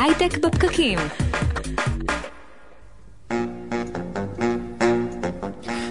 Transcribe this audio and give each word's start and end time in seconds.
הייטק 0.00 0.38
בפקקים. 0.38 0.98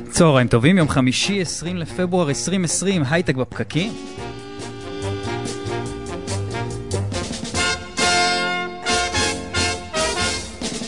צהריים 0.10 0.48
טובים, 0.48 0.78
יום 0.78 0.90
חמישי 0.90 1.42
20 1.42 1.78
לפברואר 1.78 2.30
2020, 2.30 3.04
הייטק 3.10 3.36
בפקקים. 3.36 3.92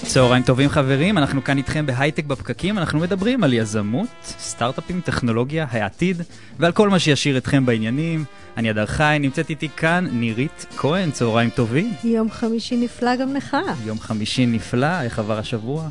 צהריים 0.09 0.43
טובים 0.43 0.69
חברים, 0.69 1.17
אנחנו 1.17 1.43
כאן 1.43 1.57
איתכם 1.57 1.85
בהייטק 1.85 2.25
בפקקים, 2.25 2.77
אנחנו 2.77 2.99
מדברים 2.99 3.43
על 3.43 3.53
יזמות, 3.53 4.07
סטארט-אפים, 4.23 5.01
טכנולוגיה, 5.01 5.65
העתיד, 5.69 6.21
ועל 6.59 6.71
כל 6.71 6.89
מה 6.89 6.99
שישאיר 6.99 7.37
אתכם 7.37 7.65
בעניינים. 7.65 8.25
אני 8.57 8.71
אדר 8.71 8.85
חי, 8.85 9.17
נמצאת 9.19 9.49
איתי 9.49 9.69
כאן 9.77 10.07
נירית 10.11 10.65
כהן, 10.77 11.11
צהריים 11.11 11.49
טובים. 11.49 11.93
יום 12.03 12.31
חמישי 12.31 12.77
נפלא 12.77 13.15
גם 13.15 13.35
לך. 13.35 13.57
יום 13.85 13.99
חמישי 13.99 14.45
נפלא, 14.45 15.01
איך 15.01 15.19
עבר 15.19 15.39
השבוע? 15.39 15.87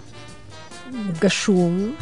גשום. 1.21 1.95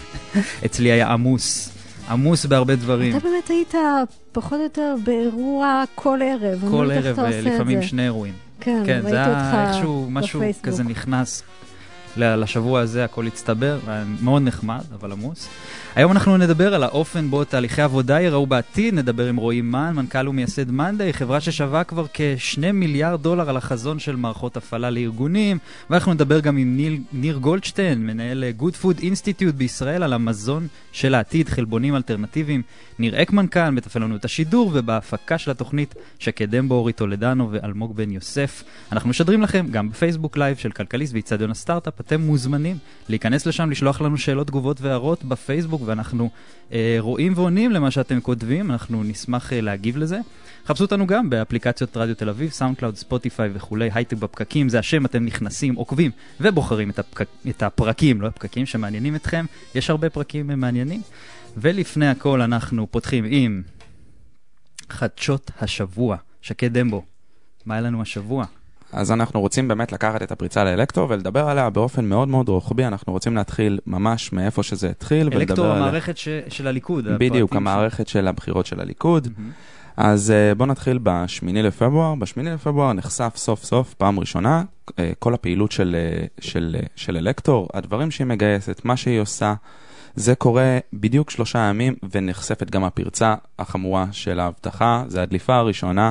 אצלי 0.66 0.92
היה 0.92 1.08
עמוס, 1.12 1.70
עמוס 2.08 2.46
בהרבה 2.46 2.76
דברים. 2.76 3.16
אתה 3.16 3.28
באמת 3.28 3.48
היית 3.48 3.74
פחות 4.32 4.58
או 4.58 4.62
יותר 4.62 4.94
באירוע 5.04 5.84
כל 5.94 6.18
ערב. 6.22 6.64
לא 6.64 6.70
כל 6.70 6.90
ערב, 6.90 7.18
אה, 7.20 7.40
לפעמים. 7.40 7.82
שני 7.82 8.04
אירועים. 8.04 8.45
כן, 8.60 8.82
כן, 8.86 8.92
ראיתי 8.92 9.10
זה 9.10 9.16
היה 9.16 9.28
אותך 9.28 9.74
איכשהו 9.74 10.06
משהו 10.10 10.40
בפייסבוק. 10.40 10.66
כזה 10.66 10.84
נכנס 10.84 11.42
לשבוע 12.16 12.80
הזה, 12.80 13.04
הכל 13.04 13.26
הצטבר, 13.26 13.78
מאוד 14.22 14.42
נחמד, 14.42 14.80
אבל 14.94 15.12
עמוס. 15.12 15.48
היום 15.94 16.12
אנחנו 16.12 16.36
נדבר 16.36 16.74
על 16.74 16.82
האופן 16.82 17.30
בו 17.30 17.44
תהליכי 17.44 17.82
עבודה 17.82 18.20
ייראו 18.20 18.46
בעתיד, 18.46 18.94
נדבר 18.94 19.28
עם 19.28 19.36
רועי 19.36 19.60
מן, 19.60 19.92
מנכ"ל 19.96 20.28
ומייסד 20.28 20.70
Monday, 20.70 21.12
חברה 21.12 21.40
ששווה 21.40 21.84
כבר 21.84 22.06
כ-2 22.14 22.72
מיליארד 22.72 23.22
דולר 23.22 23.50
על 23.50 23.56
החזון 23.56 23.98
של 23.98 24.16
מערכות 24.16 24.56
הפעלה 24.56 24.90
לארגונים, 24.90 25.58
ואנחנו 25.90 26.14
נדבר 26.14 26.40
גם 26.40 26.56
עם 26.56 26.76
ניל, 26.76 27.00
ניר 27.12 27.36
גולדשטיין, 27.36 28.06
מנהל 28.06 28.44
Good 28.58 28.84
Food 28.84 29.00
Institute 29.00 29.52
בישראל, 29.56 30.02
על 30.02 30.12
המזון 30.12 30.66
של 30.92 31.14
העתיד, 31.14 31.48
חלבונים 31.48 31.96
אלטרנטיביים. 31.96 32.62
ניר 32.98 33.22
אקמן 33.22 33.46
כאן, 33.46 33.74
מתפעל 33.74 34.02
לנו 34.02 34.16
את 34.16 34.24
השידור, 34.24 34.70
ובהפקה 34.74 35.38
של 35.38 35.50
התוכנית 35.50 35.94
שקד 36.18 36.68
דמבו 36.68 36.74
אורי 36.74 36.92
טולדנו 36.92 37.48
ואלמוג 37.52 37.96
בן 37.96 38.10
יוסף. 38.10 38.64
אנחנו 38.92 39.10
משדרים 39.10 39.42
לכם 39.42 39.66
גם 39.70 39.90
בפייסבוק 39.90 40.36
לייב 40.36 40.56
של 40.56 40.70
כלכליסט 40.70 41.12
ואיצטדיון 41.12 41.50
הסטארט-אפ, 41.50 42.00
אתם 42.06 42.20
מוזמנים 42.20 42.78
להיכנס 43.08 43.46
לשם, 43.46 43.70
לשלוח 43.70 44.00
לנו 44.00 44.18
שאלות, 44.18 44.46
תגובות 44.46 44.80
והערות 44.80 45.24
בפייסבוק, 45.24 45.82
ואנחנו 45.84 46.30
אה, 46.72 46.96
רואים 46.98 47.32
ועונים 47.36 47.72
למה 47.72 47.90
שאתם 47.90 48.20
כותבים, 48.20 48.70
אנחנו 48.70 49.04
נשמח 49.04 49.52
אה, 49.52 49.60
להגיב 49.60 49.96
לזה. 49.96 50.18
חפשו 50.66 50.84
אותנו 50.84 51.06
גם 51.06 51.30
באפליקציות 51.30 51.96
רדיו 51.96 52.14
תל 52.14 52.28
אביב, 52.28 52.50
SoundCloud, 52.50 52.96
ספוטיפיי 52.96 53.50
וכולי, 53.54 53.90
הייטק 53.94 54.16
בפקקים, 54.16 54.68
זה 54.68 54.78
השם, 54.78 55.06
אתם 55.06 55.24
נכנסים, 55.24 55.74
עוקבים 55.74 56.10
ובוחרים 56.40 56.90
את, 56.90 56.98
הפק... 56.98 57.28
את 57.48 57.62
הפרקים, 57.62 58.20
לא 58.20 58.26
הפקקים 58.26 58.66
שמעניינים 58.66 59.16
אתכם, 59.16 59.44
יש 59.74 59.90
הרבה 59.90 60.10
פרקים 60.10 60.50
אה, 60.50 60.56
מעניינים. 60.56 61.02
ולפני 61.56 62.08
הכל 62.08 62.42
אנחנו 62.42 62.86
פותחים 62.90 63.24
עם 63.28 63.62
חדשות 64.90 65.50
השבוע. 65.60 66.16
שקד 66.42 66.78
דמבו, 66.78 67.04
מה 67.66 67.74
היה 67.74 67.80
לנו 67.80 68.02
השבוע? 68.02 68.46
אז 68.92 69.12
אנחנו 69.12 69.40
רוצים 69.40 69.68
באמת 69.68 69.92
לקחת 69.92 70.22
את 70.22 70.32
הפריצה 70.32 70.64
לאלקטרו 70.64 71.08
ולדבר 71.08 71.48
עליה 71.48 71.70
באופן 71.70 72.04
מאוד 72.04 72.28
מאוד 72.28 72.48
רוחבי, 72.48 72.84
אנחנו 72.84 73.12
רוצים 73.12 73.36
להתחיל 73.36 73.78
ממש 73.86 74.32
מאיפה 74.32 74.62
שזה 74.62 74.90
התחיל 74.90 75.30
עליה. 75.66 75.76
המערכת 75.76 76.16
ש... 76.16 76.28
של 76.48 76.66
הליכוד. 76.66 77.08
בדיוק, 77.18 77.56
המערכת 77.56 78.08
של 78.08 78.28
הבחירות 78.28 78.66
של 78.66 78.80
הליכוד. 78.80 79.28
מהמם. 79.36 79.50
אז 79.96 80.30
אה, 80.30 80.54
בואו 80.54 80.68
נתחיל 80.68 80.98
בשמיני 81.02 81.62
לפברואר. 81.62 82.14
בשמיני 82.14 82.50
לפברואר 82.50 82.92
נחשף 82.92 83.32
סוף 83.36 83.64
סוף, 83.64 83.94
פעם 83.94 84.20
ראשונה, 84.20 84.62
אה, 84.98 85.12
כל 85.18 85.34
הפעילות 85.34 85.72
של, 85.72 85.96
אה, 85.98 86.26
של, 86.40 86.76
של 86.96 87.16
אלקטור, 87.16 87.68
הדברים 87.74 88.10
שהיא 88.10 88.26
מגייסת, 88.26 88.80
מה 88.84 88.96
שהיא 88.96 89.20
עושה. 89.20 89.54
זה 90.14 90.34
קורה 90.34 90.78
בדיוק 90.92 91.30
שלושה 91.30 91.58
ימים, 91.58 91.94
ונחשפת 92.10 92.70
גם 92.70 92.84
הפרצה 92.84 93.34
החמורה 93.58 94.06
של 94.12 94.40
האבטחה, 94.40 95.04
זה 95.08 95.22
הדליפה 95.22 95.54
הראשונה, 95.54 96.10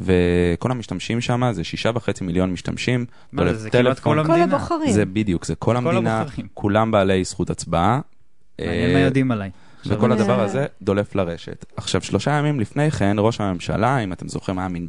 וכל 0.00 0.70
המשתמשים 0.70 1.20
שם 1.20 1.52
זה 1.52 1.64
שישה 1.64 1.90
וחצי 1.94 2.24
מיליון 2.24 2.52
משתמשים. 2.52 3.06
מה 3.32 3.42
זה, 3.44 3.48
דולף 3.48 3.58
זה 3.58 3.70
כמעט. 3.70 3.98
כל 3.98 4.02
כל 4.02 4.18
המדינה. 4.18 4.56
הבוחרים. 4.56 4.92
זה 4.92 5.04
בדיוק, 5.04 5.44
זה 5.44 5.54
כל 5.54 5.64
כל 5.64 5.76
המדינה, 5.76 6.20
הבוחרים. 6.20 6.48
כולם 6.54 6.90
בעלי 6.90 7.24
זכות 7.24 7.50
הצבעה. 7.50 8.00
מעניין 8.60 8.88
אה, 8.88 8.94
מה 8.94 9.00
יודעים 9.00 9.30
עליי. 9.30 9.50
וכל 9.86 10.12
הדבר 10.12 10.38
אה. 10.38 10.44
הזה 10.44 10.66
דולף 10.82 11.14
לרשת. 11.14 11.64
עכשיו, 11.76 12.02
שלושה 12.02 12.30
ימים 12.30 12.60
לפני 12.60 12.90
כן, 12.90 13.16
ראש 13.18 13.40
הממשלה, 13.40 13.98
אם 13.98 14.12
אתם 14.12 14.28
זוכרים, 14.28 14.58
היה 14.58 14.68
מין 14.68 14.88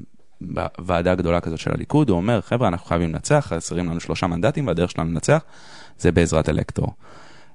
ועדה 0.80 1.16
גדולה 1.16 1.40
כזאת 1.40 1.60
של 1.60 1.72
הליכוד, 1.74 2.10
הוא 2.10 2.18
אומר, 2.18 2.42
חבר'ה, 2.42 2.68
אנחנו 2.68 2.86
חייבים 2.86 3.10
לנצח, 3.10 3.46
חסרים 3.50 3.90
לנו 3.90 4.00
שלושה 4.00 4.28
מנדטים, 4.28 4.68
והדרך 4.68 4.92
שלנו 4.92 5.10
לנצח 5.12 5.42
זה 6.00 6.12
בעזרת 6.12 6.50
אלקטור. 6.50 6.94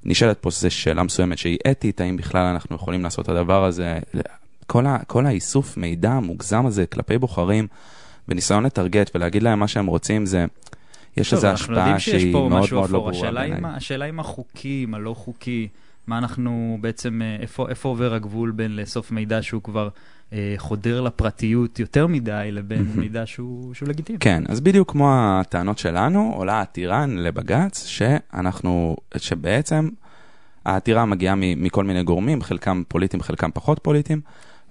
נשאלת 0.05 0.39
פה 0.39 0.51
זו 0.51 0.71
שאלה 0.71 1.03
מסוימת 1.03 1.39
שהיא 1.39 1.59
אתית, 1.71 2.01
האם 2.01 2.17
בכלל 2.17 2.45
אנחנו 2.45 2.77
יכולים 2.77 3.03
לעשות 3.03 3.25
את 3.25 3.29
הדבר 3.29 3.65
הזה. 3.65 3.99
כל, 4.67 4.87
ה, 4.87 4.99
כל 5.07 5.27
האיסוף 5.27 5.77
מידע 5.77 6.13
המוגזם 6.13 6.67
הזה 6.67 6.87
כלפי 6.87 7.19
בוחרים, 7.19 7.67
בניסיון 8.29 8.65
לטרגט 8.65 9.11
ולהגיד 9.15 9.43
להם 9.43 9.59
מה 9.59 9.69
שהם 9.69 9.87
רוצים, 9.87 10.27
זה, 10.27 10.47
יש 11.17 11.33
יודעים 11.33 11.53
השפעה 11.53 11.99
שהיא 11.99 12.33
מאוד 12.33 12.51
מאוד 12.51 12.91
לא. 12.91 12.99
ברורה 12.99 13.33
בעיניי. 13.33 13.61
השאלה 13.65 14.05
אם 14.05 14.21
החוקי, 14.21 14.87
מה 14.89 14.99
לא 14.99 15.15
חוקי, 15.15 15.69
מה 16.07 16.19
אנחנו 16.19 16.79
בעצם, 16.81 17.23
אה, 17.23 17.37
איפה 17.41 17.69
איפה 17.69 17.89
עובר 17.89 18.15
הגבול 18.15 18.51
בין 18.51 18.77
לאסוף 18.77 19.11
מידע 19.11 19.43
שהוא 19.43 19.63
כבר 19.63 19.89
אה, 20.33 20.55
חודר 20.57 21.01
לפרטיות 21.01 21.79
יותר 21.79 22.07
מדי, 22.07 22.49
לבין 22.53 22.87
מידע 22.97 23.27
שהוא 23.27 23.75
שהוא 23.75 23.89
לגיטימי. 23.89 24.19
כן, 24.19 24.43
אז 24.49 24.61
בדיוק 24.61 24.91
כמו 24.91 25.11
הטענות 25.13 25.79
שלנו, 25.79 26.33
עולה 26.37 26.61
עתירה 26.61 27.07
לבג"ץ, 27.07 27.87
שאנחנו, 27.87 28.97
שבעצם 29.17 29.89
העתירה 30.65 31.05
מגיעה 31.05 31.35
מכל 31.37 31.85
מיני 31.85 32.03
גורמים, 32.03 32.43
חלקם 32.43 32.83
פוליטיים, 32.89 33.23
חלקם 33.23 33.51
פחות 33.55 33.79
פוליטיים, 33.83 34.21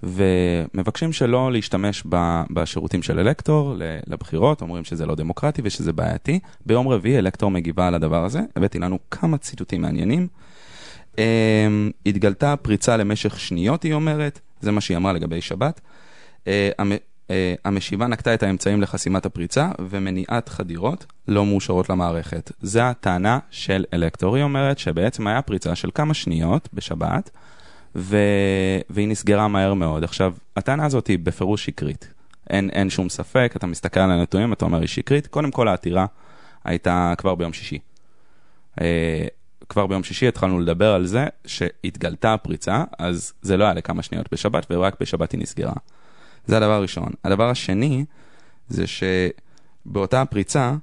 ומבקשים 0.02 1.12
שלא 1.12 1.52
להשתמש 1.52 2.02
ב- 2.08 2.42
בשירותים 2.50 3.02
של 3.02 3.18
אלקטור 3.18 3.74
לבחירות, 4.06 4.62
אומרים 4.62 4.84
שזה 4.84 5.06
לא 5.06 5.14
דמוקרטי 5.14 5.62
ושזה 5.64 5.92
בעייתי. 5.92 6.38
ביום 6.66 6.88
רביעי 6.88 7.18
אלקטור 7.18 7.50
מגיבה 7.50 7.86
על 7.88 7.94
הדבר 7.94 8.24
הזה, 8.24 8.40
הבאתי 8.56 8.78
לנו 8.78 8.98
כמה 9.10 9.38
ציטוטים 9.38 9.82
מעניינים. 9.82 10.28
אמ, 11.18 11.90
התגלתה 12.06 12.56
פריצה 12.56 12.96
למשך 12.96 13.40
שניות, 13.40 13.82
היא 13.82 13.94
אומרת, 13.94 14.40
זה 14.60 14.70
מה 14.72 14.80
שהיא 14.80 14.96
אמרה 14.96 15.12
לגבי 15.12 15.40
שבת. 15.40 15.80
אה, 16.46 16.70
המ- 16.78 16.92
אה, 17.30 17.54
המשיבה 17.64 18.06
נקטה 18.06 18.34
את 18.34 18.42
האמצעים 18.42 18.82
לחסימת 18.82 19.26
הפריצה 19.26 19.70
ומניעת 19.90 20.48
חדירות 20.48 21.06
לא 21.28 21.46
מאושרות 21.46 21.90
למערכת. 21.90 22.52
זו 22.62 22.80
הטענה 22.80 23.38
של 23.50 23.84
אלקטור, 23.94 24.36
היא 24.36 24.44
אומרת 24.44 24.78
שבעצם 24.78 25.26
היה 25.26 25.42
פריצה 25.42 25.74
של 25.74 25.90
כמה 25.94 26.14
שניות 26.14 26.68
בשבת, 26.74 27.30
ו... 27.96 28.16
והיא 28.90 29.08
נסגרה 29.08 29.48
מהר 29.48 29.74
מאוד. 29.74 30.04
עכשיו, 30.04 30.34
הטענה 30.56 30.86
הזאת 30.86 31.06
היא 31.06 31.18
בפירוש 31.22 31.64
שקרית. 31.64 32.12
אין, 32.50 32.70
אין 32.70 32.90
שום 32.90 33.08
ספק, 33.08 33.52
אתה 33.56 33.66
מסתכל 33.66 34.00
על 34.00 34.10
הנתונים, 34.10 34.52
אתה 34.52 34.64
אומר 34.64 34.80
היא 34.80 34.88
שקרית. 34.88 35.26
קודם 35.26 35.50
כל 35.50 35.68
העתירה 35.68 36.06
הייתה 36.64 37.14
כבר 37.18 37.34
ביום 37.34 37.52
שישי. 37.52 37.78
אה, 38.80 39.26
כבר 39.68 39.86
ביום 39.86 40.02
שישי 40.02 40.28
התחלנו 40.28 40.60
לדבר 40.60 40.94
על 40.94 41.06
זה 41.06 41.26
שהתגלתה 41.46 42.34
הפריצה, 42.34 42.84
אז 42.98 43.32
זה 43.42 43.56
לא 43.56 43.64
היה 43.64 43.74
לכמה 43.74 44.02
שניות 44.02 44.32
בשבת, 44.32 44.66
ורק 44.70 45.00
בשבת 45.00 45.32
היא 45.32 45.40
נסגרה. 45.40 45.72
זה 46.46 46.56
הדבר 46.56 46.72
הראשון. 46.72 47.08
הדבר 47.24 47.50
השני, 47.50 48.04
זה 48.68 48.84
שבאותה 48.86 50.22
הפריצה 50.22 50.74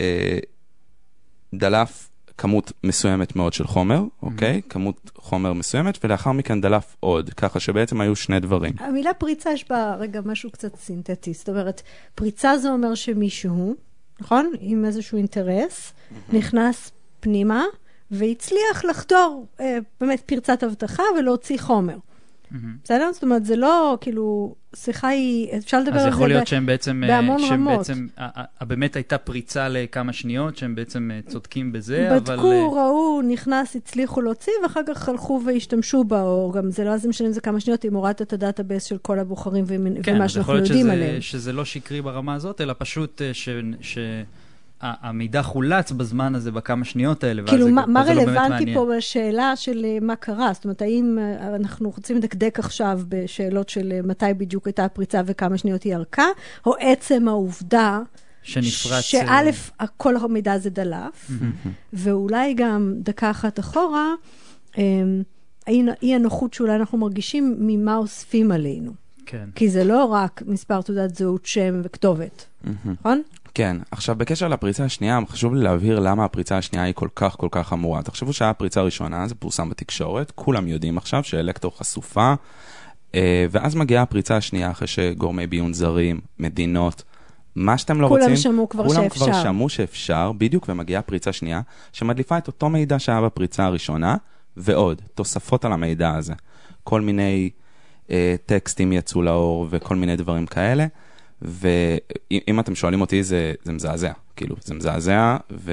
אה, 0.00 0.38
דלף 1.54 2.09
כמות 2.40 2.72
מסוימת 2.84 3.36
מאוד 3.36 3.52
של 3.52 3.66
חומר, 3.66 4.02
אוקיי? 4.22 4.60
כמות 4.68 5.10
חומר 5.16 5.52
מסוימת, 5.52 6.04
ולאחר 6.04 6.32
מכן 6.32 6.60
דלף 6.60 6.96
עוד, 7.00 7.30
ככה 7.30 7.60
שבעצם 7.60 8.00
היו 8.00 8.16
שני 8.16 8.40
דברים. 8.40 8.72
המילה 8.78 9.14
פריצה 9.14 9.52
יש 9.52 9.68
בה 9.68 9.94
רגע 9.94 10.20
משהו 10.24 10.50
קצת 10.50 10.76
סינתטי. 10.76 11.32
זאת 11.32 11.48
אומרת, 11.48 11.82
פריצה 12.14 12.58
זה 12.58 12.70
אומר 12.70 12.94
שמישהו, 12.94 13.74
נכון? 14.20 14.52
עם 14.60 14.84
איזשהו 14.84 15.18
אינטרס, 15.18 15.92
נכנס 16.32 16.92
פנימה 17.20 17.64
והצליח 18.10 18.84
לחדור 18.90 19.46
אה, 19.60 19.78
באמת 20.00 20.20
פרצת 20.26 20.64
אבטחה 20.64 21.02
ולהוציא 21.18 21.58
חומר. 21.58 21.96
מהמם. 22.50 22.76
בסדר? 22.84 23.12
זאת 23.12 23.22
אומרת, 23.22 23.44
זה 23.44 23.56
לא, 23.56 23.98
כאילו, 24.00 24.54
שיחה 24.76 25.08
היא, 25.08 25.48
אפשר 25.58 25.80
לדבר 25.80 25.96
אז 25.96 26.04
על 26.04 26.10
זה 26.10 26.14
יכול 26.16 26.28
להיות 26.28 26.46
שהם 26.46 26.66
בעצם, 26.66 27.04
אה, 27.04 27.08
בהמון 27.08 27.38
שהם 27.38 27.68
רמות. 27.68 27.78
בעצם, 27.78 28.06
באמת 28.60 28.96
הייתה 28.96 29.18
פריצה 29.18 29.68
לכמה 29.68 30.12
שניות, 30.12 30.56
שהם 30.56 30.74
בעצם 30.74 31.10
אה, 31.14 31.20
צודקים 31.26 31.72
בזה, 31.72 32.08
אבל... 32.10 32.36
בדקו, 32.36 32.52
אה, 32.52 32.84
ראו, 32.84 33.22
נכנס, 33.22 33.76
הצליחו 33.76 34.20
להוציא, 34.20 34.52
ואחר 34.62 34.80
כך 34.86 35.08
הלכו 35.08 35.40
והשתמשו 35.46 36.04
בה, 36.04 36.22
או 36.22 36.52
גם 36.54 36.70
זה 36.70 36.84
לא 36.84 36.90
אז 36.90 37.06
משנה 37.06 37.26
אם 37.28 37.32
זה 37.32 37.40
כמה 37.40 37.60
שניות, 37.60 37.84
אם 37.84 37.94
הורדת 37.94 38.22
את 38.22 38.32
ה 38.32 38.38
database 38.38 38.84
של 38.84 38.98
כל 38.98 39.18
הבוחרים 39.18 39.64
ומ- 39.66 40.02
כן, 40.02 40.14
ומה 40.14 40.24
אז 40.24 40.30
יכול 40.30 40.44
שאנחנו 40.44 40.52
להיות 40.52 40.66
יודעים 40.66 40.86
שזה, 41.20 41.50
עליהם. 41.50 41.56
לא 41.56 41.64
שקרי 41.64 42.02
ברמה 42.02 42.34
הזאת, 42.34 42.60
אלא 42.60 42.74
פשוט 42.78 43.22
ש... 43.80 43.98
המידע 44.80 45.42
חולץ 45.42 45.92
בזמן 45.92 46.34
הזה, 46.34 46.52
בכמה 46.52 46.84
שניות 46.84 47.24
האלה, 47.24 47.42
ואז 47.42 47.50
כאילו, 47.50 47.66
זה, 47.66 47.72
מה, 47.72 47.86
מה 47.86 48.00
ואז 48.00 48.08
זה 48.08 48.14
לא 48.14 48.24
באמת 48.24 48.36
רלוונטי 48.36 48.64
מעניין. 48.64 48.78
פה 48.78 48.92
בשאלה 48.96 49.56
של 49.56 49.84
אה, 49.84 49.98
מה 50.00 50.16
קרה? 50.16 50.52
זאת 50.52 50.64
אומרת, 50.64 50.82
האם 50.82 51.18
אה, 51.20 51.56
אנחנו 51.56 51.90
רוצים 51.90 52.16
לדקדק 52.16 52.58
עכשיו 52.58 53.00
בשאלות 53.08 53.68
של 53.68 53.92
אה, 53.92 54.00
מתי 54.04 54.34
בדיוק 54.36 54.66
הייתה 54.66 54.84
הפריצה 54.84 55.20
וכמה 55.26 55.58
שניות 55.58 55.82
היא 55.82 55.94
ארכה, 55.94 56.26
או 56.66 56.74
עצם 56.80 57.28
העובדה 57.28 58.00
שנפרץ... 58.42 59.04
שא', 59.04 59.50
כל 59.96 60.16
המידע 60.16 60.52
הזה 60.52 60.70
דלף, 60.70 61.30
ואולי 61.92 62.54
גם 62.54 62.94
דקה 62.96 63.30
אחת 63.30 63.58
אחורה, 63.58 64.14
אמ, 64.78 65.22
האי 65.66 65.82
האי 66.02 66.14
הנוחות 66.14 66.54
שאולי 66.54 66.76
אנחנו 66.76 66.98
מרגישים 66.98 67.56
ממה 67.58 67.96
אוספים 67.96 68.52
עלינו. 68.52 68.92
כן. 69.26 69.48
כי 69.54 69.68
זה 69.68 69.84
לא 69.84 70.04
רק 70.04 70.42
מספר 70.46 70.82
תעודת 70.82 71.14
זהות, 71.14 71.46
שם 71.46 71.80
וכתובת, 71.84 72.46
נכון? 72.84 73.22
כן, 73.54 73.76
עכשיו 73.90 74.16
בקשר 74.16 74.48
לפריצה 74.48 74.84
השנייה, 74.84 75.18
חשוב 75.28 75.54
לי 75.54 75.62
להבהיר 75.62 76.00
למה 76.00 76.24
הפריצה 76.24 76.58
השנייה 76.58 76.84
היא 76.84 76.94
כל 76.94 77.08
כך 77.14 77.36
כל 77.38 77.48
כך 77.50 77.68
חמורה. 77.68 78.02
תחשבו 78.02 78.32
שהיה 78.32 78.52
פריצה 78.52 78.82
ראשונה, 78.82 79.26
זה 79.28 79.34
פורסם 79.34 79.70
בתקשורת, 79.70 80.30
כולם 80.34 80.68
יודעים 80.68 80.98
עכשיו 80.98 81.24
שאלקטור 81.24 81.78
חשופה, 81.78 82.34
אה, 83.14 83.46
ואז 83.50 83.74
מגיעה 83.74 84.02
הפריצה 84.02 84.36
השנייה 84.36 84.70
אחרי 84.70 84.86
שגורמי 84.86 85.46
ביון 85.46 85.72
זרים, 85.72 86.20
מדינות, 86.38 87.02
מה 87.56 87.78
שאתם 87.78 88.00
לא 88.00 88.08
כולם 88.08 88.22
רוצים, 88.22 88.36
שמעו 88.36 88.68
כבר 88.68 88.88
כולם 88.88 89.02
שאפשר. 89.02 89.24
כבר 89.24 89.42
שמעו 89.42 89.68
שאפשר, 89.68 90.32
בדיוק, 90.38 90.66
ומגיעה 90.68 91.02
פריצה 91.02 91.32
שנייה, 91.32 91.60
שמדליפה 91.92 92.38
את 92.38 92.46
אותו 92.46 92.68
מידע 92.68 92.98
שהיה 92.98 93.20
בפריצה 93.20 93.64
הראשונה, 93.64 94.16
ועוד, 94.56 95.02
תוספות 95.14 95.64
על 95.64 95.72
המידע 95.72 96.10
הזה. 96.10 96.34
כל 96.84 97.00
מיני 97.00 97.50
אה, 98.10 98.34
טקסטים 98.46 98.92
יצאו 98.92 99.22
לאור 99.22 99.66
וכל 99.70 99.96
מיני 99.96 100.16
דברים 100.16 100.46
כאלה, 100.46 100.86
ואם 101.42 102.60
אתם 102.60 102.74
שואלים 102.74 103.00
אותי, 103.00 103.22
זה, 103.22 103.52
זה 103.62 103.72
מזעזע. 103.72 104.12
כאילו, 104.40 104.56
זה 104.64 104.74
מזעזע, 104.74 105.36
ו... 105.50 105.72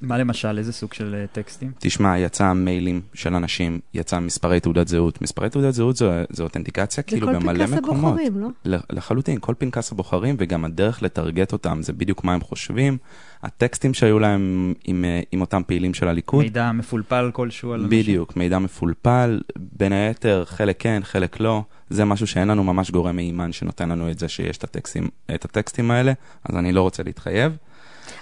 מה 0.00 0.18
למשל, 0.18 0.58
איזה 0.58 0.72
סוג 0.72 0.92
של 0.92 1.14
אה, 1.14 1.26
טקסטים? 1.26 1.72
תשמע, 1.78 2.18
יצא 2.18 2.52
מיילים 2.52 3.00
של 3.14 3.34
אנשים, 3.34 3.80
יצא 3.94 4.18
מספרי 4.18 4.60
תעודת 4.60 4.88
זהות. 4.88 5.22
מספרי 5.22 5.50
תעודת 5.50 5.74
זהות 5.74 5.96
זו, 5.96 6.10
זו 6.30 6.42
אותנטיקציה 6.42 7.02
כאילו 7.02 7.26
זה 7.26 7.32
כל 7.32 7.38
במלא 7.38 7.66
פנקס 7.66 7.72
מקומות. 7.72 8.12
הבוחרים, 8.12 8.52
לא? 8.64 8.78
לחלוטין, 8.90 9.38
כל 9.40 9.54
פנקס 9.58 9.92
הבוחרים 9.92 10.36
וגם 10.38 10.64
הדרך 10.64 11.02
לטרגט 11.02 11.52
אותם, 11.52 11.82
זה 11.82 11.92
בדיוק 11.92 12.24
מה 12.24 12.34
הם 12.34 12.40
חושבים. 12.40 12.98
הטקסטים 13.42 13.94
שהיו 13.94 14.18
להם 14.18 14.74
עם, 14.84 15.04
אה, 15.04 15.20
עם 15.32 15.40
אותם 15.40 15.62
פעילים 15.66 15.94
של 15.94 16.08
הליכוד, 16.08 16.44
מידע 16.44 16.72
מפולפל 16.72 17.30
כלשהו 17.32 17.72
על 17.72 17.80
אנשים? 17.80 18.00
בדיוק, 18.00 18.36
מידע 18.36 18.58
מפולפל, 18.58 19.40
בין 19.56 19.92
היתר, 19.92 20.44
חלק 20.46 20.76
כן, 20.78 21.00
חלק 21.04 21.40
לא. 21.40 21.62
זה 21.90 22.04
משהו 22.04 22.26
שאין 22.26 22.48
לנו 22.48 22.64
ממש 22.64 22.90
גורם 22.90 23.16
מהימן 23.16 23.52
שנותן 23.52 23.88
לנו 23.88 24.10
את 24.10 24.18
זה 24.18 24.28
שיש 24.28 24.58
את 24.58 24.64
הטקסטים, 24.64 25.08
את 25.34 25.44
הטקסטים 25.44 25.90
האלה, 25.90 26.12
אז 26.44 26.56
אני 26.56 26.72
לא 26.72 26.82
רוצה 26.82 27.02
להתחייב. 27.02 27.52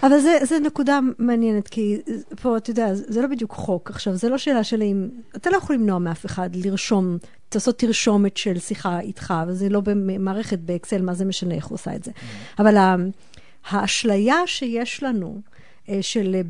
אבל 0.02 0.20
זה, 0.20 0.38
זה 0.42 0.58
נקודה 0.58 0.98
מעניינת, 1.18 1.68
כי 1.68 2.00
פה, 2.42 2.56
אתה 2.56 2.70
יודע, 2.70 2.94
זה 2.94 3.22
לא 3.22 3.28
בדיוק 3.28 3.52
חוק. 3.52 3.90
עכשיו, 3.90 4.16
זה 4.16 4.28
לא 4.28 4.38
שאלה 4.38 4.64
של 4.64 4.82
אם... 4.82 5.08
אתה 5.36 5.50
לא 5.50 5.56
יכול 5.56 5.76
למנוע 5.76 5.98
מאף 5.98 6.26
אחד 6.26 6.56
לרשום, 6.56 7.18
לעשות 7.54 7.78
תרשומת 7.78 8.36
של 8.36 8.58
שיחה 8.58 9.00
איתך, 9.00 9.34
וזה 9.48 9.68
לא 9.68 9.80
במערכת 9.80 10.58
באקסל, 10.58 11.02
מה 11.02 11.14
זה 11.14 11.24
משנה 11.24 11.54
איך 11.54 11.66
הוא 11.66 11.74
עושה 11.74 11.94
את 11.94 12.04
זה. 12.04 12.10
אבל 12.58 12.76
ה- 12.76 12.96
האשליה 13.70 14.36
שיש 14.46 15.02
לנו, 15.02 15.40
אה, 15.88 15.98
של 16.00 16.40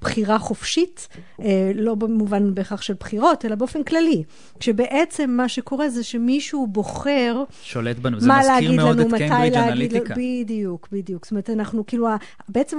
בחירה 0.00 0.38
חופשית, 0.38 1.08
אה, 1.40 1.72
לא 1.74 1.94
במובן 1.94 2.54
בהכרח 2.54 2.82
של 2.82 2.94
בחירות, 3.00 3.44
אלא 3.44 3.54
באופן 3.54 3.82
כללי. 3.82 4.22
כשבעצם 4.60 5.30
מה 5.30 5.48
שקורה 5.48 5.88
זה 5.88 6.04
שמישהו 6.04 6.66
בוחר 6.66 7.44
שולט 7.62 7.98
בנו, 7.98 8.20
זה 8.20 8.28
מזכיר 8.28 8.72
מאוד 8.72 9.00
לנו, 9.00 9.08
את 9.08 9.18
קיימברידג' 9.18 9.56
אנליטיקה. 9.56 10.14
בדיוק, 10.16 10.88
בדיוק. 10.92 11.24
זאת 11.24 11.30
אומרת, 11.30 11.50
אנחנו 11.50 11.86
כאילו, 11.86 12.08
בעצם 12.48 12.78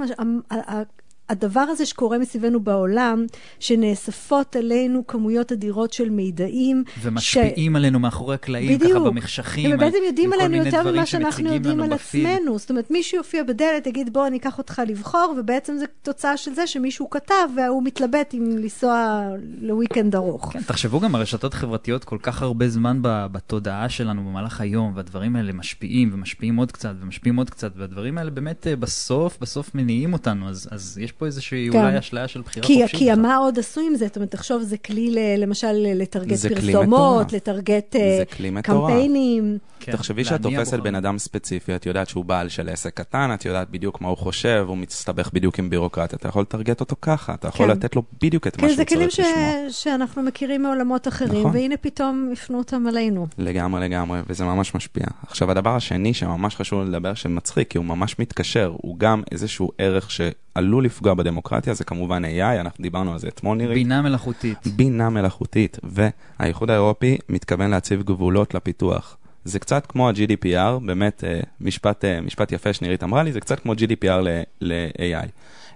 הדבר 1.28 1.60
הזה 1.60 1.86
שקורה 1.86 2.18
מסביבנו 2.18 2.60
בעולם, 2.60 3.26
שנאספות 3.60 4.56
אלינו 4.56 5.06
כמויות 5.06 5.52
אדירות 5.52 5.92
של 5.92 6.10
מידעים. 6.10 6.84
ומשפיעים 7.02 7.76
עלינו 7.76 7.98
מאחורי 7.98 8.34
הקלעים, 8.34 8.78
ככה 8.78 8.88
בדיוק. 8.88 9.06
במחשכים. 9.06 9.72
הם 9.72 9.78
בעצם 9.78 9.98
יודעים 10.06 10.32
עלינו 10.32 10.56
יותר 10.56 10.92
ממה 10.92 11.06
שאנחנו 11.06 11.54
יודעים 11.54 11.80
על 11.80 11.90
בפיד. 11.90 12.26
עצמנו. 12.26 12.58
זאת 12.58 12.70
אומרת, 12.70 12.90
מישהו 12.90 13.18
יופיע 13.18 13.42
בדלת, 13.44 13.86
יגיד, 13.86 14.12
בוא, 14.12 14.26
אני 14.26 14.36
אקח 14.36 14.58
אותך 14.58 14.82
לבחור, 14.86 15.34
ובעצם 15.38 15.76
זה 15.76 15.84
תוצאה 16.02 16.36
של 16.36 16.54
זה 16.54 16.66
שמישהו 16.66 17.10
כתב, 17.10 17.34
והוא 17.56 17.82
מתלבט 17.84 18.34
אם 18.34 18.56
לנסוע 18.56 19.22
לוויקנד 19.60 20.14
ארוך. 20.14 20.52
כן, 20.52 20.62
תחשבו 20.62 21.00
גם, 21.00 21.14
הרשתות 21.14 21.54
החברתיות 21.54 22.04
כל 22.04 22.18
כך 22.22 22.42
הרבה 22.42 22.68
זמן 22.68 22.98
בתודעה 23.02 23.88
שלנו 23.88 24.24
במהלך 24.24 24.60
היום, 24.60 24.92
והדברים 24.94 25.36
האלה 25.36 25.52
משפיעים, 25.52 26.10
ומשפיעים 26.12 26.56
עוד 26.56 26.72
קצת, 26.72 26.92
ומשפיעים 27.00 27.36
עוד 27.36 27.50
קצת, 27.50 27.72
והדברים 27.76 28.18
האלה 28.18 28.30
באמת 28.30 28.66
אה, 28.66 28.76
בסוף, 28.76 29.38
בסוף 29.40 29.74
מניעים 29.74 30.12
אותנו, 30.12 30.48
אז, 30.48 30.68
אז 30.70 30.98
יש 30.98 31.13
פה 31.18 31.26
איזושהי 31.26 31.68
כן. 31.72 31.78
אולי 31.78 31.98
אשליה 31.98 32.28
של 32.28 32.40
בחירה 32.40 32.66
כי, 32.66 32.82
חופשית. 32.82 32.98
כי 33.00 33.10
בכלל. 33.10 33.22
מה 33.22 33.36
עוד 33.36 33.58
עשו 33.58 33.80
עם 33.80 33.96
זה? 33.96 34.06
זאת 34.06 34.16
אומרת, 34.16 34.30
תחשוב, 34.30 34.62
זה 34.62 34.76
כלי 34.78 35.10
ל- 35.10 35.42
למשל 35.42 35.72
לטרגט 35.72 36.36
זה 36.36 36.48
פרסומות. 36.48 37.32
לטרגט 37.32 37.96
אה, 37.96 38.18
זה. 38.18 38.62
קמפיינים. 38.62 39.58
כן, 39.80 39.92
תחשבי 39.92 40.24
שאת 40.24 40.42
תופסת. 40.42 40.78
בן 40.80 40.94
אדם 40.94 41.18
ספציפי, 41.18 41.74
את 41.74 41.86
יודעת 41.86 42.08
שהוא 42.08 42.24
בעל 42.24 42.48
של 42.48 42.68
עסק 42.68 42.94
קטן, 42.94 43.30
את 43.34 43.44
יודעת 43.44 43.70
בדיוק 43.70 44.00
מה 44.00 44.08
הוא 44.08 44.16
חושב, 44.16 44.64
הוא 44.68 44.76
מסתבך 44.76 45.30
בדיוק 45.32 45.58
עם 45.58 45.70
בירוקרטיה, 45.70 46.16
אתה 46.16 46.28
יכול 46.28 46.42
לטרגט 46.42 46.80
אותו 46.80 46.96
ככה, 47.02 47.34
אתה 47.34 47.48
יכול 47.48 47.66
כן. 47.66 47.72
לתת 47.72 47.96
לו 47.96 48.02
בדיוק 48.22 48.46
את 48.46 48.56
מה 48.56 48.60
כן, 48.60 48.68
שהוא 48.68 48.76
זה 48.76 48.84
כלים 48.84 49.08
צריך 49.08 49.14
ש... 49.26 49.30
לשמוע. 49.30 49.70
שאנחנו 49.70 50.22
מכירים 50.22 50.62
מעולמות 50.62 51.08
אחרים, 51.08 51.40
נכון. 51.40 51.50
והנה 51.56 51.76
פתאום 51.76 52.30
הפנו 52.32 52.58
אותם 52.58 52.86
עלינו. 52.86 53.26
לגמרי 53.38 53.80
לגמרי, 53.80 54.20
וזה 54.28 54.44
ממש 54.44 54.74
משפיע. 54.74 55.04
עכשיו, 55.26 55.50
הדבר 55.50 55.76
השני 55.76 56.14
שממש 56.14 56.56
חשוב 56.56 56.82
לדבר, 56.82 57.14
שמצחיק, 57.14 57.70
כי 57.70 57.78
הוא 57.78 57.86
ממש 57.86 58.18
מתקשר, 58.18 58.72
הוא 58.76 58.98
גם 58.98 59.22
איזשהו 59.32 59.70
ערך 59.78 60.10
שעלול 60.10 60.84
לפגוע 60.84 61.03
בדמוקרטיה, 61.12 61.74
זה 61.74 61.84
כמובן 61.84 62.24
AI, 62.24 62.28
אנחנו 62.60 62.82
דיברנו 62.82 63.12
על 63.12 63.18
זה 63.18 63.28
אתמול 63.28 63.56
נראה. 63.58 63.74
בינה 63.74 64.02
מלאכותית. 64.02 64.58
בינה 64.76 65.10
מלאכותית, 65.10 65.78
והאיחוד 65.82 66.70
האירופי 66.70 67.18
מתכוון 67.28 67.70
להציב 67.70 68.02
גבולות 68.02 68.54
לפיתוח. 68.54 69.16
זה 69.44 69.58
קצת 69.58 69.86
כמו 69.86 70.08
ה-GDPR, 70.08 70.78
באמת 70.86 71.24
אה, 71.24 71.40
משפט, 71.60 72.04
אה, 72.04 72.20
משפט 72.20 72.52
יפה 72.52 72.72
שנירית 72.72 73.02
אמרה 73.02 73.22
לי, 73.22 73.32
זה 73.32 73.40
קצת 73.40 73.60
כמו 73.60 73.72
GDPR 73.72 74.20
ל- 74.22 74.42
ל-AI. 74.60 75.28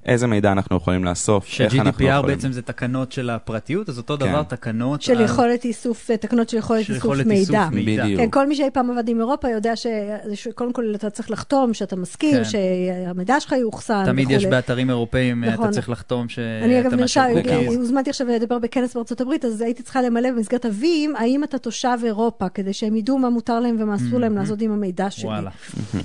איזה 0.08 0.26
מידע 0.26 0.52
אנחנו 0.52 0.76
יכולים 0.76 1.04
לאסוף, 1.04 1.46
איך 1.60 1.74
אנחנו 1.74 1.92
ש-GDPR 1.92 2.04
יכולים... 2.04 2.36
בעצם 2.36 2.52
זה 2.52 2.62
תקנות 2.62 3.12
של 3.12 3.30
הפרטיות, 3.30 3.88
אז 3.88 3.98
אותו 3.98 4.16
כן. 4.18 4.26
דבר 4.28 4.42
תקנות 4.42 5.02
של 5.02 5.16
על- 5.16 5.24
יכולת 5.24 5.64
איסוף, 5.64 6.10
אה, 6.10 6.16
תקנות 6.16 6.48
של 6.48 6.56
יכולת 6.56 6.84
של 6.84 6.92
איסוף 6.92 7.04
יכולת 7.04 7.26
איסוף 7.30 7.50
מידע. 7.56 7.68
מידע. 7.72 8.04
בדיוק. 8.04 8.20
כן, 8.20 8.30
כל 8.30 8.46
מי 8.46 8.54
שאי 8.54 8.70
פעם 8.72 8.90
עבד 8.90 9.08
עם 9.08 9.20
אירופה 9.20 9.48
יודע 9.48 9.76
ש- 9.76 9.86
שקודם 10.34 10.72
כל 10.72 10.92
אתה 10.94 11.10
צריך 11.10 11.30
לחתום, 11.30 11.74
שאתה 11.74 11.96
מסכים, 11.96 12.34
כן. 12.36 12.44
שהמידע 12.44 13.40
שלך 13.40 13.52
יאוחסן 13.60 14.02
תמיד 14.06 14.30
יש. 14.30 14.44
באתרים 14.46 14.90
אירופאים, 14.90 15.44
אה, 15.44 15.50
נכון. 15.50 15.64
אתה 15.64 15.72
צריך 15.74 15.88
לחתום 15.90 16.28
שאתה 16.28 16.64
אני 16.64 16.80
אגב 16.80 16.90
מה 16.90 16.96
נרשם, 16.96 17.20
שה 17.34 17.46
cookies. 17.46 17.76
הוזמנתי 17.76 18.10
עכשיו 18.10 18.26
לדבר 18.26 18.58
בכנס 18.58 18.94
בארצות 18.94 19.20
הברית, 19.20 19.44
אז 19.44 19.60
הייתי 19.60 19.82
צריכה 19.82 20.02
למלא 20.02 20.30
במסגרת 20.30 20.64
הווים, 20.64 21.16
האם 21.16 21.44
אתה 21.44 21.58
תושב 21.58 21.98
אירופה, 22.04 22.48
כדי 22.48 22.72
שהם 22.72 22.96
ידעו 22.96 23.18
מה 23.18 23.30
מותר 23.30 23.60
להם 23.60 23.76
ומה 23.80 23.94
אסור 23.94 24.18
להם 24.20 24.36
לעשות 24.36 24.60
עם 24.62 24.72
המידע 24.72 25.10
שלי. 25.10 25.26
וואלה, 25.28 25.50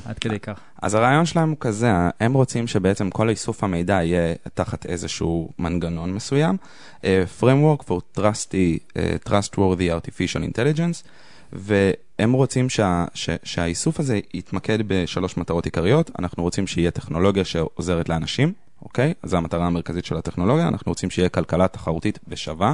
עד 0.06 0.20
כדי 0.20 0.40
כך. 0.40 0.60
אז 0.82 0.94
הרעיון 0.96 1.26
שלהם 1.26 1.50
הוא 1.50 1.58
כזה, 1.60 1.92
הם 2.20 2.34
רוצים 2.34 2.68
שבעצם 2.68 3.10
כל 3.10 3.30
איסוף 3.30 3.64
המידע 3.64 3.93
יהיה 4.02 4.36
תחת 4.54 4.86
איזשהו 4.86 5.50
מנגנון 5.60 6.14
מסוים, 6.14 6.58
uh, 7.02 7.06
framework 7.42 7.84
for 7.84 8.20
trusty, 8.20 8.80
uh, 8.94 9.30
trustworthy 9.30 9.90
artificial 9.92 10.52
intelligence, 10.52 11.08
והם 11.54 12.34
רוצים 12.34 12.70
שה, 12.70 13.06
ש, 13.14 13.30
שהאיסוף 13.44 14.00
הזה 14.00 14.20
יתמקד 14.34 14.78
בשלוש 14.88 15.38
מטרות 15.38 15.66
עיקריות, 15.66 16.12
אנחנו 16.20 16.44
רוצים 16.44 16.68
שיהיה 16.68 16.92
טכנולוגיה 16.92 17.46
שעוזרת 17.46 18.10
לאנשים, 18.10 18.54
אוקיי? 18.82 19.14
זו 19.24 19.38
המטרה 19.38 19.66
המרכזית 19.68 20.06
של 20.06 20.18
הטכנולוגיה, 20.18 20.68
אנחנו 20.68 20.92
רוצים 20.92 21.10
שיהיה 21.10 21.30
כלכלה 21.30 21.68
תחרותית 21.68 22.20
ושווה. 22.28 22.74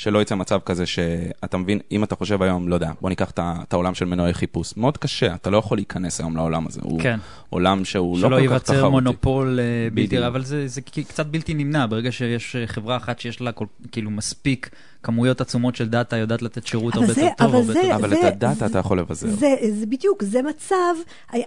שלא 0.00 0.22
יצא 0.22 0.34
מצב 0.34 0.58
כזה 0.64 0.86
שאתה 0.86 1.56
מבין, 1.56 1.78
אם 1.92 2.04
אתה 2.04 2.16
חושב 2.16 2.42
היום, 2.42 2.68
לא 2.68 2.74
יודע, 2.74 2.92
בוא 3.00 3.08
ניקח 3.08 3.30
את 3.38 3.72
העולם 3.72 3.94
של 3.94 4.04
מנועי 4.04 4.34
חיפוש, 4.34 4.76
מאוד 4.76 4.98
קשה, 4.98 5.34
אתה 5.34 5.50
לא 5.50 5.56
יכול 5.56 5.78
להיכנס 5.78 6.20
היום 6.20 6.36
לעולם 6.36 6.66
הזה, 6.66 6.80
הוא 6.82 7.00
כן. 7.00 7.18
עולם 7.50 7.84
שהוא 7.84 8.18
לא 8.18 8.20
שלא 8.20 8.28
כל 8.28 8.36
כך 8.36 8.42
ייווצר 8.42 8.74
תחרותי. 8.74 8.90
מונופול 8.90 9.60
אה, 9.60 9.88
בלתי. 9.94 10.26
אבל 10.26 10.44
זה, 10.44 10.68
זה 10.68 10.80
קצת 10.80 11.26
בלתי 11.26 11.54
נמנע, 11.54 11.86
ברגע 11.86 12.12
שיש 12.12 12.56
אה, 12.56 12.66
חברה 12.66 12.96
אחת 12.96 13.20
שיש 13.20 13.40
לה 13.40 13.52
כל, 13.52 13.66
כאילו 13.92 14.10
מספיק 14.10 14.70
כמויות 15.02 15.40
עצומות 15.40 15.76
של 15.76 15.88
דאטה, 15.88 16.16
יודעת 16.16 16.42
לתת 16.42 16.66
שירות 16.66 16.94
הרבה 16.94 17.06
זה- 17.12 17.20
יותר 17.20 17.32
טוב, 17.38 17.46
אבל 17.48 17.56
הרבה 17.58 17.72
זה- 17.72 17.78
יותר... 17.78 17.94
אבל 17.96 18.08
זה- 18.10 18.28
את 18.28 18.32
הדאטה 18.32 18.66
אתה 18.66 18.78
יכול 18.78 18.98
לבזר. 18.98 19.28
זה, 19.30 19.48
זה 19.70 19.86
בדיוק, 19.86 20.22
זה 20.22 20.42
מצב, 20.42 20.94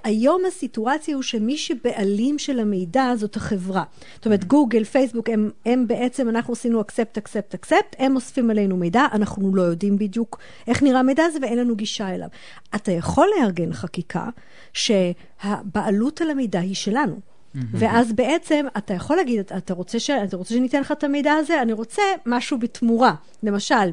היום 0.04 0.42
הסיטואציה 0.48 1.16
הוא 1.16 1.24
שמי 1.24 1.58
שבעלים 1.58 2.40
של 2.40 2.60
המידע 2.60 3.12
זאת 3.16 3.36
החברה. 3.36 3.84
זאת 4.16 4.26
אומרת, 4.26 4.46
גוגל, 4.46 4.84
פייסבוק, 4.84 5.30
הם, 5.30 5.50
הם 5.66 5.88
בעצם, 5.88 6.30
אנחנו 6.30 6.54
עשינו 6.54 6.82
accept, 6.82 7.18
accept, 7.22 7.56
accept, 7.66 7.96
הם 8.00 8.16
אוספים 8.16 8.50
עלינו 8.50 8.78
מידע, 8.78 9.06
אנחנו 9.12 9.56
לא 9.56 9.62
יודעים 9.62 9.98
בדיוק 9.98 10.38
איך 10.68 10.84
נראה 10.84 11.00
המידע 11.00 11.24
הזה 11.24 11.40
ואין 11.42 11.58
לנו 11.60 11.76
גישה 11.76 12.10
אליו. 12.16 12.28
אתה 12.76 12.92
יכול 12.92 13.28
לארגן 13.40 13.74
חקיקה 13.74 14.30
שהבעלות 14.74 16.22
על 16.22 16.30
המידע 16.30 16.60
היא 16.60 16.76
שלנו. 16.76 17.33
ואז 17.56 18.14
בעצם 18.14 18.66
אתה 18.78 18.94
יכול 18.94 19.16
להגיד, 19.16 19.40
אתה- 19.40 19.74
רוצה, 19.74 20.00
ש... 20.00 20.10
אתה 20.10 20.38
רוצה 20.38 20.54
שניתן 20.54 20.82
לך 20.82 20.92
את 20.92 21.04
המידע 21.04 21.34
הזה? 21.34 21.62
אני 21.62 21.74
רוצה 21.74 22.02
משהו 22.26 22.60
בתמורה. 22.60 23.14
למשל, 23.44 23.92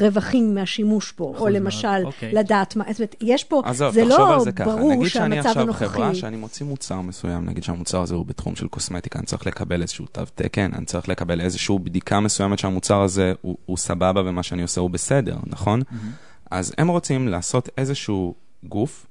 רווחים 0.00 0.54
מהשימוש 0.54 1.12
בו, 1.18 1.34
או 1.38 1.48
למשל, 1.48 2.04
אוקיי. 2.04 2.32
לדעת 2.32 2.76
מה, 2.76 2.84
זאת 2.88 3.00
אומרת, 3.00 3.14
יש 3.20 3.44
פה, 3.44 3.62
עזוב, 3.64 3.94
זה 3.94 4.02
תחשוב 4.04 4.18
לא 4.18 4.34
על 4.34 4.40
זה 4.40 4.52
ככה, 4.52 4.70
ברור 4.70 4.92
נגיד 4.92 5.08
שאני 5.08 5.34
שהמצב 5.34 5.48
עכשיו 5.48 5.62
הנוכחי... 5.62 5.86
חברה 5.88 6.14
שאני 6.14 6.36
מוציא 6.36 6.66
מוצר 6.66 7.00
מסוים, 7.00 7.46
נגיד 7.46 7.64
שהמוצר 7.64 8.02
הזה 8.02 8.14
הוא 8.14 8.26
בתחום 8.26 8.56
של 8.56 8.68
קוסמטיקה, 8.68 9.18
אני 9.18 9.26
צריך 9.26 9.46
לקבל 9.46 9.82
איזשהו 9.82 10.06
תו 10.06 10.22
תקן, 10.34 10.70
אני 10.74 10.84
צריך 10.84 11.08
לקבל 11.08 11.40
איזושהי 11.40 11.78
בדיקה 11.78 12.20
מסוימת 12.20 12.58
שהמוצר 12.58 13.00
הזה 13.00 13.32
הוא, 13.42 13.56
הוא 13.66 13.76
סבבה 13.76 14.20
ומה 14.24 14.42
שאני 14.42 14.62
עושה 14.62 14.80
הוא 14.80 14.90
בסדר, 14.90 15.36
נכון? 15.46 15.82
אז 16.50 16.72
הם 16.78 16.88
רוצים 16.88 17.28
לעשות 17.28 17.68
איזשהו 17.78 18.34
גוף 18.64 19.06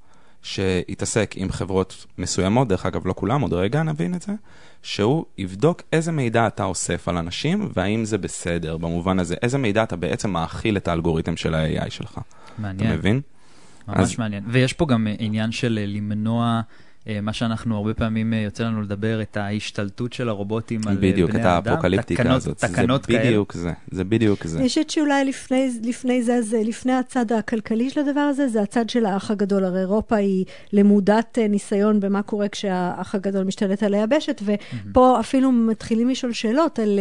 שיתעסק 0.46 1.34
עם 1.36 1.52
חברות 1.52 2.06
מסוימות, 2.18 2.68
דרך 2.68 2.86
אגב, 2.86 3.06
לא 3.06 3.14
כולם, 3.16 3.40
עוד 3.40 3.52
רגע 3.52 3.82
נבין 3.82 4.14
את 4.14 4.22
זה, 4.22 4.32
שהוא 4.82 5.24
יבדוק 5.38 5.82
איזה 5.92 6.12
מידע 6.12 6.46
אתה 6.46 6.64
אוסף 6.64 7.08
על 7.08 7.16
אנשים, 7.16 7.68
והאם 7.74 8.04
זה 8.04 8.18
בסדר, 8.18 8.76
במובן 8.76 9.18
הזה, 9.18 9.34
איזה 9.42 9.58
מידע 9.58 9.82
אתה 9.82 9.96
בעצם 9.96 10.30
מאכיל 10.30 10.76
את 10.76 10.88
האלגוריתם 10.88 11.36
של 11.36 11.54
ה-AI 11.54 11.90
שלך. 11.90 12.20
מעניין. 12.58 12.90
אתה 12.90 12.98
מבין? 12.98 13.20
ממש 13.88 13.98
אז- 13.98 14.18
מעניין. 14.18 14.44
ויש 14.46 14.72
פה 14.72 14.86
גם 14.86 15.06
אה, 15.06 15.14
עניין 15.18 15.52
של 15.52 15.78
אה, 15.82 15.86
למנוע, 15.86 16.60
מה 17.22 17.32
שאנחנו 17.32 17.76
הרבה 17.76 17.94
פעמים 17.94 18.32
אה, 18.34 18.38
יוצא 18.38 18.64
לנו 18.64 18.82
לדבר, 18.82 19.22
את 19.22 19.36
ההשתלטות 19.36 20.12
של 20.12 20.28
הרובוטים 20.28 20.80
על 20.86 20.94
אה, 20.94 20.98
בני 21.00 21.12
בדיוק, 21.12 21.30
את. 21.30 21.44
האפוקליפטיקה 21.44 22.22
תקנות- 22.22 22.36
הזאת. 22.36 22.58
תקנות 22.58 23.02
זה 23.04 23.08
כאלה. 23.08 23.24
בדיוק 23.24 23.52
זה, 23.52 23.72
זה 23.90 24.04
בדיוק 24.04 24.44
זה. 24.46 24.58
אני 24.58 24.68
חושבת 24.68 24.90
שאולי 24.90 25.24
לפני, 25.24 25.70
לפני 25.84 26.22
זה, 26.22 26.42
זה, 26.42 26.60
לפני 26.64 26.92
הצד 26.92 27.32
הכלכלי 27.32 27.90
של 27.90 28.00
הדבר 28.00 28.20
הזה, 28.20 28.48
זה 28.48 28.62
הצד 28.62 28.90
של 28.90 29.06
האח 29.06 29.30
הגדול. 29.30 29.64
הרי 29.64 29.80
אירופה 29.80 30.16
היא 30.16 30.44
למודת 30.72 31.38
אה, 31.38 31.48
ניסיון 31.48 32.00
במה 32.00 32.22
קורה 32.22 32.48
כשהאח 32.48 33.14
הגדול 33.14 33.44
משתלט 33.44 33.82
על 33.82 33.94
היבשת, 33.94 34.42
ופה 34.90 35.20
אפילו 35.20 35.52
מתחילים 35.52 36.08
לשאול 36.08 36.32
שאלות 36.32 36.78
על... 36.78 36.98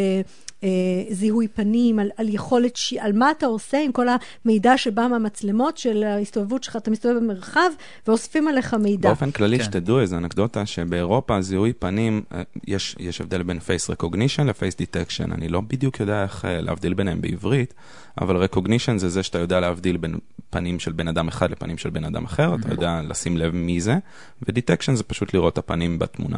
אה, 0.66 1.14
זיהוי 1.14 1.48
פנים, 1.48 2.00
על, 2.00 2.10
על 2.18 2.30
יכולת, 2.30 2.76
ש... 2.76 2.94
על 2.94 3.14
מה 3.14 3.32
אתה 3.32 3.46
עושה 3.46 3.82
עם 3.82 3.92
כל 3.92 4.08
המידע 4.46 4.78
שבא 4.78 5.08
מהמצלמות 5.08 5.78
של 5.78 6.04
ההסתובבות 6.04 6.64
שלך, 6.64 6.76
אתה 6.76 6.92
מסתובב 6.92 7.18
במרחב 7.18 7.70
ואוספים 8.08 8.48
עליך 8.48 8.74
מידע. 8.74 9.10
באופן 9.10 9.32
כללי, 9.32 9.58
כן. 9.58 9.64
שתדעו 9.64 10.00
איזו 10.00 10.18
אנקדוטה, 10.18 10.66
שבאירופה 10.66 11.42
זיהוי 11.42 11.74
פנים, 11.74 12.22
אה, 12.34 12.42
יש, 12.68 12.96
יש 13.00 13.22
הבדל 13.22 13.44
בין 13.44 13.58
face 13.58 13.92
recognition 13.92 14.44
ל-face 14.44 14.82
detection. 14.82 15.34
אני 15.34 15.48
לא 15.48 15.62
בדיוק 15.62 16.00
יודע 16.00 16.24
איך 16.24 16.46
אה, 16.46 16.62
להבדיל 16.62 16.94
ביניהם 16.94 17.22
בעברית, 17.22 17.74
אבל 18.22 18.46
recognition 18.46 18.98
זה 18.98 19.10
זה 19.10 19.24
שאתה 19.24 19.40
יודע 19.40 19.60
להבדיל 19.60 19.98
בין 19.98 20.16
פנים 20.50 20.80
של 20.80 20.92
בן 20.92 21.08
אדם 21.08 21.28
אחד 21.28 21.52
לפנים 21.52 21.78
של 21.78 21.90
בן 21.90 22.04
אדם 22.04 22.26
אחר, 22.26 22.56
אתה 22.56 22.74
יודע 22.74 23.02
לשים 23.10 23.38
לב 23.38 23.56
מי 23.56 23.82
זה, 23.82 23.96
ו-detection 24.42 24.96
זה 24.96 25.04
פשוט 25.04 25.34
לראות 25.34 25.54
את 25.54 25.58
הפנים 25.58 26.00
בתמונה. 26.00 26.38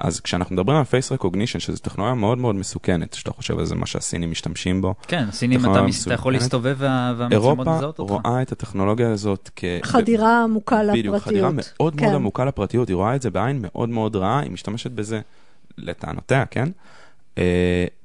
אז 0.00 0.20
כשאנחנו 0.20 0.54
מדברים 0.54 0.78
על 0.78 0.84
face 0.84 1.18
recognition, 1.18 1.58
שזו 1.58 1.78
טכנולוגיה 1.78 2.14
מאוד 2.14 2.38
מאוד 2.38 2.54
מסוכנת, 2.54 3.14
שאתה 3.14 3.32
חושב 3.32 3.58
על 3.58 3.64
זה 3.66 3.74
מה 3.74 3.86
שהסינים 3.86 4.30
משתמשים 4.30 4.82
בו, 4.82 4.94
כן, 5.08 5.24
הסינים, 5.28 5.60
אתה, 5.60 5.66
טכנולוגיה 5.68 5.88
מס- 5.88 6.06
אתה 6.06 6.14
יכול 6.14 6.32
מסוכנת. 6.34 6.42
להסתובב 6.42 6.76
וה- 6.78 7.14
והמצלמות 7.18 7.32
אירופה 7.32 7.76
מזהות 7.76 7.98
אותך. 7.98 8.12
רואה 8.26 8.42
את 8.42 8.52
הטכנולוגיה 8.52 9.12
הזאת 9.12 9.50
כ... 9.56 9.64
חדירה 9.82 10.42
עמוקה 10.44 10.82
לפרטיות. 10.82 10.98
בדיוק, 10.98 11.16
חדירה 11.24 11.50
מאוד 11.54 11.94
כן. 11.96 12.04
מאוד 12.04 12.14
עמוקה 12.14 12.44
לפרטיות, 12.44 12.88
היא 12.88 12.96
רואה 12.96 13.14
את 13.16 13.22
זה 13.22 13.30
בעין 13.30 13.58
מאוד 13.62 13.88
מאוד 13.88 14.16
רעה, 14.16 14.40
היא 14.40 14.50
משתמשת 14.50 14.90
בזה, 14.90 15.20
לטענותיה, 15.78 16.44
כן? 16.46 16.68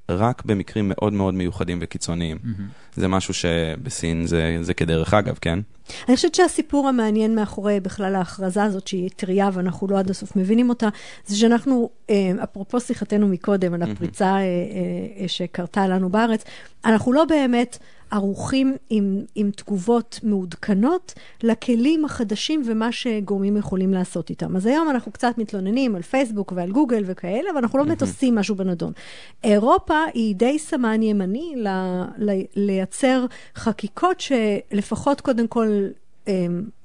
רק 0.10 0.46
במקרים 0.46 0.92
מאוד 0.96 1.14
מאוד 1.14 1.34
מיוחדים 1.34 1.80
וקיצוניים. 1.82 2.38
מהמם. 2.44 2.68
זה 2.96 3.08
משהו 3.08 3.34
שבסין 3.34 4.28
זה, 4.28 4.58
זה 4.62 4.74
כדרך 4.74 5.14
אגב, 5.14 5.38
כן? 5.42 5.60
אני 6.08 6.16
חושבת 6.16 6.36
שהסיפור 6.36 6.88
המעניין 6.88 7.36
מאחורי 7.36 7.80
בכלל 7.80 8.16
ההכרזה 8.16 8.64
הזאת, 8.64 8.88
שהיא 8.88 9.10
טריה 9.16 9.50
ואנחנו 9.54 9.88
לא 9.88 10.00
עד 10.00 10.10
הסוף 10.10 10.36
מבינים 10.36 10.70
אותה, 10.70 10.90
זה 11.26 11.38
שאנחנו, 11.38 11.90
אה, 12.10 12.32
אפרופו 12.44 12.80
שיחתנו 12.80 13.28
מקודם 13.28 13.74
על 13.74 13.82
הפריצה 13.82 14.36
אה, 14.38 15.28
שקרתה 15.28 15.88
לנו 15.88 16.10
בארץ, 16.10 16.44
אנחנו 16.86 17.14
לא 17.14 17.26
באמת 17.26 17.78
ערוכים 18.16 18.76
עם, 18.90 19.22
עם 19.36 19.52
תגובות 19.52 20.20
מעודכנות 20.24 21.14
לכלים 21.44 22.06
החדשים 22.06 22.62
ומה 22.66 22.92
שגורמים 22.92 23.58
יכולים 23.58 23.94
לעשות 23.94 24.30
איתם. 24.30 24.56
אז 24.56 24.66
היום 24.66 24.90
אנחנו 24.90 25.12
קצת 25.12 25.34
מתלוננים 25.38 25.96
על 25.96 26.02
פייסבוק 26.02 26.54
ועל 26.56 26.72
גוגל 26.72 27.04
וכאלה, 27.06 27.50
אבל 27.52 27.58
אנחנו 27.58 27.80
לא 27.80 27.86
באמת 27.86 28.02
עושים 28.02 28.36
משהו 28.36 28.56
בנדון. 28.56 28.94
אירופה 29.44 30.04
היא 30.14 30.36
די 30.36 30.60
סמן 30.60 31.04
ימני 31.04 31.54
ל, 31.56 31.68
ל, 32.18 32.42
לייצר 32.56 33.26
חקיקות 33.56 34.20
שלפחות 34.20 35.22
קודם 35.22 35.48
כל 35.48 35.68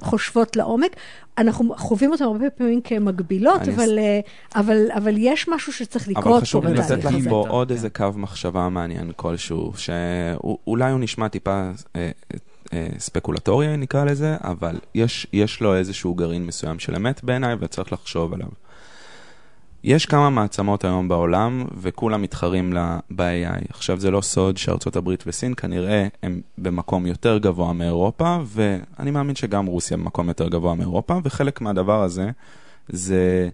חושבות 0.03 0.57
לעומק. 0.57 0.97
אנחנו 1.39 1.75
חווים 1.77 2.13
אותן 2.13 2.25
הרבה 2.25 2.51
פעמים 2.51 2.81
כמגבילות, 2.81 3.63
אבל, 3.75 3.99
אה, 3.99 4.21
אבל, 4.57 4.87
אבל 4.95 5.15
יש 5.19 5.49
משהו 5.49 5.73
שצריך 5.73 6.09
לקרות 6.09 6.25
פה 6.25 6.31
אבל 6.33 6.41
חשוב 6.41 6.67
לי 6.67 6.75
לתת 6.75 7.05
לך. 7.05 7.29
פה. 7.29 7.47
עוד 7.49 7.69
כן. 7.69 7.75
איזה 7.75 7.91
קו 7.91 8.07
מחשבה 8.17 8.69
מעניין 8.69 9.11
כלשהו, 9.17 9.73
שאולי 9.77 10.93
הוא 10.93 11.01
נשמע 11.01 11.29
טיפה 11.29 11.71
אה, 11.97 12.11
אה, 12.73 12.87
ספקולטורי 12.99 13.77
נקרא 13.77 14.05
לזה, 14.05 14.37
אבל 14.45 14.79
יש, 14.95 15.27
יש 15.33 15.61
לו 15.61 15.77
איזשהו 15.77 16.15
גרעין 16.15 16.47
מסוים 16.47 16.79
של 16.79 16.97
אמת 16.97 17.25
בעיניי 17.25 17.57
וצריך 17.61 17.93
לחשוב 17.93 18.35
עליו. 18.35 18.49
יש 19.85 20.07
כמה 20.07 20.31
מעצמות 20.31 20.85
היום 20.85 21.09
בעולם 21.09 21.65
וכולם 21.81 22.23
מתחרים 22.23 22.73
לה- 22.73 22.99
ב-AI. 23.11 23.65
עכשיו 23.71 24.01
זה 24.01 24.11
לא 24.11 24.21
סוד 24.21 24.57
שארצות 24.57 24.97
הברית 24.97 25.25
וסין 25.27 25.55
כנראה 25.55 26.07
הם 26.23 26.41
במקום 26.59 27.07
יותר 27.07 27.39
גבוה 27.39 27.73
מאירופה, 27.73 28.39
ואני 28.47 29.11
מאמין 29.11 29.35
שגם 29.35 29.67
רוסיה 29.67 29.97
במקום 29.97 30.29
יותר 30.29 30.49
גבוה 30.49 30.75
מאירופה, 30.75 31.19
וחלק 31.25 31.61
מהדבר 31.61 32.03
הזה 32.03 32.31
זה... 32.89 33.49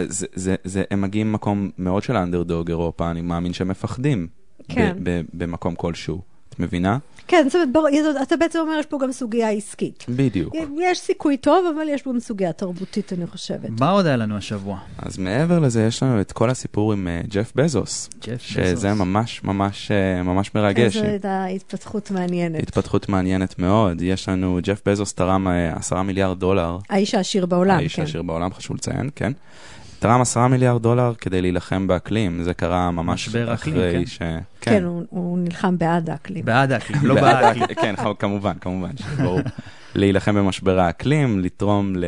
זה, 0.00 0.26
זה, 0.34 0.54
זה, 0.64 0.84
הם 0.90 1.00
מגיעים 1.00 1.32
ממקום 1.32 1.70
מאוד 1.78 2.02
של 2.02 2.16
האנדרדוג 2.16 2.68
אירופה, 2.68 3.10
אני 3.10 3.20
מאמין 3.20 3.52
שהם 3.52 3.68
מפחדים 3.68 4.28
כן. 4.68 4.96
ב, 5.02 5.10
ב, 5.10 5.22
במקום 5.34 5.74
כלשהו. 5.74 6.20
את 6.48 6.58
מבינה? 6.60 6.98
כן, 7.28 7.48
זאת 7.50 7.68
אומרת, 7.74 8.22
אתה 8.22 8.36
בעצם 8.36 8.58
אומר, 8.58 8.76
יש 8.80 8.86
פה 8.86 8.98
גם 9.02 9.12
סוגיה 9.12 9.50
עסקית. 9.50 10.06
בדיוק. 10.08 10.54
יש 10.80 10.98
סיכוי 10.98 11.36
טוב, 11.36 11.74
אבל 11.76 11.88
יש 11.88 12.02
פה 12.02 12.12
גם 12.12 12.20
סוגיה 12.20 12.52
תרבותית, 12.52 13.12
אני 13.12 13.26
חושבת. 13.26 13.80
מה 13.80 13.90
עוד 13.90 14.06
היה 14.06 14.16
לנו 14.16 14.36
השבוע? 14.36 14.78
אז 14.98 15.18
מעבר 15.18 15.58
לזה, 15.58 15.82
יש 15.82 16.02
לנו 16.02 16.20
את 16.20 16.32
כל 16.32 16.50
הסיפור 16.50 16.92
עם 16.92 17.08
uh, 17.24 17.26
ג'ף 17.26 17.52
בזוס, 17.54 18.10
ג'ף 18.26 18.42
שזה 18.42 18.72
בזוס. 18.72 18.84
ממש 18.84 19.44
ממש 19.44 19.90
uh, 19.90 20.22
ממש 20.22 20.54
מרגש. 20.54 20.96
זו 20.96 21.04
הייתה 21.04 21.44
התפתחות 21.44 22.10
מעניינת. 22.10 22.62
התפתחות 22.62 23.08
מעניינת 23.08 23.58
מאוד. 23.58 24.02
יש 24.02 24.28
לנו, 24.28 24.58
ג'ף 24.62 24.80
בזוס 24.86 25.14
תרם 25.14 25.48
אה, 25.48 25.76
עשרה 25.76 26.02
מיליארד 26.02 26.40
דולר. 26.40 26.78
האיש 26.90 27.14
העשיר 27.14 27.46
בעולם, 27.46 27.78
האיש 27.78 27.96
כן. 27.96 28.02
העשיר 28.02 28.22
בעולם, 28.22 28.54
חשוב 28.54 28.76
לציין, 28.76 29.10
כן. 29.16 29.32
תרם 29.98 30.20
עשרה 30.20 30.48
מיליארד 30.48 30.82
דולר 30.82 31.12
כדי 31.20 31.42
להילחם 31.42 31.86
באקלים, 31.86 32.42
זה 32.42 32.54
קרה 32.54 32.90
ממש 32.90 33.36
אחרי 33.36 33.92
כן. 33.98 34.06
ש... 34.06 34.18
כן, 34.60 34.84
הוא- 34.84 35.04
הוא 35.10 35.38
נלחם 35.38 35.78
בעד 35.78 36.10
האקלים. 36.10 36.44
בעד 36.44 36.72
האקלים, 36.72 37.00
לא 37.06 37.14
בעד. 37.14 37.44
האקלים, 37.44 37.66
כן, 37.66 37.94
כמובן, 38.18 38.52
כמובן, 38.60 38.90
ברור. 39.22 39.40
להילחם 39.94 40.34
במשבר 40.34 40.80
האקלים, 40.80 41.40
לתרום 41.40 41.96
ל, 41.96 42.04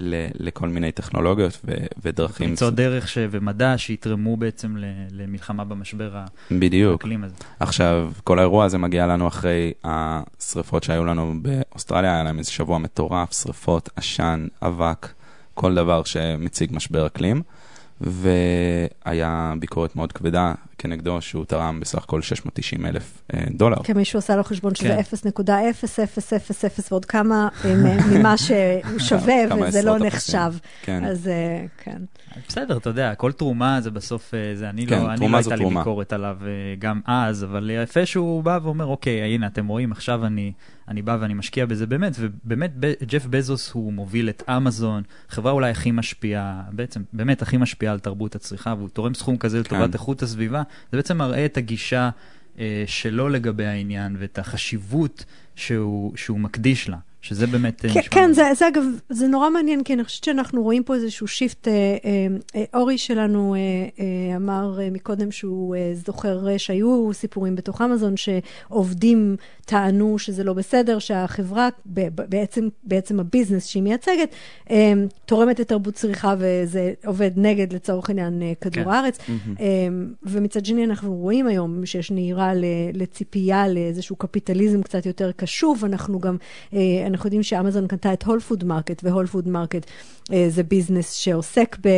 ל, 0.00 0.14
לכל 0.34 0.68
מיני 0.68 0.92
טכנולוגיות 0.92 1.60
ו, 1.64 1.72
ודרכים. 2.02 2.46
פריצות 2.48 2.74
דרך 2.74 3.08
ש... 3.08 3.18
ומדע 3.30 3.74
שיתרמו 3.78 4.36
בעצם 4.36 4.76
ל... 4.76 4.84
למלחמה 5.10 5.64
במשבר 5.64 6.14
בדיוק. 6.50 6.92
האקלים 7.00 7.24
הזה. 7.24 7.34
עכשיו, 7.60 8.12
כל 8.24 8.38
האירוע 8.38 8.64
הזה 8.64 8.78
מגיע 8.78 9.06
לנו 9.06 9.28
אחרי 9.28 9.72
השריפות 9.84 10.82
שהיו 10.82 11.04
לנו 11.04 11.34
באוסטרליה, 11.42 12.14
היה 12.14 12.22
להם 12.22 12.38
איזה 12.38 12.50
שבוע 12.52 12.78
מטורף, 12.78 13.32
שריפות, 13.42 13.88
עשן, 13.96 14.46
אבק, 14.62 15.08
כל 15.54 15.74
דבר 15.74 16.04
שמציג 16.04 16.70
משבר 16.76 17.06
אקלים. 17.06 17.42
והיה 18.00 19.54
ביקורת 19.58 19.96
מאוד 19.96 20.12
כבדה 20.12 20.54
כנגדו, 20.82 21.20
שהוא 21.20 21.44
תרם 21.44 21.80
בסך 21.80 22.04
הכל 22.04 22.22
690 22.22 22.86
אלף 22.86 23.22
אה, 23.34 23.44
דולר. 23.50 23.82
כי 23.82 23.92
מישהו 23.92 24.18
עשה 24.18 24.36
לו 24.36 24.44
חשבון 24.44 24.74
שזה 24.74 24.88
כן. 24.88 25.18
0.0000 25.18 26.82
ועוד 26.90 27.04
כמה 27.04 27.48
אה, 27.64 27.74
ממה 28.10 28.38
שהוא 28.46 28.98
שווה, 28.98 29.34
וזה 29.60 29.82
לא 29.82 29.98
נחשב. 29.98 30.52
כן. 30.82 31.04
אז 31.04 31.28
אה, 31.28 31.64
כן. 31.84 32.02
בסדר, 32.48 32.76
אתה 32.76 32.90
יודע, 32.90 33.14
כל 33.14 33.32
תרומה 33.32 33.80
זה 33.80 33.90
בסוף, 33.90 34.34
זה 34.54 34.70
אני 34.70 34.86
כן, 34.86 35.02
לא, 35.02 35.08
אני 35.08 35.16
תרומה 35.16 35.40
לא 35.40 35.42
הייתה 35.50 35.56
לי. 35.56 35.74
ביקורת 35.74 36.12
עליו 36.12 36.36
גם 36.78 37.00
אז, 37.06 37.44
אבל 37.44 37.70
יפה 37.82 38.06
שהוא 38.06 38.44
בא 38.44 38.58
ואומר, 38.62 38.86
אוקיי, 38.86 39.20
הנה, 39.20 39.46
אתם 39.46 39.66
רואים, 39.66 39.92
עכשיו 39.92 40.26
אני, 40.26 40.52
אני 40.88 41.02
בא 41.02 41.16
ואני 41.20 41.34
משקיע 41.34 41.66
בזה 41.66 41.86
באמת, 41.86 42.12
ובאמת, 42.18 42.70
ג'ף 43.06 43.26
בזוס 43.26 43.70
הוא 43.70 43.92
מוביל 43.92 44.28
את 44.28 44.42
אמזון, 44.48 45.02
חברה 45.28 45.52
אולי 45.52 45.70
הכי 45.70 45.90
משפיעה, 45.90 46.62
בעצם, 46.72 47.02
באמת 47.12 47.42
הכי 47.42 47.56
משפיעה 47.56 47.92
על 47.92 47.98
תרבות 47.98 48.34
הצריכה, 48.34 48.74
והוא 48.78 48.88
תורם 48.88 49.14
סכום 49.14 49.36
כזה 49.36 49.60
לטובת 49.60 49.86
כן. 49.86 49.92
איכות 49.92 50.22
הסביבה, 50.22 50.62
זה 50.92 50.98
בעצם 50.98 51.16
מראה 51.18 51.44
את 51.44 51.56
הגישה 51.56 52.10
אה, 52.58 52.84
שלו 52.86 53.28
לגבי 53.28 53.66
העניין, 53.66 54.16
ואת 54.18 54.38
החשיבות 54.38 55.24
שהוא, 55.56 56.16
שהוא 56.16 56.40
מקדיש 56.40 56.88
לה, 56.88 56.96
שזה 57.22 57.46
באמת... 57.46 57.84
אה, 57.84 57.90
כן, 57.92 58.00
נשמע 58.00 58.12
כן. 58.12 58.32
זה, 58.32 58.42
זה 58.54 58.68
אגב, 58.68 58.84
זה 59.08 59.26
נורא 59.26 59.50
מעניין, 59.50 59.82
כי 59.82 59.94
אני 59.94 60.04
חושבת 60.04 60.24
שאנחנו 60.24 60.62
רואים 60.62 60.82
פה 60.82 60.94
איזשהו 60.94 61.28
שיפט. 61.28 61.68
אה, 61.68 61.72
אה, 62.04 62.26
אה, 62.56 62.64
אורי 62.74 62.98
שלנו 62.98 63.54
אה, 63.54 63.58
אה, 64.00 64.36
אמר 64.36 64.80
אה, 64.80 64.90
מקודם 64.90 65.32
שהוא 65.32 65.76
אה, 65.76 65.92
זוכר 66.06 66.48
אה, 66.48 66.58
שהיו 66.58 67.10
סיפורים 67.12 67.54
בתוך 67.54 67.82
אמזון, 67.82 68.14
שעובדים 68.16 69.36
טענו 69.64 70.18
שזה 70.18 70.44
לא 70.44 70.52
בסדר, 70.52 70.98
שהחברה, 70.98 71.68
ב, 71.86 72.00
ב, 72.14 72.22
בעצם, 72.28 72.68
בעצם 72.84 73.20
הביזנס 73.20 73.66
שהיא 73.66 73.82
מייצגת, 73.82 74.34
אה, 74.70 74.92
תורמת 75.26 75.60
לתרבות 75.60 75.94
צריכה 75.94 76.34
וזה 76.38 76.92
עובד 77.06 77.30
נגד, 77.36 77.72
לצורך 77.72 78.08
העניין, 78.08 78.42
אה, 78.42 78.52
כדור 78.60 78.84
כן. 78.84 78.90
הארץ. 78.90 79.18
אה, 79.60 79.66
ומצד 80.22 80.66
שני, 80.66 80.84
אנחנו 80.84 81.14
רואים 81.14 81.46
היום 81.46 81.86
שיש 81.86 82.10
נהירה 82.10 82.52
לציפייה 82.92 83.68
לאיזשהו 83.68 84.16
קפיטליזם 84.16 84.82
קצת 84.82 85.06
יותר 85.06 85.32
קשוב, 85.36 85.84
אנחנו 85.84 86.20
גם, 86.20 86.36
אה, 86.74 87.06
אנחנו 87.12 87.26
יודעים 87.26 87.42
שאמזון 87.42 87.86
קנתה 87.86 88.12
את 88.12 88.22
Whole 88.22 88.40
Food 88.40 88.64
Market, 88.64 89.00
ו 89.04 89.08
Whole 89.08 89.26
Food 89.26 89.48
Market 89.48 89.86
זה 90.48 90.62
ביזנס 90.62 91.12
שעוסק 91.12 91.76
ב, 91.80 91.88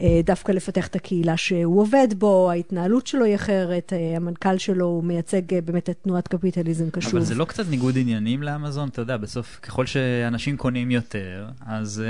אה, 0.00 0.20
לפתח 0.48 0.86
את 0.86 0.96
הקהילה 0.96 1.36
שהוא 1.36 1.80
עובד 1.80 2.08
בו, 2.18 2.50
ההתנהלות 2.50 3.06
שלו 3.06 3.24
היא 3.24 3.34
אחרת, 3.34 3.92
אה, 3.92 4.16
המנכ"ל 4.16 4.58
שלו 4.58 4.86
הוא 4.86 5.04
מייצג 5.04 5.54
אה, 5.54 5.60
באמת 5.60 5.90
את 5.90 5.96
תנועת 6.02 6.28
קפיטליזם 6.28 6.90
קשוב. 6.90 7.16
אבל 7.16 7.24
זה 7.24 7.34
לא 7.34 7.44
קצת 7.44 7.64
ניגוד 7.70 7.94
עניינים 7.98 8.42
לאמזון? 8.42 8.88
אתה 8.88 9.02
יודע, 9.02 9.16
בסוף, 9.16 9.58
ככל 9.62 9.86
שאנשים 9.86 10.56
קונים 10.56 10.90
יותר, 10.90 11.46
אז, 11.66 12.02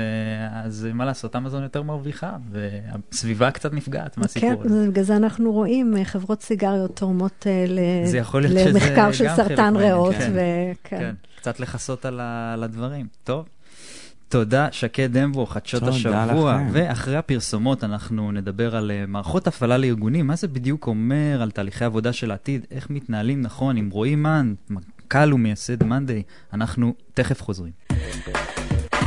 אז 0.51 0.87
מה 0.93 1.05
לעשות, 1.05 1.35
אמזון 1.35 1.63
יותר 1.63 1.83
מרוויחה, 1.83 2.31
והסביבה 2.51 3.51
קצת 3.51 3.73
נפגעת 3.73 4.17
מהסיפור 4.17 4.63
כן, 4.63 4.69
הזה. 4.69 4.87
בגלל 4.89 5.03
זה 5.03 5.15
אנחנו 5.15 5.51
רואים 5.51 5.95
חברות 6.03 6.41
סיגריות 6.41 6.95
תורמות 6.95 7.47
ל- 7.67 8.39
למחקר 8.67 9.11
של 9.11 9.27
סרטן 9.35 9.75
ריאות. 9.75 10.15
כן. 10.15 10.31
וכן. 10.33 10.99
כן, 10.99 11.13
קצת 11.43 11.59
לכסות 11.59 12.05
על, 12.05 12.19
ה, 12.19 12.53
על 12.53 12.63
הדברים. 12.63 13.07
טוב. 13.23 13.45
תודה, 14.29 14.67
שקד 14.71 15.17
דמבו, 15.17 15.45
חדשות 15.45 15.83
השבוע. 15.83 16.55
לכם. 16.55 16.67
ואחרי 16.71 17.17
הפרסומות 17.17 17.83
אנחנו 17.83 18.31
נדבר 18.31 18.75
על 18.75 18.91
אה, 18.91 19.05
מערכות 19.07 19.47
הפעלה 19.47 19.77
לארגונים, 19.77 20.27
מה 20.27 20.35
זה 20.35 20.47
בדיוק 20.47 20.87
אומר 20.87 21.41
על 21.41 21.51
תהליכי 21.51 21.85
עבודה 21.85 22.13
של 22.13 22.31
העתיד, 22.31 22.65
איך 22.71 22.89
מתנהלים 22.89 23.41
נכון 23.41 23.77
עם 23.77 23.89
רועי 23.89 24.15
מן, 24.15 24.53
מנכ"ל 24.69 25.33
ומייסד 25.33 25.83
מאנדיי. 25.83 26.23
אנחנו 26.53 26.93
תכף 27.13 27.41
חוזרים. 27.41 27.71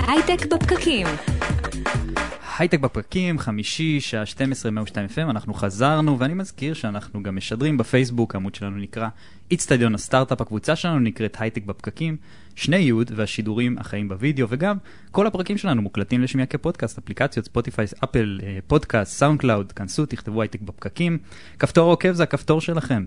הייטק 0.08 0.46
בפקקים. 0.46 1.06
הייטק 2.58 2.80
בפקקים, 2.80 3.38
חמישי, 3.38 4.00
שעה 4.00 4.26
12, 4.26 4.70
102 4.70 5.08
FM, 5.14 5.30
אנחנו 5.30 5.54
חזרנו, 5.54 6.18
ואני 6.18 6.34
מזכיר 6.34 6.74
שאנחנו 6.74 7.22
גם 7.22 7.36
משדרים 7.36 7.78
בפייסבוק, 7.78 8.34
העמוד 8.34 8.54
שלנו 8.54 8.76
נקרא 8.76 9.08
איצטדיון 9.50 9.94
הסטארט-אפ, 9.94 10.40
הקבוצה 10.40 10.76
שלנו 10.76 10.98
נקראת 10.98 11.36
הייטק 11.40 11.64
בפקקים, 11.64 12.16
שני 12.54 12.76
יוד 12.76 13.12
והשידורים 13.14 13.78
החיים 13.78 14.08
בווידאו, 14.08 14.46
וגם 14.50 14.76
כל 15.10 15.26
הפרקים 15.26 15.58
שלנו 15.58 15.82
מוקלטים 15.82 16.22
לשמיעה 16.22 16.46
כפודקאסט, 16.46 16.98
אפליקציות, 16.98 17.46
ספוטיפיי, 17.46 17.86
אפל, 18.04 18.40
אה, 18.42 18.58
פודקאסט, 18.66 19.12
SoundCloud, 19.12 19.72
כנסו, 19.72 20.06
תכתבו 20.06 20.42
הייטק 20.42 20.60
בפקקים, 20.60 21.18
כפתור 21.58 21.88
העוקב 21.88 22.12
זה 22.12 22.22
הכפתור 22.22 22.60
שלכם. 22.60 23.04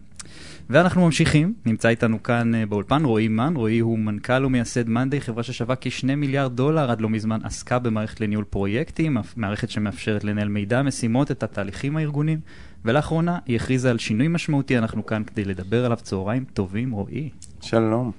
ואנחנו 0.69 1.05
ממשיכים, 1.05 1.53
נמצא 1.65 1.89
איתנו 1.89 2.23
כאן 2.23 2.55
אה, 2.55 2.65
באולפן 2.65 3.05
רועי 3.05 3.27
מן, 3.27 3.53
רועי 3.55 3.79
הוא 3.79 3.99
מנכ"ל 3.99 4.45
ומייסד 4.45 4.89
מאנדיי, 4.89 5.21
חברה 5.21 5.43
ששווה 5.43 5.75
כשני 5.81 6.15
מיליארד 6.15 6.55
דולר, 6.55 6.91
עד 6.91 7.01
לא 7.01 7.09
מזמן 7.09 7.39
עסקה 7.43 7.79
במערכת 7.79 8.21
לניהול 8.21 8.43
פרויקטים, 8.43 9.17
מערכת 9.35 9.69
שמאפשרת 9.69 10.23
לנהל 10.23 10.47
מידע, 10.47 10.81
משימות, 10.81 11.31
את 11.31 11.43
התהליכים 11.43 11.97
הארגוניים, 11.97 12.39
ולאחרונה 12.85 13.37
היא 13.45 13.55
הכריזה 13.55 13.89
על 13.89 13.97
שינוי 13.97 14.27
משמעותי, 14.27 14.77
אנחנו 14.77 15.05
כאן 15.05 15.23
כדי 15.23 15.45
לדבר 15.45 15.85
עליו 15.85 15.97
צהריים 15.97 16.45
טובים, 16.53 16.91
רועי. 16.91 17.29
שלום. 17.61 18.11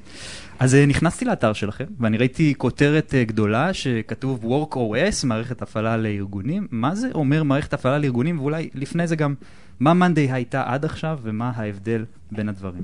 אז 0.59 0.75
אה, 0.75 0.87
נכנסתי 0.87 1.25
לאתר 1.25 1.53
שלכם, 1.53 1.85
ואני 2.01 2.19
ראיתי 2.19 2.55
כותרת 2.59 3.15
אה, 3.15 3.25
גדולה 3.25 3.75
שכתוב 3.75 4.45
WorkOS, 4.45 5.27
מערכת 5.27 5.63
הפעלה 5.63 5.97
לארגונים. 5.97 6.67
מה 6.71 6.95
זה 6.95 7.09
אומר 7.15 7.43
מערכת 7.43 7.75
הפעלה 7.75 7.99
לארגונים, 7.99 8.39
ואולי 8.41 8.69
לפני 8.75 9.07
זה 9.07 9.17
גם, 9.17 9.35
מה 9.81 9.95
מאנדיי 9.95 10.33
הייתה 10.33 10.63
עד 10.67 10.85
עכשיו, 10.85 11.19
ומה 11.23 11.53
ההבדל 11.55 12.05
בין 12.31 12.49
הדברים? 12.49 12.83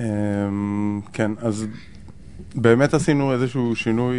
אמ, 0.00 1.00
כן, 1.12 1.30
אז 1.38 1.66
באמת 2.54 2.94
עשינו 2.94 3.32
איזשהו 3.32 3.76
שינוי 3.76 4.16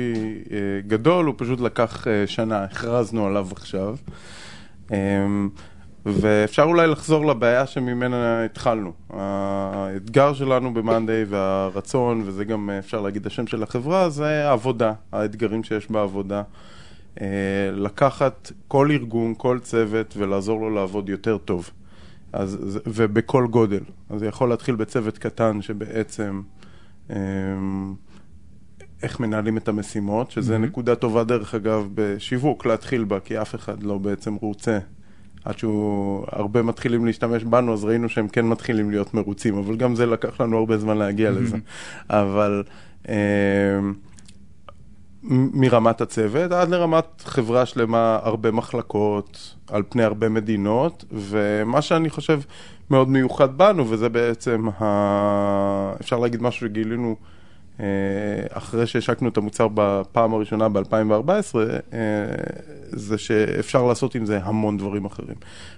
אה, 0.51 0.57
גדול, 0.87 1.25
הוא 1.25 1.35
פשוט 1.37 1.59
לקח 1.59 2.05
שנה, 2.25 2.63
הכרזנו 2.63 3.25
עליו 3.27 3.47
עכשיו. 3.51 3.95
ואפשר 6.13 6.63
אולי 6.63 6.87
לחזור 6.87 7.25
לבעיה 7.25 7.67
שממנה 7.67 8.45
התחלנו. 8.45 8.93
האתגר 9.09 10.33
שלנו 10.33 10.73
ב-Monday 10.73 11.27
והרצון, 11.27 12.21
וזה 12.25 12.45
גם 12.45 12.69
אה, 12.69 12.79
אפשר 12.79 13.01
להגיד 13.01 13.27
השם 13.27 13.47
של 13.47 13.63
החברה, 13.63 14.09
זה 14.09 14.49
העבודה, 14.49 14.93
האתגרים 15.11 15.63
שיש 15.63 15.91
בעבודה. 15.91 16.43
אה, 17.21 17.27
לקחת 17.71 18.51
כל 18.67 18.91
ארגון, 18.91 19.33
כל 19.37 19.59
צוות 19.61 20.13
ולעזור 20.17 20.59
לו 20.59 20.69
לעבוד 20.69 21.09
יותר 21.09 21.37
טוב. 21.37 21.69
אז, 22.33 22.79
ובכל 22.87 23.47
גודל. 23.47 23.83
אז 24.09 24.19
זה 24.19 24.27
יכול 24.27 24.49
להתחיל 24.49 24.75
בצוות 24.75 25.17
קטן 25.17 25.61
שבעצם 25.61 26.41
אמ, 27.09 27.15
איך 29.03 29.19
מנהלים 29.19 29.57
את 29.57 29.67
המשימות, 29.67 30.31
שזה 30.31 30.53
מהמם. 30.53 30.65
נקודה 30.65 30.95
טובה 30.95 31.23
דרך 31.23 31.55
אגב 31.55 31.89
בשיווק 31.93 32.65
להתחיל 32.65 33.03
בה, 33.03 33.19
כי 33.19 33.41
אף 33.41 33.55
אחד 33.55 33.83
לא 33.83 33.97
בעצם 33.97 34.35
רוצה. 34.35 34.79
עד 35.45 35.57
שהוא, 35.57 36.25
הרבה 36.31 36.61
מתחילים 36.61 37.05
להשתמש 37.05 37.43
בנו, 37.43 37.73
אז 37.73 37.83
ראינו 37.85 38.09
שהם 38.09 38.27
כן 38.27 38.45
מתחילים 38.45 38.89
להיות 38.91 39.13
מרוצים, 39.13 39.57
אבל 39.57 39.75
גם 39.75 39.95
זה 39.95 40.05
לקח 40.05 40.41
לנו 40.41 40.57
הרבה 40.57 40.77
זמן 40.77 40.97
להגיע 40.97 41.31
לזה. 41.31 41.57
אבל 42.09 42.63
אמ, 43.09 43.13
מ- 45.23 45.61
מרמת 45.61 46.01
הצוות 46.01 46.51
עד 46.51 46.69
לרמת 46.69 47.05
חברה 47.25 47.65
שלמה, 47.65 48.19
הרבה 48.23 48.51
מחלקות, 48.51 49.55
על 49.71 49.83
פני 49.89 50.03
הרבה 50.03 50.29
מדינות, 50.29 51.05
ומה 51.11 51.81
שאני 51.81 52.09
חושב 52.09 52.39
מאוד 52.89 53.09
מיוחד 53.09 53.57
בנו, 53.57 53.89
וזה 53.89 54.09
בעצם, 54.09 54.67
ה... 54.81 55.93
אפשר 56.01 56.19
להגיד 56.19 56.41
משהו 56.41 56.67
שגילינו 56.67 57.09
אה, 57.09 57.38
אחרי 58.51 58.87
שהשקנו 58.87 59.29
את 59.29 59.37
המוצר 59.37 59.67
בפעם 59.73 60.33
הראשונה 60.33 60.69
ב-2014, 60.69 61.55
זה 62.91 63.17
שאפשר 63.17 63.83
לעשות 63.83 64.15
עם 64.15 64.25
זה 64.25 64.39
המון 64.43 64.77
דברים 64.77 65.05
אחרים. 65.05 65.35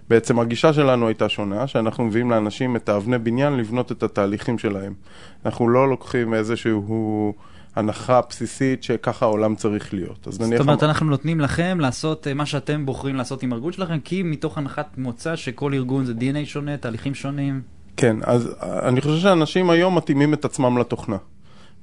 בעצם 0.10 0.40
הגישה 0.40 0.74
שלנו 0.74 1.08
הייתה 1.08 1.30
שונה, 1.30 1.68
שאנחנו 1.68 2.04
מביאים 2.04 2.32
לאנשים 2.32 2.76
את 2.76 2.90
האבני 2.90 3.18
בניין 3.18 3.58
לבנות 3.58 3.92
את 3.92 4.04
התהליכים 4.04 4.58
שלהם. 4.58 4.94
אנחנו 5.46 5.70
לא 5.70 5.90
לוקחים 5.90 6.34
איזשהו... 6.34 7.34
הנחה 7.76 8.22
בסיסית 8.30 8.84
שככה 8.84 9.26
העולם 9.26 9.56
צריך 9.56 9.94
להיות. 9.94 10.28
אז 10.28 10.34
זאת. 10.34 10.60
אומרת, 10.60 10.84
אנחנו 10.84 11.06
נותנים 11.06 11.40
לכם 11.40 11.78
לעשות 11.80 12.28
אה, 12.28 12.34
מה 12.34 12.46
שאתם 12.46 12.86
בוחרים 12.86 13.16
לעשות 13.16 13.44
עם 13.44 13.54
הארגון 13.54 13.72
שלכם, 13.72 14.00
כי 14.00 14.24
מתוך 14.24 14.58
הנחת 14.58 14.98
מוצא 14.98 15.36
שכל 15.36 15.74
ארגון 15.74 16.06
זה 16.06 16.14
DNA 16.14 16.46
שונה, 16.46 16.78
תהליכים 16.78 17.14
שונים. 17.14 17.62
כן, 17.98 18.16
אז 18.24 18.56
אני 18.62 19.02
חושב 19.02 19.18
שאנשים 19.18 19.70
היום 19.70 19.98
מתאימים 19.98 20.34
את 20.34 20.46
עצמם 20.46 20.78
לתוכנה. 20.78 21.18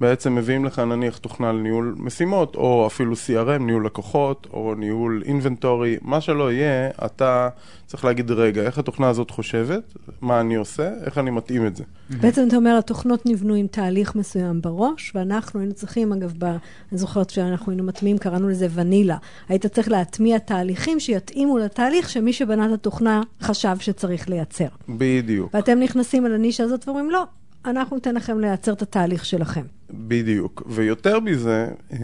בעצם 0.01 0.35
מביאים 0.35 0.65
לך 0.65 0.79
נניח 0.79 1.19
תוכנה 1.19 1.53
לניהול 1.53 1.95
משימות, 1.99 2.57
או 2.57 2.87
אפילו 2.87 3.13
CRM, 3.13 3.63
ניהול 3.63 3.87
לקוחות, 3.87 4.47
או 4.53 4.75
ניהול 4.75 5.23
אינבנטורי, 5.25 5.97
מה 6.03 6.21
שלא 6.21 6.53
יהיה, 6.53 6.91
אתה 7.05 7.49
צריך 7.87 8.05
להגיד, 8.05 8.31
רגע, 8.31 8.63
איך 8.63 8.79
התוכנה 8.79 9.09
הזאת 9.09 9.31
חושבת, 9.31 9.95
מה 10.21 10.41
אני 10.41 10.55
עושה, 10.55 10.91
איך 11.05 11.19
אני 11.19 11.31
מתאים 11.31 11.67
את 11.67 11.77
זה. 11.77 11.85
בעצם 12.11 12.45
אתה 12.49 12.57
אומר, 12.57 12.79
התוכנות 12.79 13.27
נבנו 13.27 13.55
עם 13.55 13.67
תהליך 13.67 14.15
מסוים 14.15 14.61
בראש, 14.61 15.13
ואנחנו 15.15 15.61
היינו 15.61 15.75
צריכים, 15.75 16.13
אגב, 16.13 16.35
ב... 16.39 16.45
אני 16.45 16.99
זוכרת 16.99 17.31
שאנחנו 17.31 17.73
היינו 17.73 17.85
מטמיעים, 17.85 18.19
קראנו 18.19 18.49
לזה 18.49 18.67
ונילה. 18.75 19.17
היית 19.49 19.67
צריך 19.67 19.89
להטמיע 19.89 20.39
תהליכים 20.39 21.01
שיתאימו 21.01 21.59
לתהליך 21.59 22.11
שמי 22.11 22.33
שבנה 22.33 22.67
את 22.67 22.73
התוכנה 22.73 23.23
חשב 23.43 23.77
שצריך 23.81 24.29
לייצר. 24.29 24.69
בדיוק, 24.89 25.55
ואתם 25.55 25.79
נכנסים 25.81 26.25
על 26.25 26.35
הנישה 26.35 26.65
הזאת 26.65 26.89
ואומרים, 26.89 27.11
לא, 27.11 27.25
אנחנו 27.65 27.97
ניתן 27.97 28.15
לכם 28.15 28.41
לייצר 28.41 28.73
את 28.73 28.83
התהליך 28.83 29.25
שלכם. 29.25 29.78
בדיוק. 29.91 30.63
ויותר 30.67 31.21
מזה, 31.21 31.69
אה, 31.93 31.99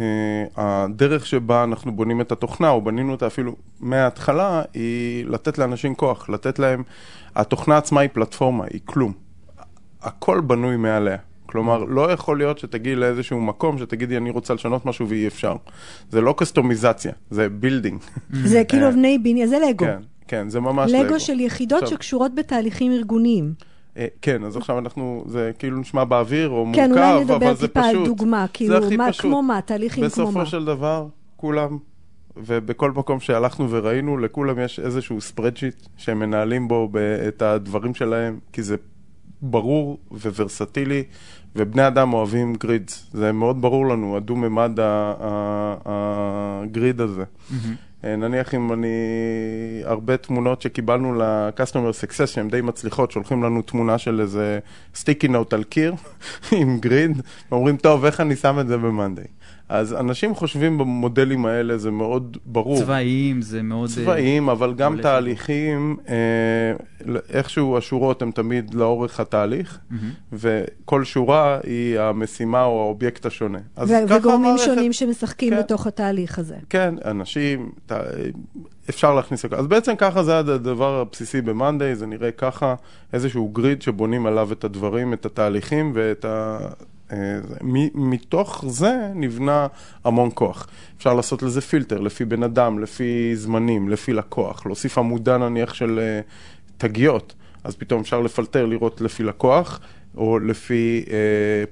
הדרך 0.57 1.27
שבה 1.27 1.65
אנחנו 1.65 1.93
בונים 1.93 2.21
את 2.21 2.33
התוכנה, 2.33 2.71
או 2.71 2.83
בנינו 2.83 3.13
אותה 3.13 3.27
אפילו 3.27 3.57
מההתחלה, 3.81 4.63
היא 4.75 5.27
לתת 5.27 5.59
לאנשים 5.59 5.95
כוח, 5.95 6.29
לתת 6.29 6.59
להם, 6.59 6.83
התוכנה 7.37 7.77
עצמה 7.77 8.01
היא 8.01 8.11
פלטפורמה, 8.13 8.65
היא 8.73 8.81
כלום. 8.85 9.13
הכל 10.03 10.41
בנוי 10.41 10.77
מעליה. 10.77 11.17
כלומר, 11.47 11.85
לא 11.85 12.13
יכול 12.13 12.39
להיות 12.39 12.59
שתגיעי 12.59 12.97
לאיזשהו 12.97 13.41
מקום 13.41 13.79
שתגידי, 13.79 14.17
אני 14.17 14.31
רוצה 14.31 14.55
לשנות 14.55 14.87
משהו 14.87 15.09
ואי 15.09 15.27
אפשר. 15.27 15.57
זה 16.11 16.21
לא 16.21 16.35
קסטומיזציה, 16.37 17.13
זה 17.31 17.49
building. 17.49 18.01
זה 18.45 18.63
כאילו 18.69 18.89
אבני 18.89 19.19
בניין, 19.19 19.49
זה 19.49 19.59
לגו. 19.69 19.85
כן, 19.85 19.99
כן, 20.29 20.49
זה 20.49 20.61
ממש 20.61 20.93
לגו 20.93 21.21
של 21.21 21.41
יחידות 21.41 21.83
עכשיו- 21.83 21.97
שקשורות 21.97 22.35
בתהליכים 22.35 22.93
ארגוניים. 22.93 23.53
אה, 23.97 24.07
כן, 24.23 24.45
אז 24.45 24.57
עכשיו 24.57 24.79
אנחנו, 24.79 25.25
זה 25.27 25.51
כאילו 25.59 25.79
נשמע 25.79 26.05
באוויר 26.05 26.49
או 26.49 26.67
מורכב, 26.67 26.81
כן, 26.81 26.91
אולי 26.93 27.25
נדבר 27.25 27.55
טיפה 27.55 27.81
פשוט. 27.81 27.97
על 27.97 28.05
דוגמה, 28.05 28.47
כאילו, 28.53 28.75
מה, 28.99 29.09
פשוט. 29.09 29.23
כמו 29.23 29.43
מה, 29.43 29.61
תהליכים 29.61 30.09
כמו 30.11 30.25
מה. 30.25 30.31
בסופו 30.31 30.47
של 30.47 30.65
דבר, 30.65 31.07
כולם, 31.37 31.79
ובכל 32.37 32.91
מקום 32.91 33.21
שהלכנו 33.21 33.71
וראינו, 33.71 34.19
לכולם 34.19 34.59
יש 34.59 34.81
איזשהו 34.81 35.21
spreadsheet 35.21 35.87
שהם 35.97 36.19
מנהלים 36.19 36.69
בו 36.69 36.89
את 37.29 37.43
הדברים 37.43 37.95
שלהם, 37.95 38.39
כי 38.53 38.63
זה 38.63 38.77
ברור 39.43 39.99
וורסטילי, 40.11 41.05
ובני 41.57 41.87
אדם 41.87 42.13
אוהבים 42.13 42.55
גרידס. 42.55 43.07
זה 43.13 43.33
מאוד 43.33 43.63
ברור 43.63 43.87
לנו, 43.87 44.17
הדו-ממד 44.17 44.79
הגריד 45.85 47.01
הזה. 47.01 47.25
אה, 48.05 48.17
נניח 48.17 48.55
אם 48.55 48.73
אני, 48.73 48.89
הרבה 49.85 50.17
תמונות 50.17 50.63
שקיבלנו 50.63 51.15
ל-customer 51.15 52.05
success 52.05 52.27
שהן 52.27 52.49
די 52.49 52.61
מצליחות, 52.61 53.11
שולחים 53.11 53.43
לנו 53.43 53.63
תמונה 53.63 53.99
של 53.99 54.21
איזה 54.21 54.59
סטיקי 54.95 55.29
נוט 55.29 55.53
על 55.53 55.65
קיר 55.65 55.95
עם 56.61 56.79
גריד, 56.81 57.23
ואומרים, 57.51 57.77
טוב, 57.77 58.05
איך 58.05 58.21
אני 58.21 58.37
שם 58.37 58.61
את 58.61 58.67
זה 58.67 58.79
ב-Monday? 58.79 59.44
אז 59.69 59.93
אנשים 59.95 60.35
חושבים 60.35 60.79
במודלים 60.79 61.47
האלה, 61.47 61.79
זה 61.79 61.91
מאוד 61.91 62.37
ברור. 62.47 62.79
צבאיים, 62.79 63.43
זה 63.43 63.63
מאוד... 63.63 63.91
אה, 63.91 63.95
צבאיים, 63.95 64.49
אבל 64.49 64.75
גם 64.75 64.93
עולה 64.93 65.03
תהליכים, 65.03 65.97
אה, 66.09 66.15
איכשהו 67.29 67.79
השורות 67.79 68.23
הן 68.23 68.31
תמיד 68.31 68.75
לאורך 68.75 69.21
התהליך, 69.21 69.79
וכל 70.33 71.05
שורה 71.05 71.59
היא 71.63 71.99
המשימה 72.01 72.65
או 72.65 72.83
האובייקט 72.83 73.27
השונה. 73.27 73.59
וגורמים 73.79 74.45
המערכת- 74.51 74.65
שונים 74.65 74.93
שמשחקים 74.93 75.51
כן. 75.55 75.59
בתוך 75.59 75.87
התהליך 75.87 76.39
הזה. 76.39 76.57
כן, 76.71 76.95
אנשים, 77.05 77.71
ת- 77.87 77.93
אפשר 78.91 79.15
להכניס 79.15 79.45
הכל. 79.45 79.57
אז 79.57 79.67
בעצם 79.67 79.97
ככה 79.97 80.23
זה 80.23 80.39
הדבר 80.39 81.01
הבסיסי 81.01 81.41
ב-Monday, 81.41 81.95
זה 81.95 82.07
נראה 82.07 82.31
ככה, 82.31 82.75
איזשהו 83.13 83.49
grid 83.49 83.83
שבונים 83.83 84.27
עליו 84.27 84.53
את 84.53 84.65
הדברים, 84.65 85.13
את 85.13 85.27
התהליכים 85.27 85.91
ואת 85.95 86.25
ה... 86.25 86.59
אה, 87.13 87.17
מתוך 87.95 88.65
זה 88.69 89.11
נבנה 89.15 89.67
המון 90.05 90.31
כוח. 90.35 90.69
אפשר 90.97 91.15
לעשות 91.15 91.43
לזה 91.43 91.61
פילטר, 91.61 92.01
לפי 92.01 92.25
בן 92.25 92.43
אדם, 92.43 92.79
לפי 92.79 93.37
זמנים, 93.37 93.89
לפי 93.89 94.13
לקוח, 94.13 94.67
להוסיף 94.67 94.99
עמודה 94.99 95.39
נניח 95.39 95.75
של 95.75 95.99
אה, 95.99 96.21
תגיות, 96.79 97.35
אז 97.65 97.77
פתאום 97.77 98.01
אפשר 98.01 98.21
לפלטר, 98.21 98.67
לראות 98.67 99.01
לפי 99.01 99.23
לקוח. 99.23 99.81
או 100.17 100.39
לפי 100.39 101.05
אה, 101.11 101.17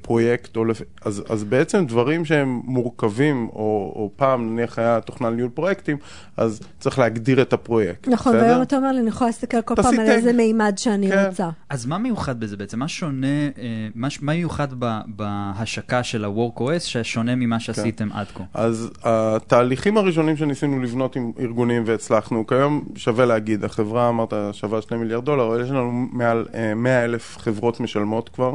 פרויקט, 0.02 0.56
או 0.56 0.64
לפי, 0.64 0.84
אז, 1.04 1.22
אז 1.28 1.44
בעצם 1.44 1.86
דברים 1.86 2.24
שהם 2.24 2.60
מורכבים, 2.64 3.48
או, 3.52 3.92
או 3.96 4.10
פעם 4.16 4.52
נניח 4.52 4.78
היה 4.78 5.00
תוכנה 5.00 5.30
לניהול 5.30 5.50
פרויקטים, 5.50 5.96
אז 6.36 6.60
צריך 6.80 6.98
להגדיר 6.98 7.42
את 7.42 7.52
הפרויקט. 7.52 8.08
נכון, 8.08 8.32
בסדר? 8.32 8.44
והיום 8.44 8.62
אתה 8.62 8.76
אומר 8.76 8.92
לי, 8.92 9.00
אני 9.00 9.08
יכולה 9.08 9.28
להסתכל 9.28 9.62
כל 9.62 9.74
פעם 9.74 10.00
על. 10.00 10.06
איזה 10.12 10.32
מימד 10.32 10.72
שאני 10.76 11.10
כן. 11.10 11.26
רוצה. 11.28 11.48
אז 11.68 11.86
מה 11.86 11.98
מיוחד 11.98 12.40
בזה 12.40 12.56
בעצם? 12.56 12.78
מה 12.78 12.88
שונה, 12.88 13.26
אה, 13.26 13.88
מה, 13.94 14.08
מה 14.22 14.32
מיוחד 14.32 14.68
ב, 14.78 14.98
בהשקה 15.06 16.02
של 16.02 16.24
ה-WorkOS 16.24 16.80
ששונה 16.80 17.34
ממה 17.34 17.60
שעשיתם 17.60 18.08
עד 18.12 18.26
כה? 18.34 18.44
אז 18.54 18.90
התהליכים 19.04 19.96
הראשונים 19.96 20.36
שניסינו 20.36 20.82
לבנות 20.82 21.16
עם 21.16 21.32
ארגונים 21.40 21.82
והצלחנו, 21.86 22.46
כיום 22.46 22.84
שווה 22.96 23.26
להגיד, 23.26 23.64
החברה 23.64 24.08
אמרת 24.08 24.32
שווה 24.52 24.82
2 24.82 25.00
מיליארד 25.00 25.24
דולר, 25.24 25.46
אבל 25.46 25.62
יש 25.62 25.70
לנו 25.70 25.92
מעל 26.12 26.46
אה, 26.54 26.74
100 26.74 27.04
אלף 27.04 27.38
חברות 27.38 27.80
משלמות 27.80 28.30
כבר. 28.32 28.54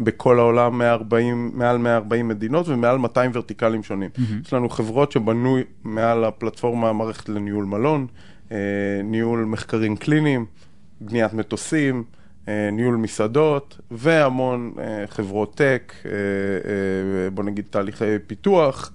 בכל 0.00 0.38
העולם 0.38 0.78
140, 0.78 1.50
מעל 1.54 1.78
140 1.78 2.28
מדינות 2.28 2.68
ומעל 2.68 2.98
200 2.98 3.30
ורטיקלים 3.34 3.82
שונים. 3.82 4.10
Mm-hmm. 4.14 4.46
יש 4.46 4.52
לנו 4.52 4.68
חברות 4.68 5.12
שבנו 5.12 5.58
מעל 5.84 6.24
הפלטפורמה 6.24 6.92
מערכת 6.92 7.28
לניהול 7.28 7.64
מלון, 7.64 8.06
אה, 8.52 8.56
ניהול 9.04 9.44
מחקרים 9.44 9.96
קליניים, 9.96 10.46
בניית 11.00 11.32
מטוסים, 11.32 12.04
אה, 12.48 12.70
ניהול 12.72 12.96
מסעדות 12.96 13.78
והמון 13.90 14.72
אה, 14.78 15.04
חברות 15.06 15.54
tech, 15.54 15.94
אה, 16.06 16.10
אה, 16.10 17.30
בוא 17.30 17.44
נגיד 17.44 17.64
תהליכי 17.70 18.18
פיתוח, 18.26 18.92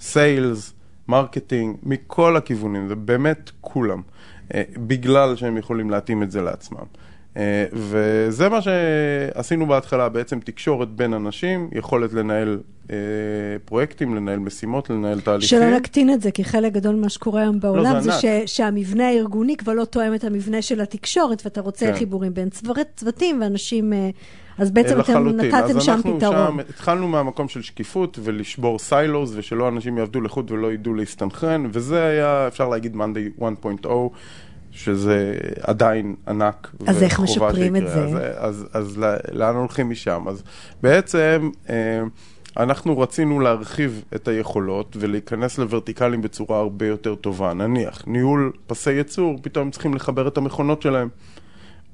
sales, 0.00 0.74
marketing, 1.08 1.76
מכל 1.82 2.36
הכיוונים, 2.36 2.88
זה 2.88 2.94
באמת 2.94 3.50
כולם, 3.60 4.02
בגלל 4.76 5.36
שהם 5.36 5.56
יכולים 5.56 5.90
להתאים 5.90 6.22
את 6.22 6.30
זה 6.30 6.42
לעצמם. 6.42 6.84
אה, 7.36 7.64
וזה 7.72 8.48
מה 8.48 8.58
שעשינו 8.62 9.66
בהתחלה, 9.66 10.08
בעצם 10.08 10.40
תקשורת 10.40 10.88
בין 10.88 11.14
אנשים, 11.14 11.68
יכולת 11.72 12.12
לנהל 12.12 12.60
אה, 12.90 12.96
פרויקטים, 13.64 14.14
לנהל 14.14 14.38
משימות, 14.38 14.90
לנהל 14.90 15.20
תהליכים. 15.20 15.48
שלא 15.48 15.70
נקטין 15.76 16.10
את 16.12 16.20
זה, 16.22 16.30
כי 16.30 16.44
חלק 16.44 16.72
גדול 16.72 16.94
ממה 16.94 17.08
שקורה 17.08 17.40
היום 17.40 17.60
בעולם 17.60 18.00
זה 18.00 18.10
זה 18.10 18.12
ענק. 18.12 18.46
ש- 18.46 18.56
שהמבנה 18.56 19.08
הארגוני 19.08 19.56
כבר 19.56 19.72
לא 19.72 19.84
תואם 19.84 20.14
את 20.14 20.24
המבנה 20.24 20.62
של 20.62 20.80
התקשורת, 20.80 21.42
ואתה 21.44 21.60
רוצה 21.60 21.86
כן. 21.86 21.94
חיבורים 21.94 22.34
בין 22.34 22.48
צוות- 22.50 22.86
צוותים 22.96 23.40
ואנשים... 23.40 23.92
אה, 23.92 24.10
אז 24.58 24.70
בעצם 24.70 24.90
אתם 24.90 24.98
לחלוטין. 25.00 25.40
נתתם 25.54 25.76
אז 25.78 25.84
שם 25.84 25.92
אנחנו 25.92 26.16
פתרון. 26.18 26.34
שם, 26.48 26.58
התחלנו 26.58 27.08
מהמקום 27.08 27.48
של 27.48 27.62
שקיפות 27.62 28.18
ולשבור 28.22 28.78
סיילוס 28.78 29.32
ושלא 29.34 29.68
אנשים 29.68 29.98
יעבדו 29.98 30.20
לחוד 30.20 30.50
ולא 30.50 30.72
ידעו 30.72 30.94
להסתנכרן, 30.94 31.66
וזה 31.72 32.04
היה, 32.04 32.48
אפשר 32.48 32.68
להגיד, 32.68 32.96
Monday 32.96 33.40
1.0, 33.40 33.86
שזה 34.74 35.34
עדיין 35.60 36.14
ענק. 36.28 36.70
אז 36.86 37.02
איך 37.02 37.20
משפרים 37.20 37.76
את. 37.76 37.88
זה? 37.88 38.04
אז, 38.04 38.16
אז, 38.36 38.66
אז 38.72 38.98
לאן 39.32 39.56
הולכים 39.56 39.90
משם? 39.90 40.24
אז 40.28 40.42
בעצם... 40.82 41.50
אה, 41.70 42.02
אנחנו 42.56 42.98
רצינו 42.98 43.40
להרחיב 43.40 44.04
את 44.14 44.28
היכולות 44.28 44.96
ולהיכנס 45.00 45.58
לוורטיקלים 45.58 46.22
בצורה 46.22 46.58
הרבה 46.58 46.86
יותר 46.86 47.14
טובה. 47.14 47.54
נניח, 47.54 48.02
ניהול 48.06 48.52
פסי 48.66 48.92
ייצור, 48.92 49.38
פתאום 49.42 49.70
צריכים 49.70 49.94
לחבר 49.94 50.28
את 50.28 50.36
המכונות 50.36 50.82
שלהם. 50.82 51.08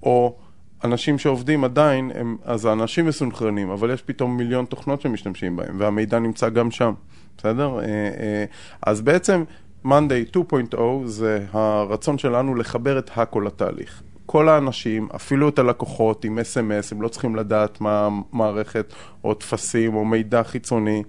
או 0.03 0.37
אנשים 0.85 1.19
שעובדים 1.19 1.65
עדיין, 1.65 2.11
הם, 2.15 2.37
אז 2.45 2.65
האנשים 2.65 3.07
מסונכרנים, 3.07 3.71
אבל 3.71 3.91
יש 3.91 4.03
פתאום 4.03 4.37
מיליון 4.37 4.65
תוכנות 4.65 5.01
שמשתמשים 5.01 5.57
בהם, 5.57 5.77
והמידע 5.79 6.19
נמצא 6.19 6.49
גם 6.49 6.71
שם, 6.71 6.93
בסדר? 7.39 7.79
אה, 7.79 7.85
אה, 7.85 8.45
אז 8.83 9.01
בעצם 9.01 9.45
Monday 9.85 10.37
2.0 10.37 10.81
זה 11.05 11.47
הרצון 11.53 12.19
שלנו 12.19 12.55
לחבר 12.55 12.99
את 12.99 13.11
הכל 13.15 13.45
לתהליך. 13.47 14.03
כל 14.27 14.49
האנשים, 14.49 15.09
אפילו 15.17 15.49
את 15.49 15.59
הלקוחות 15.59 16.25
עם 16.25 16.39
SMS, 16.39 16.93
הם 16.93 17.03
לא 17.03 17.09
צריכים 17.09 17.37
לדעת 17.37 17.81
מה 17.81 18.09
המערכת, 18.33 18.93
או 19.25 19.35
טפסים, 19.35 19.95
או 19.95 20.05
מידע 20.05 20.43
חיצוני. 20.43 21.03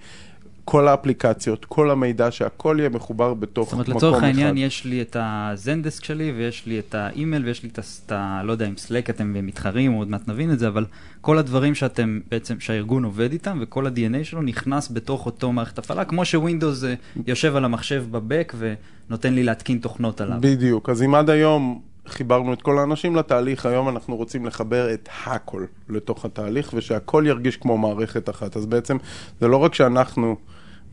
כל 0.72 0.88
האפליקציות, 0.88 1.66
כל 1.66 1.92
המידע, 1.92 2.32
שהכל 2.32 2.76
יהיה 2.80 2.90
מחובר 2.90 3.34
בתוך 3.34 3.66
זאת 3.66 3.74
אומרת, 3.74 3.88
מקום 3.88 3.98
לצורך 3.98 4.18
אחד. 4.18 4.26
העניין, 4.26 4.58
יש 4.58 4.86
לי 4.86 5.02
את 5.02 5.18
הזנדסק 5.20 6.04
שלי, 6.04 6.34
ויש 6.38 6.66
לי 6.66 6.80
את 6.80 6.96
האימייל, 6.96 7.46
ויש 7.46 7.64
לי 7.64 7.70
את 7.70 7.80
ה- 7.80 7.82
את 8.06 8.12
ה... 8.12 8.42
לא 8.44 8.52
יודע 8.52 8.68
אם 8.68 8.78
סלק 8.78 9.10
אתם 9.10 9.34
מתחרים, 9.46 9.92
עוד 9.92 10.10
מעט 10.10 10.28
נבין 10.28 10.52
את 10.52 10.60
זה, 10.60 10.68
אבל 10.68 10.86
כל 11.22 11.38
הדברים 11.38 11.76
שאתם, 11.76 12.20
בעצם, 12.32 12.60
שהארגון 12.60 13.04
עובד 13.04 13.32
איתם, 13.32 13.58
וכל 13.62 13.88
ה-DNA 13.88 14.24
שלו 14.24 14.42
נכנס 14.42 14.92
בתוך 14.92 15.26
אותו 15.26 15.52
מערכת 15.52 15.78
הפעלה, 15.78 16.06
כמו 16.06 16.26
שווינדוס 16.26 16.84
אה, 16.84 16.94
יושב 17.28 17.56
על 17.56 17.66
המחשב 17.66 18.04
בבק 18.12 18.54
ונותן 18.58 19.34
לי 19.34 19.44
להתקין 19.44 19.78
תוכנות 19.78 20.22
עליו. 20.22 20.38
בדיוק. 20.40 20.90
אז 20.90 21.04
אם 21.04 21.16
עד 21.16 21.30
היום 21.30 21.82
חיברנו 22.08 22.54
את 22.54 22.62
כל 22.62 22.80
האנשים 22.80 23.16
לתהליך, 23.16 23.66
היום 23.66 23.90
אנחנו 23.90 24.16
רוצים 24.16 24.46
לחבר 24.46 24.94
את 24.94 25.10
הכל 25.26 25.66
לתוך 25.90 26.26
התהליך, 26.26 26.72
ושהכל 26.74 27.24
ירגיש 27.28 27.58
כמו 27.58 27.78
מערכת 27.78 28.30
אחת. 28.30 28.58
אז 28.58 28.66
בעצם 28.66 28.98
זה 29.42 29.48
לא 29.48 29.58
רק 29.58 29.74
שאנחנו 29.74 30.36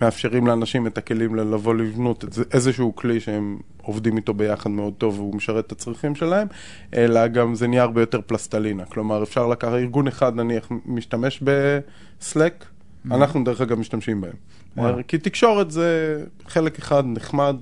מאפשרים 0.00 0.46
לאנשים 0.46 0.86
את 0.86 0.98
הכלים 0.98 1.34
לבוא 1.34 1.74
לבנות 1.74 2.24
איזשהו 2.52 2.96
כלי 2.96 3.20
שהם 3.20 3.58
עובדים 3.82 4.16
איתו 4.16 4.34
ביחד 4.34 4.70
מאוד 4.70 4.94
טוב 4.98 5.18
והוא 5.18 5.34
משרת 5.36 5.66
את 5.66 5.72
הצרכים 5.72 6.14
שלהם, 6.14 6.46
אלא 6.94 7.26
גם 7.26 7.54
זה 7.54 7.66
נהיה 7.66 7.82
הרבה 7.82 8.02
יותר 8.02 8.20
פלסטלינה. 8.26 8.84
כלומר, 8.84 9.22
אפשר 9.22 9.46
לקחת, 9.46 9.72
ארגון 9.72 10.08
אחד 10.08 10.36
נניח 10.36 10.68
משתמש 10.86 11.42
בסלק, 11.42 12.64
אנחנו 13.10 13.44
דרך 13.44 13.60
אגב 13.60 13.78
משתמשים 13.78 14.20
בהם. 14.20 14.32
וואו. 14.76 14.98
כי 15.08 15.18
תקשורת 15.18 15.70
זה 15.70 16.20
חלק 16.48 16.78
אחד 16.78 17.02
נחמד, 17.06 17.56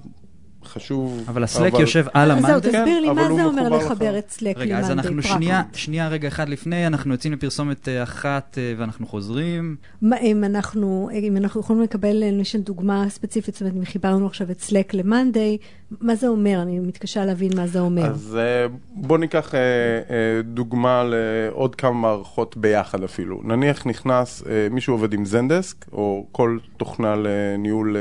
חשוב. 0.66 1.24
אבל 1.28 1.44
הסלק 1.44 1.72
יושב 1.78 2.06
על 2.12 2.32
אז 2.32 2.42
זהו. 2.46 2.60
תסביר 2.60 3.00
לי 3.00 3.08
כן, 3.08 3.14
מה 3.14 3.22
אבל 3.22 3.30
הוא 3.30 3.36
זה 3.36 3.44
אומר 3.44 3.68
לחבר. 3.68 4.18
את 4.18 4.30
סלק 4.30 4.58
רגע, 4.58 4.78
אז 4.78 4.90
אנחנו. 4.90 5.22
שנייה, 5.22 5.62
שנייה 5.72 6.08
רגע 6.08 6.28
אחד 6.28 6.48
לפני, 6.48 6.86
אנחנו 6.86 7.14
יוצאים 7.14 7.32
לפרסומת 7.32 7.88
אה, 7.88 8.02
אחת 8.02 8.58
אה, 8.58 8.74
ואנחנו 8.78 9.06
חוזרים. 9.06 9.76
מה, 10.02 10.18
אם 10.18 10.44
אנחנו, 10.44 11.08
אם 11.12 11.36
אנחנו 11.36 11.60
יכולים 11.60 11.82
לקבל 11.82 12.16
למשל 12.16 12.60
דוגמה 12.60 13.04
ספציפית, 13.08 13.54
זאת 13.54 13.62
אומרת, 13.62 13.76
אם 13.76 13.84
חיברנו 13.84 14.26
עכשיו 14.26 14.50
את 14.50 14.60
סלק 14.60 14.94
למאנדי, 14.94 15.58
מה 15.90 16.14
זה 16.14 16.28
אומר? 16.28 16.62
אני 16.62 16.78
מתקשה 16.78 17.24
להבין 17.24 17.52
מה 17.56 17.66
זה 17.66 17.80
אומר. 17.80 18.06
אז 18.06 18.38
אה, 18.40 18.66
בוא 18.94 19.18
ניקח 19.18 19.54
אה, 19.54 19.60
אה, 19.60 20.42
דוגמה 20.42 21.04
לעוד 21.04 21.74
כמה 21.74 21.92
מערכות 21.92 22.56
ביחד 22.56 23.02
אפילו. 23.02 23.40
נניח 23.44 23.86
נכנס, 23.86 24.42
מישהו 24.70 24.94
עובד 24.94 25.12
עם 25.12 25.24
זנדסק, 25.24 25.86
או 25.92 26.26
כל 26.32 26.58
תוכנה 26.76 27.14
לניהול 27.16 27.96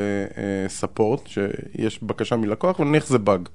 ספורט, 0.67 1.27
שיש 1.27 2.03
בקשה 2.03 2.35
מלקוח, 2.35 2.79
ונניח 2.79 3.07
זה 3.07 3.17
באג. 3.17 3.49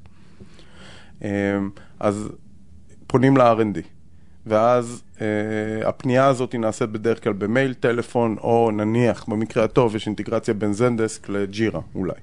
אז 2.00 2.28
פונים 3.06 3.36
ל-R&D. 3.36 3.78
ואז 4.46 5.02
הפנייה 5.84 6.26
הזאת 6.26 6.54
נעשית 6.54 6.90
בדרך 6.90 7.24
כלל 7.24 7.32
במייל, 7.32 7.74
טלפון, 7.74 8.36
או 8.40 8.70
נניח, 8.70 9.24
במקרה 9.28 9.64
הטוב, 9.64 9.96
יש 9.96 10.06
אינטגרציה 10.06 10.54
בין 10.54 10.72
זנדסק 10.72 11.28
לג'ירה 11.28 11.80
אולי. 11.94 12.20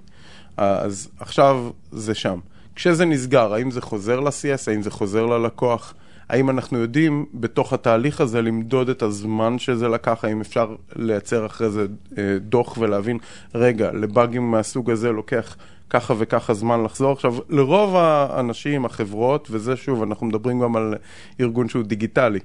אז 0.58 1.10
עכשיו 1.20 1.70
זה 1.92 2.16
שם. 2.16 2.40
כשזה 2.76 3.06
נסגר, 3.06 3.54
האם 3.54 3.72
זה 3.72 3.82
חוזר 3.82 4.20
ל-CS, 4.20 4.72
האם 4.72 4.82
זה 4.82 4.92
חוזר 4.92 5.26
ללקוח, 5.26 5.94
האם 6.30 6.50
אנחנו 6.50 6.78
יודעים 6.78 7.26
בתוך 7.34 7.74
התהליך 7.74 8.22
הזה 8.22 8.42
למדוד 8.42 8.90
את 8.90 9.02
הזמן 9.02 9.60
שזה 9.60 9.88
לקח, 9.88 10.26
האם 10.26 10.42
אפשר 10.42 10.76
לייצר 10.96 11.46
אחרי 11.46 11.70
זה 11.70 11.86
אה, 12.18 12.38
דוח 12.42 12.78
ולהבין, 12.78 13.18
רגע, 13.56 13.92
לבאגים 13.92 14.52
מהסוג 14.52 14.92
הזה 14.92 15.12
לוקח 15.12 15.56
ככה 15.90 16.14
וככה 16.18 16.54
זמן 16.54 16.84
לחזור. 16.84 17.12
עכשיו, 17.12 17.36
לרוב 17.50 17.96
האנשים, 17.96 18.86
החברות, 18.86 19.48
וזה 19.52 19.76
שוב, 19.76 20.04
אנחנו 20.04 20.28
מדברים 20.28 20.60
גם 20.60 20.76
על 20.76 20.94
ארגון 21.40 21.70
שהוא 21.70 21.84
דיגיטלי. 21.84 22.40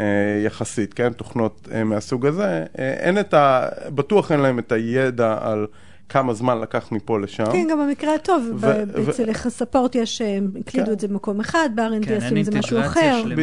אה, 0.00 0.42
יחסית, 0.44 0.94
כן? 0.94 1.12
תוכנות 1.12 1.68
אה, 1.72 1.84
מהסוג 1.84 2.26
הזה, 2.26 2.64
אה, 2.78 2.92
אין 2.92 3.18
את 3.18 3.34
ה... 3.34 3.68
בטוח 3.94 4.32
אין 4.32 4.40
להם 4.40 4.58
את 4.58 4.72
הידע 4.72 5.38
על 5.40 5.66
כמה 6.08 6.34
זמן 6.34 6.60
לקח 6.60 6.92
מפה 6.92 7.20
לשם. 7.20 7.44
כן, 7.52 7.66
גם 7.70 7.78
במקרה 7.78 8.14
הטוב, 8.14 8.42
ו- 8.54 8.58
ב- 8.60 8.84
ו- 8.94 9.10
אצל 9.10 9.30
הספורט 9.30 9.94
יש, 9.94 10.22
אה, 10.22 10.38
הקלידו 10.60 10.86
כן. 10.86 10.92
את 10.92 11.00
זה 11.00 11.08
במקום 11.08 11.40
אחד, 11.40 11.68
ב-R&D 11.74 12.06
כן, 12.06 12.14
עשו 12.14 12.34
עם 12.34 12.42
זה 12.42 12.58
משהו 12.58 12.80
אחר. 12.80 13.22
כן. 13.36 13.42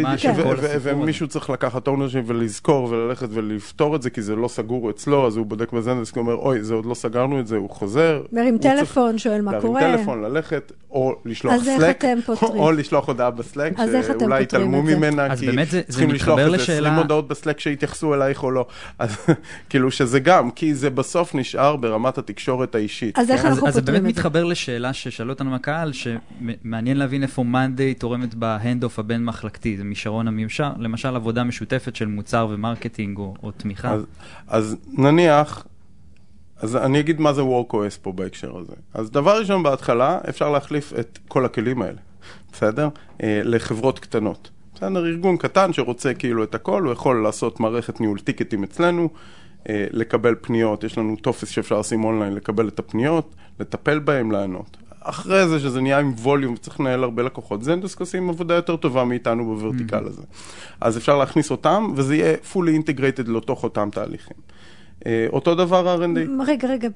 ומישהו 0.84 1.28
צריך 1.28 1.50
לקחת 1.50 1.88
אונרשיפ 1.88 2.24
ולזכור 2.28 2.84
וללכת 2.92 3.28
ולפתור 3.32 3.96
את 3.96 4.02
זה, 4.02 4.10
כי 4.10 4.22
זה 4.22 4.36
לא 4.36 4.48
סגור 4.48 4.90
אצלו, 4.90 5.28
אז 5.28 5.38
הוא 5.38 5.46
בודק 5.46 5.72
בזנדסק, 5.72 6.16
הוא 6.16 6.22
אומר, 6.22 6.36
אוי, 6.36 6.64
זה 6.64 6.74
עוד 6.74 6.86
לא 6.86 6.94
סגרנו 6.94 7.40
את 7.40 7.48
זה, 7.48 7.56
הוא 7.58 7.70
חוזר. 7.70 8.22
מרים 8.32 8.58
טלפון, 8.58 9.18
שואל 9.18 9.42
מה 9.42 9.52
להרים 9.52 9.68
קורה. 9.68 9.82
טלפון, 9.82 10.22
ללכת, 10.22 10.72
או 10.92 11.16
לשלוח 11.26 11.54
איך 11.54 11.64
סלק, 11.64 12.04
פותרים? 12.26 12.52
או 12.62 12.72
לשלוח 12.72 13.08
הודעה 13.08 13.32
בסלק, 13.32 13.80
איך 13.80 14.10
אתם 14.12 14.20
שאולי 14.20 14.44
יתעלמו 14.44 14.80
את? 14.80 14.84
ממנה, 14.84 15.26
אז 15.26 15.40
כי 15.40 15.46
באמת 15.46 15.70
זה- 15.72 15.78
זה 15.78 15.84
צריכים 15.88 16.12
לשלוח 16.12 16.40
איזה 16.40 16.50
לשאלה- 16.52 16.88
20 16.90 16.94
הודעות 17.02 17.28
בסלק 17.28 17.60
שיתייחסו 17.60 18.14
אלייך 18.14 18.44
או 18.44 18.52
לא. 18.52 18.66
כאילו 19.70 19.92
שזה 19.92 20.20
גם, 20.20 20.52
כי 20.52 20.74
זה 20.76 20.90
בסוף 20.90 21.36
נשאר 21.36 21.76
ברמת 21.76 22.18
התקשורת 22.18 22.55
האישית. 22.76 23.20
אז 23.20 23.32
איך 23.32 23.42
כן? 23.42 23.48
אנחנו 23.48 23.68
אז 23.68 23.74
זה 23.74 23.82
פותרים 23.82 24.02
באמת 24.02 24.10
את 24.10 24.16
זה? 24.16 24.20
מתחבר 24.22 24.44
לשאלה 24.44 24.94
ששאלו 24.94 25.34
אותנו 25.34 25.50
מהקהל, 25.50 25.92
שמעניין 25.94 26.98
להבין 26.98 27.24
איפה 27.24 27.44
מאנדיי 27.44 27.94
תורמת 27.94 28.34
ב-handoff 28.34 29.00
הבין-מחלקתי. 29.00 29.78
זה 29.78 29.84
משרון 29.84 30.28
הממשל, 30.28 30.64
למשל 30.78 31.16
עבודה 31.16 31.44
משותפת 31.44 31.96
של 31.96 32.06
מוצר 32.06 32.48
ומרקטינג 32.50 33.18
או, 33.18 33.34
או 33.44 33.52
תמיכה. 33.52 33.94
אז, 33.94 34.06
אז 34.48 34.78
נניח, 34.98 35.66
אז 36.58 36.76
אני 36.76 37.00
אגיד 37.00 37.20
מה 37.22 37.34
זה 37.34 37.42
WorkOS 37.42 38.00
פה 38.02 38.12
בהקשר 38.12 38.58
הזה. 38.58 38.74
אז 38.94 39.12
דבר 39.12 39.40
ראשון 39.40 39.64
בהתחלה, 39.64 40.20
אפשר 40.30 40.50
להחליף 40.50 40.94
את 41.00 41.20
כל 41.28 41.46
הכלים 41.46 41.82
האלה, 41.82 42.00
בסדר? 42.54 42.90
אה, 43.24 43.42
לחברות 43.44 44.00
קטנות. 44.00 44.50
בסדר, 44.76 45.06
ארגון 45.06 45.38
קטן 45.38 45.74
שרוצה 45.74 46.14
כאילו 46.14 46.44
את 46.44 46.56
הכל, 46.56 46.84
הוא 46.84 46.94
יכול 46.94 47.24
לעשות 47.24 47.60
מערכת 47.60 48.02
ניהול 48.02 48.20
טיקטים 48.20 48.64
אצלנו, 48.64 49.04
אה, 49.04 49.10
לקבל 49.70 50.36
פניות, 50.42 50.84
יש 50.84 50.98
לנו 50.98 51.16
טופס 51.16 51.50
שאפשר 51.50 51.80
לשים 51.80 52.04
אונליין, 52.04 52.34
לקבל 52.34 52.68
את 52.68 52.80
הפניות, 52.80 53.36
לטפל 53.60 54.00
בהם, 54.00 54.32
לענות. 54.32 54.78
אחרי 55.06 55.48
זה, 55.48 55.60
שזה 55.60 55.82
נהיה 55.82 56.00
עם 56.00 56.14
ווליום 56.14 56.54
וצריך 56.54 56.80
לנהל 56.80 57.04
הרבה 57.04 57.24
לקוחות, 57.24 57.64
זנדסק 57.64 58.00
עושים 58.00 58.30
עבודה 58.30 58.54
יותר 58.54 58.76
טובה 58.76 59.04
מאיתנו 59.04 59.46
בוורטיקל 59.46 60.06
הזה. 60.06 60.22
אז 60.82 60.98
אפשר 60.98 61.18
להכניס 61.18 61.52
אותם, 61.52 61.94
וזה 61.96 62.16
יהיה 62.16 62.36
fully 62.54 62.82
integrated 62.84 63.32
לתוך 63.32 63.64
אותם 63.64 63.90
תהליכים. 63.92 64.38
אה, 65.06 65.28
אותו 65.30 65.56
דבר 65.56 65.98
R&D. 66.02 66.20
רגע, 66.48 66.68
רגע, 66.68 66.90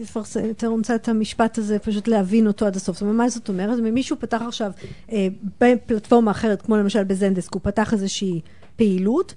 לפרסם, 0.00 0.50
אתה 0.50 0.66
רוצה 0.66 0.94
את 0.94 1.08
המשפט 1.08 1.58
הזה, 1.58 1.78
פשוט 1.78 2.08
להבין 2.08 2.46
אותו 2.46 2.66
עד 2.66 2.76
הסוף. 2.76 2.96
זאת 2.96 3.02
אומרת, 3.02 3.16
מה 3.16 3.28
זאת 3.28 3.48
אומרת? 3.48 3.78
אם 3.78 3.94
מישהו 3.94 4.16
פתח 4.20 4.42
עכשיו 4.46 4.70
אה, 5.12 5.28
בפלטפורמה 5.60 6.30
אחרת, 6.30 6.62
כמו 6.62 6.76
למשל 6.76 7.04
בזנדסק, 7.04 7.54
הוא 7.54 7.60
פתח 7.64 7.92
איזושהי 7.92 8.40
פעילות, 8.76 9.34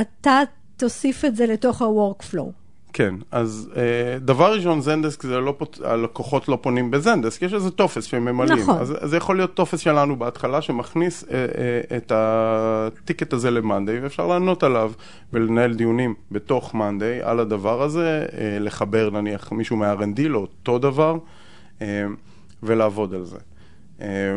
אתה 0.00 0.40
תוסיף 0.76 1.24
את 1.24 1.36
זה 1.36 1.46
לתוך 1.46 1.82
ה-workflow. 1.82 2.64
כן, 2.94 3.14
אז 3.30 3.70
אה, 3.76 4.18
דבר 4.18 4.54
ראשון, 4.54 4.80
זנדסק 4.80 5.22
זה 5.22 5.38
לא, 5.38 5.54
פות... 5.58 5.80
הלקוחות 5.84 6.48
לא 6.48 6.58
פונים 6.62 6.90
בזנדסק, 6.90 7.42
יש 7.42 7.54
איזה 7.54 7.70
טופס 7.70 8.04
שהם 8.04 8.24
ממלאים. 8.24 8.58
נכון. 8.58 8.78
אז 8.78 8.94
זה 9.02 9.16
יכול 9.16 9.36
להיות 9.36 9.54
טופס 9.54 9.80
שלנו 9.80 10.16
בהתחלה 10.16 10.62
שמכניס 10.62 11.24
אה, 11.24 11.34
אה, 11.34 11.96
את 11.96 12.12
הטיקט 12.14 13.32
הזה 13.32 13.50
למאנדיי, 13.50 14.00
ואפשר 14.00 14.26
לענות 14.26 14.62
עליו 14.62 14.92
ולנהל 15.32 15.74
דיונים 15.74 16.14
בתוך 16.30 16.74
מאנדיי 16.74 17.22
על 17.22 17.40
הדבר 17.40 17.82
הזה, 17.82 18.26
אה, 18.32 18.58
לחבר 18.60 19.10
נניח 19.10 19.52
מישהו 19.52 19.76
מה-R&D 19.76 20.20
לאותו 20.28 20.78
דבר, 20.78 21.18
אה, 21.82 22.04
ולעבוד 22.62 23.14
על 23.14 23.24
זה. 23.24 23.38
אה, 24.00 24.36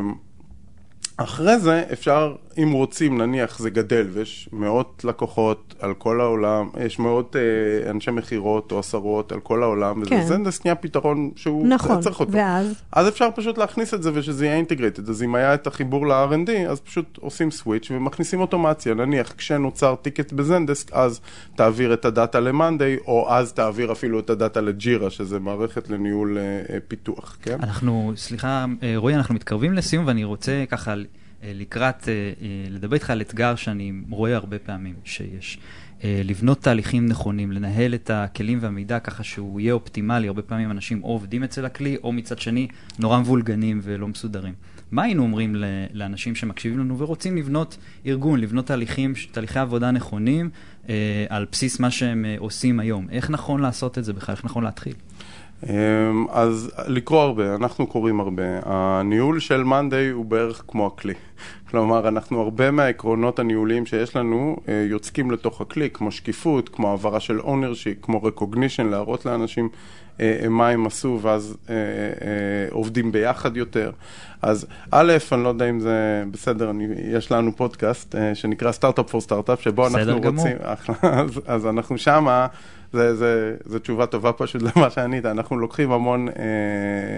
אחרי 1.18 1.60
זה 1.60 1.84
אפשר, 1.94 2.36
אם 2.64 2.72
רוצים, 2.72 3.22
נניח 3.22 3.60
זה 3.60 3.70
גדל 3.70 4.08
ויש 4.14 4.50
מאות 4.54 5.02
לקוחות 5.08 5.76
על 5.80 5.94
כל 5.94 6.22
העולם, 6.22 6.70
יש 6.86 7.00
מאות 7.00 7.36
אה, 7.36 7.92
אנשי 7.92 8.12
מכירות 8.12 8.72
או 8.72 8.80
עשרות 8.80 9.32
על 9.32 9.40
כל 9.40 9.64
העולם, 9.64 10.06
כן. 10.06 10.20
וזה 10.20 10.38
נהיה 10.66 10.76
פתרון 10.76 11.32
שהוא 11.36 11.68
נכון, 11.68 12.02
צריך 12.02 12.20
אותו. 12.20 12.32
ואז? 12.32 12.82
אז 12.92 13.08
אפשר 13.08 13.30
פשוט 13.36 13.58
להכניס 13.58 13.94
את 13.94 14.04
זה 14.04 14.12
ושזה 14.14 14.46
יהיה 14.46 14.56
אינטגרטד. 14.56 15.10
אז 15.10 15.24
אם 15.24 15.36
היה 15.36 15.54
את 15.54 15.68
החיבור 15.68 16.08
ל-R&D, 16.08 16.52
אז 16.70 16.80
פשוט 16.80 17.18
עושים 17.22 17.52
סוויץ' 17.52 17.92
ומכניסים 17.92 18.42
אוטומציה. 18.42 18.94
נניח, 18.94 19.34
כשנוצר 19.38 19.96
טיקט 19.96 20.34
בזנדסק, 20.34 20.94
אז 20.94 21.22
תעביר 21.56 21.94
את 21.94 22.06
הדאטה 22.06 22.40
למאנדיי, 22.40 22.98
או 23.08 23.30
אז 23.30 23.54
תעביר 23.54 23.92
אפילו 23.92 24.20
את 24.20 24.30
הדאטה 24.30 24.62
לג'ירה, 24.62 25.10
שזה 25.10 25.40
מערכת 25.40 25.90
לניהול 25.90 26.38
אה, 26.38 26.44
אה, 26.44 26.80
פיתוח, 26.88 27.38
כן? 27.42 27.58
אנחנו, 27.64 28.14
סליחה, 28.16 28.66
אה, 28.84 28.94
רועי, 28.96 29.16
אנחנו 29.16 29.36
מתקרבים 29.36 29.74
לסיום, 29.74 30.08
ואני 30.08 30.24
רוצה 30.24 30.64
ככה 30.70 30.96
לקראת, 31.44 32.10
אה, 32.10 32.14
אה, 32.14 32.48
לדבר 32.70 32.94
איתך 32.94 33.10
על 33.10 33.22
אתגר 33.22 33.56
שאני 33.56 33.94
רואה 34.10 34.36
הרבה 34.36 34.60
פעמים 34.60 34.96
שיש. 35.04 35.60
אה, 36.04 36.22
לבנות 36.24 36.62
תהליכים 36.62 37.06
נכונים, 37.06 37.52
לנהל 37.52 37.94
את 37.96 38.10
הכלים 38.14 38.58
והמידע 38.62 39.00
ככה 39.00 39.24
שהוא 39.24 39.60
יהיה 39.60 39.74
אופטימלי. 39.74 40.28
הרבה 40.28 40.42
פעמים 40.42 40.72
אנשים 40.72 41.04
או 41.04 41.08
עובדים 41.08 41.44
אצל 41.44 41.66
הכלי, 41.66 41.98
או 42.04 42.12
מצד 42.12 42.40
שני 42.40 42.68
נורא 43.00 43.20
מבולגנים 43.20 43.80
ולא 43.84 44.08
מסודרים. 44.08 44.54
מה 44.92 45.04
היינו 45.04 45.24
אומרים 45.24 45.56
לאנשים 45.94 46.36
שמקשיבים 46.36 46.80
לנו 46.80 47.00
ורוצים 47.00 47.38
לבנות 47.38 47.78
ארגון, 48.06 48.40
לבנות 48.40 48.66
תהליכים, 48.66 49.14
תהליכי 49.32 49.60
עבודה 49.60 49.92
נכונים 49.92 50.50
אה, 50.90 51.26
על 51.30 51.46
בסיס 51.52 51.80
מה 51.80 51.92
שהם 51.92 52.26
אה, 52.26 52.36
עושים 52.40 52.80
היום? 52.80 53.08
איך 53.12 53.30
נכון 53.30 53.62
לעשות 53.62 53.98
את 53.98 54.06
זה 54.06 54.14
בכלל? 54.14 54.36
איך 54.36 54.46
נכון 54.46 54.64
להתחיל? 54.64 54.94
אמ, 55.64 56.26
אז 56.30 56.72
לקרוא 56.88 57.22
הרבה, 57.22 57.56
אנחנו 57.56 57.88
קוראים 57.88 58.20
הרבה. 58.20 58.44
הניהול 58.66 59.40
של 59.40 59.64
מאנדיי 59.64 60.10
הוא 60.10 60.26
בערך 60.26 60.64
כמו 60.68 60.88
הכלי. 60.88 61.14
כלומר, 61.70 62.08
אנחנו 62.08 62.42
הרבה 62.42 62.72
מהעקרונות 62.72 63.40
הניהוליים 63.40 63.86
שיש 63.86 64.16
לנו 64.16 64.58
אה, 64.68 64.86
יוצקים 64.90 65.32
לתוך 65.32 65.62
הכלי, 65.62 65.90
כמו 65.90 66.12
שקיפות, 66.12 66.70
כמו 66.70 66.90
העברה 66.90 67.20
של 67.20 67.40
ownership, 67.40 68.02
כמו 68.02 68.22
recognition, 68.28 68.84
להראות 68.84 69.26
לאנשים 69.26 69.70
מה 70.50 70.70
הם 70.70 70.86
עשו, 70.86 71.20
ואז 71.22 71.58
אה, 71.70 71.76
אה, 71.76 71.80
עובדים 72.72 73.12
ביחד 73.12 73.58
יותר. 73.58 73.92
אז 74.42 74.66
א', 74.92 75.14
אני 75.32 75.44
לא 75.44 75.50
יודע 75.50 75.70
אם 75.70 75.80
זה 75.80 76.24
בסדר, 76.32 76.70
אני, 76.70 76.88
יש 77.12 77.32
לנו 77.32 77.56
פודקאסט 77.56 78.16
אה, 78.16 78.36
שנקרא 78.36 78.72
סטארט-אפ 78.72 79.10
פור 79.10 79.22
סטארט-אפ, 79.22 79.62
שבו 79.62 79.84
בסדר 79.84 80.02
אנחנו 80.02 80.22
גמור. 80.22 80.46
רוצים... 80.46 80.58
אחלה, 80.62 80.96
אז, 81.22 81.42
אז 81.46 81.66
אנחנו 81.66 81.98
שמה, 81.98 82.48
זה, 82.94 83.16
זה, 83.16 83.56
זה 83.66 83.80
תשובה 83.80 84.06
טובה 84.06 84.32
פשוט 84.32 84.62
למה 84.62 84.90
שענית, 84.90 85.26
אנחנו 85.26 85.58
לוקחים 85.58 85.92
המון 85.92 86.28
אה, 86.28 86.34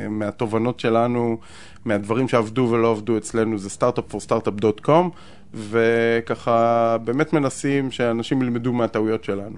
מהתובנות 0.09 0.79
שלנו, 0.79 1.37
מהדברים 1.85 2.27
שעבדו 2.27 2.67
ולא 2.71 2.91
עבדו 2.91 3.17
אצלנו, 3.17 3.57
זה 3.57 3.69
startupforstartup.com, 3.79 5.09
וככה 5.53 6.97
באמת 7.03 7.33
מנסים 7.33 7.91
שאנשים 7.91 8.41
ילמדו 8.41 8.73
מהטעויות 8.73 9.23
שלנו. 9.23 9.57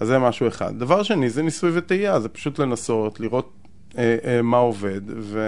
אז 0.00 0.08
זה 0.08 0.18
משהו 0.18 0.48
אחד. 0.48 0.78
דבר 0.78 1.02
שני, 1.02 1.30
זה 1.30 1.42
ניסוי 1.42 1.70
וטעייה, 1.74 2.20
זה 2.20 2.28
פשוט 2.28 2.58
לנסות, 2.58 3.20
לראות 3.20 3.52
אה, 3.98 4.16
אה, 4.24 4.42
מה 4.42 4.56
עובד, 4.56 5.00
ו, 5.16 5.40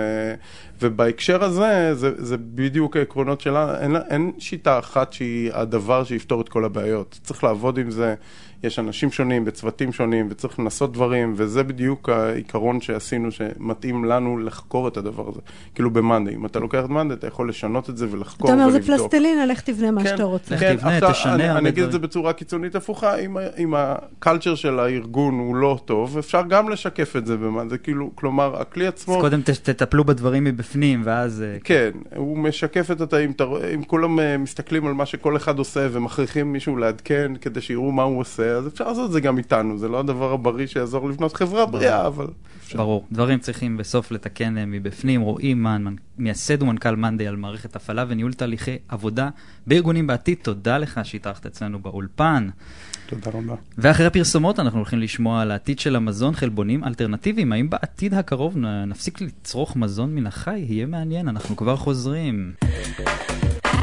ובהקשר 0.82 1.44
הזה, 1.44 1.94
זה, 1.94 2.10
זה 2.16 2.36
בדיוק 2.36 2.96
העקרונות 2.96 3.40
שלה, 3.40 3.80
אין, 3.80 3.96
אין 3.96 4.32
שיטה 4.38 4.78
אחת 4.78 5.12
שהיא 5.12 5.50
הדבר 5.52 6.04
שיפתור 6.04 6.40
את 6.40 6.48
כל 6.48 6.64
הבעיות. 6.64 7.18
צריך 7.22 7.44
לעבוד 7.44 7.78
עם 7.78 7.90
זה, 7.90 8.14
יש 8.64 8.78
אנשים 8.78 9.10
שונים 9.10 9.44
בצוותים 9.44 9.92
שונים, 9.92 10.26
וצריך 10.30 10.58
לנסות 10.58 10.92
דברים, 10.92 11.32
וזה 11.36 11.62
בדיוק 11.62 12.08
העיקרון 12.08 12.80
שעשינו, 12.80 13.30
שמתאים 13.30 14.04
לנו 14.04 14.38
לחקור 14.38 14.88
את 14.88 14.96
הדבר 14.96 15.28
הזה. 15.28 15.40
כאילו 15.74 15.90
במאנדי, 15.90 16.34
אם 16.34 16.46
אתה 16.46 16.58
לוקח 16.58 16.84
את 16.84 16.90
מאנדי, 16.90 17.14
אתה 17.14 17.26
יכול 17.26 17.48
לשנות 17.48 17.90
את 17.90 17.96
זה 17.96 18.06
ולחקור 18.10 18.50
אתה 18.50 18.54
אומר, 18.54 18.66
ולבדוק. 18.66 18.86
זה 18.86 18.96
פלסטלינה, 18.96 19.46
לך 19.46 19.60
תבנה 19.60 19.90
מה 19.90 20.02
כן, 20.02 20.08
שאתה 20.08 20.22
רוצה. 20.24 20.54
לך 20.54 20.62
תבנה, 20.62 20.96
עכשיו, 20.96 21.12
תשנה 21.12 21.34
אני, 21.34 21.50
אני 21.50 21.68
אגיד 21.68 21.84
את 21.84 21.92
זה. 21.92 21.98
בצורה 21.98 22.32
קיצונית 22.32 22.74
הפוכה, 22.74 23.16
אם, 23.16 23.36
אם 23.58 23.74
הקלצ'ר 23.76 24.54
של 24.54 24.78
הארגון 24.78 25.38
הוא 25.38 25.56
לא 25.56 25.78
טוב, 25.84 26.18
אפשר 26.18 26.42
גם 26.48 26.68
לשקף 26.68 27.16
את 27.16 27.26
זה 27.26 27.36
זה 27.68 27.78
כאילו, 27.78 28.10
כלומר, 28.14 28.60
הכלי 28.60 28.86
אז 28.86 28.92
עצמו, 28.92 29.20
קודם 29.20 29.42
ת- 29.42 29.50
תטפלו 29.50 30.04
בדברים 30.04 30.44
מבפנים, 30.44 31.02
ואז... 31.04 31.42
אה, 31.42 31.56
כן, 31.64 31.90
הוא 32.16 32.38
משקף 32.38 32.90
את 32.90 33.00
התאים, 33.00 33.30
אתה 33.30 33.44
רואה, 33.44 33.74
אם 33.74 33.82
כולם 33.82 34.20
אה, 34.20 34.38
מסתכלים 34.38 34.86
על 34.86 34.92
מה 34.92 35.06
שכל 35.06 35.36
אחד 35.36 35.58
עושה 35.58 35.88
ומכריחים 35.92 36.52
מישהו 36.52 36.76
לעדכן 36.76 37.32
כדי 37.40 37.60
שיראו 37.60 37.92
מה 37.92 38.02
הוא 38.02 38.20
עושה, 38.20 38.49
אז 38.56 38.66
אפשר 38.66 38.88
לעשות 38.88 39.06
את 39.06 39.12
זה 39.12 39.20
גם 39.20 39.38
איתנו, 39.38 39.78
זה 39.78 39.88
לא 39.88 40.00
הדבר 40.00 40.32
הבריא 40.32 40.66
שיעזור 40.66 41.08
לבנות 41.08 41.32
חברה 41.32 41.66
בריאה, 41.66 42.06
אבל... 42.06 42.26
אפשר. 42.70 42.78
ברור, 42.78 43.06
דברים 43.12 43.38
צריכים 43.38 43.76
בסוף 43.76 44.10
לתקן 44.10 44.58
אה, 44.58 44.66
מבפנים. 44.66 45.20
רועי 45.20 45.54
מן, 45.54 45.94
מייסד 46.18 46.62
ומנכ"ל 46.62 46.96
מאנדיי 46.96 47.28
על 47.28 47.36
מערכת 47.36 47.76
הפעלה 47.76 48.04
וניהול 48.08 48.32
תהליכי 48.32 48.78
עבודה 48.88 49.28
בארגונים 49.66 50.06
בעתיד. 50.06 50.38
תודה 50.42 50.78
לך 50.78 51.00
שהתארחת 51.02 51.46
אצלנו 51.46 51.78
באולפן. 51.78 52.48
תודה 53.06 53.30
רבה. 53.38 53.54
ואחרי 53.78 54.06
הפרסומות 54.06 54.60
אנחנו 54.60 54.78
הולכים 54.78 54.98
לשמוע 54.98 55.42
על 55.42 55.50
העתיד 55.50 55.78
של 55.78 55.96
המזון, 55.96 56.34
חלבונים 56.34 56.84
אלטרנטיביים. 56.84 57.52
האם 57.52 57.70
בעתיד 57.70 58.14
הקרוב 58.14 58.56
נפסיק 58.86 59.20
לצרוך 59.20 59.76
מזון 59.76 60.14
מן 60.14 60.26
החי? 60.26 60.58
יהיה 60.58 60.86
מעניין, 60.86 61.28
אנחנו 61.28 61.56
כבר 61.56 61.76
חוזרים. 61.76 62.52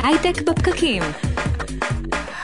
הייטק 0.04 0.50
בפקקים. 0.50 1.04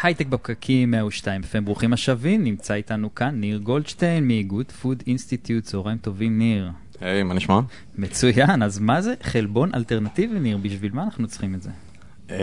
הייטק 0.04 0.28
בפקקים 0.28 0.92
102 0.92 1.42
FM, 1.42 1.62
ברוכים 1.62 1.94
השבים, 1.94 2.44
נמצא 2.44 2.74
איתנו 2.74 3.16
כאן 3.16 3.40
ניר 3.40 3.58
גולדשטיין 3.58 4.28
מה-Good 4.28 4.72
Food 4.72 5.04
Institute, 5.08 5.64
צהריים 5.64 5.98
טובים 5.98 6.38
ניר. 6.38 6.70
היי, 7.02 7.24
מה 7.24 7.34
נשמע? 7.34 7.60
מצוין, 7.98 8.64
אז 8.64 8.80
מה 8.80 9.02
זה 9.02 9.14
חלבון 9.24 9.70
אלטרנטיבי 9.76 10.40
ניר? 10.40 10.58
בשביל 10.58 10.92
מה 10.94 11.04
אנחנו 11.04 11.28
צריכים 11.28 11.56
את 11.56 11.62
זה? 11.62 11.70
אמ, 12.30 12.36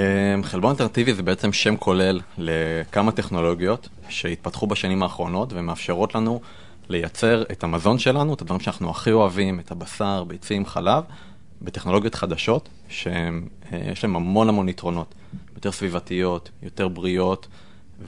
חלבון 0.43 0.71
אלטרנטיבי 0.71 1.15
זה 1.15 1.23
בעצם 1.23 1.53
שם 1.53 1.77
כולל 1.77 2.21
לכמה 2.39 3.13
טכנולוגיות 3.13 3.89
שהתפתחו 4.09 4.67
בשנים 4.67 5.03
האחרונות 5.03 5.53
ומאפשרות 5.53 6.15
לנו 6.15 6.41
לייצר 6.89 7.43
את 7.53 7.65
המזון 7.65 7.99
שלנו, 7.99 8.35
את 8.35 8.43
הדברים 8.43 8.61
שאנחנו 8.61 8.91
הכי 8.91 9.13
אוהבים, 9.13 9.61
את 9.61 9.71
הבשר, 9.71 10.25
ביצים, 10.25 10.67
חלב, 10.67 11.05
בטכנולוגיות 11.63 12.15
חדשות, 12.15 12.69
שיש 12.89 14.05
להן 14.05 14.15
המון 14.15 14.49
המון 14.49 14.69
יתרונות, 14.69 15.15
יותר 15.55 15.73
סביבתיות, 15.73 16.51
יותר 16.63 16.89
בריאות 16.89 17.49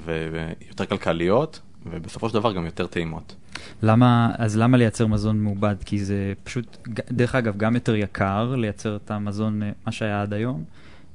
ויותר 0.04 0.86
כלכליות, 0.86 1.60
ובסופו 1.86 2.28
של 2.28 2.34
דבר 2.34 2.52
גם 2.52 2.66
יותר 2.66 2.86
טעימות. 2.86 3.34
למה, 3.82 4.30
אז 4.38 4.56
למה 4.56 4.76
לייצר 4.76 5.06
מזון 5.06 5.40
מעובד? 5.40 5.74
כי 5.84 6.04
זה 6.04 6.32
פשוט, 6.44 6.76
דרך 6.88 7.34
אגב, 7.34 7.56
גם 7.56 7.74
יותר 7.74 7.94
יקר 7.94 8.54
לייצר 8.54 8.96
את 8.96 9.10
המזון, 9.10 9.62
אה, 9.62 9.70
מה 9.86 9.92
שהיה 9.92 10.22
עד 10.22 10.32
היום. 10.32 10.64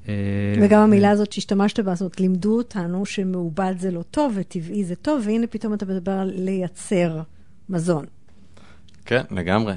אה, 0.07 0.13
וגם 0.61 0.81
המילה 0.81 1.09
הזאת 1.09 1.31
שהשתמשת 1.31 1.79
בה, 1.79 1.95
זאת 1.95 2.19
לימדו 2.19 2.57
אותנו 2.57 3.05
שמעובד 3.05 3.73
זה 3.77 3.91
לא 3.91 4.01
טוב 4.11 4.33
וטבעי 4.35 4.83
זה 4.83 4.95
טוב, 4.95 5.21
והנה 5.25 5.47
פתאום 5.47 5.73
אתה 5.73 5.85
מדבר 5.85 6.11
על 6.11 6.31
לייצר 6.35 7.21
מזון. 7.69 8.05
כן, 9.05 9.21
לגמרי. 9.31 9.73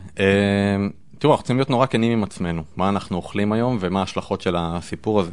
תראו, 1.20 1.32
אנחנו 1.32 1.42
צריכים 1.42 1.56
להיות 1.56 1.70
נורא 1.70 1.86
כנים 1.86 2.12
עם 2.12 2.22
עצמנו, 2.22 2.62
מה 2.76 2.88
אנחנו 2.88 3.16
אוכלים 3.16 3.52
היום 3.52 3.76
ומה 3.80 4.00
ההשלכות 4.00 4.40
של 4.40 4.54
הסיפור 4.58 5.20
הזה. 5.20 5.30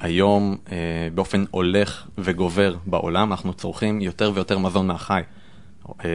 היום, 0.00 0.56
אה, 0.72 1.08
באופן 1.14 1.44
הולך 1.50 2.06
וגובר 2.18 2.76
בעולם, 2.86 3.32
אנחנו 3.32 3.54
צורכים 3.54 4.00
יותר 4.00 4.32
ויותר 4.34 4.58
מזון 4.58 4.86
מהחי. 4.86 5.20
אה, 6.04 6.10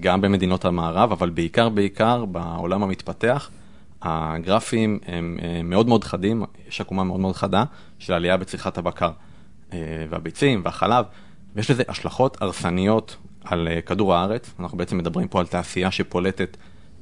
גם 0.00 0.20
במדינות 0.20 0.64
המערב, 0.64 1.12
אבל 1.12 1.30
בעיקר 1.30 1.68
בעיקר 1.68 2.24
בעולם 2.24 2.82
המתפתח. 2.82 3.50
הגרפים 4.02 4.98
הם 5.06 5.38
אה, 5.42 5.62
מאוד 5.64 5.88
מאוד 5.88 6.04
חדים, 6.04 6.44
יש 6.68 6.80
עקומה 6.80 7.04
מאוד 7.04 7.20
מאוד 7.20 7.36
חדה 7.36 7.64
של 7.98 8.12
עלייה 8.12 8.36
בצריכת 8.36 8.78
הבקר 8.78 9.10
אה, 9.72 9.78
והביצים 10.08 10.62
והחלב, 10.64 11.04
ויש 11.56 11.70
לזה 11.70 11.82
השלכות 11.88 12.42
הרסניות 12.42 13.16
על 13.44 13.68
אה, 13.68 13.80
כדור 13.80 14.14
הארץ. 14.14 14.54
אנחנו 14.60 14.78
בעצם 14.78 14.98
מדברים 14.98 15.28
פה 15.28 15.40
על 15.40 15.46
תעשייה 15.46 15.90
שפולטת 15.90 16.56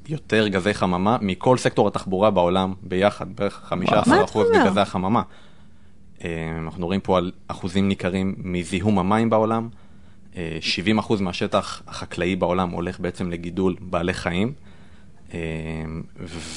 יותר 0.09 0.49
גזי 0.49 0.75
חממה 0.75 1.17
מכל 1.21 1.57
סקטור 1.57 1.89
התחבורה 1.89 2.31
בעולם 2.31 2.75
ביחד, 2.83 3.27
בערך 3.37 3.73
15% 3.73 3.75
מה 3.75 4.25
אתה 4.25 4.39
אומר? 4.39 4.65
מגזי 4.65 4.81
החממה. 4.81 5.23
אה, 6.25 6.59
אנחנו 6.65 6.87
רואים 6.87 7.01
פה 7.01 7.19
על 7.19 7.33
אחוזים 7.49 7.89
ניכרים 7.89 8.35
מזיהום 8.39 8.99
המים 8.99 9.31
בעולם. 9.31 9.69
אה, 10.37 10.59
70% 10.99 11.21
מהשטח 11.21 11.83
החקלאי 11.87 12.37
בעולם 12.37 12.71
הולך 12.71 13.01
בעצם 13.01 13.31
לגידול 13.31 13.77
בעלי 13.81 14.15
חיים. 14.15 14.53
אה, 15.35 15.41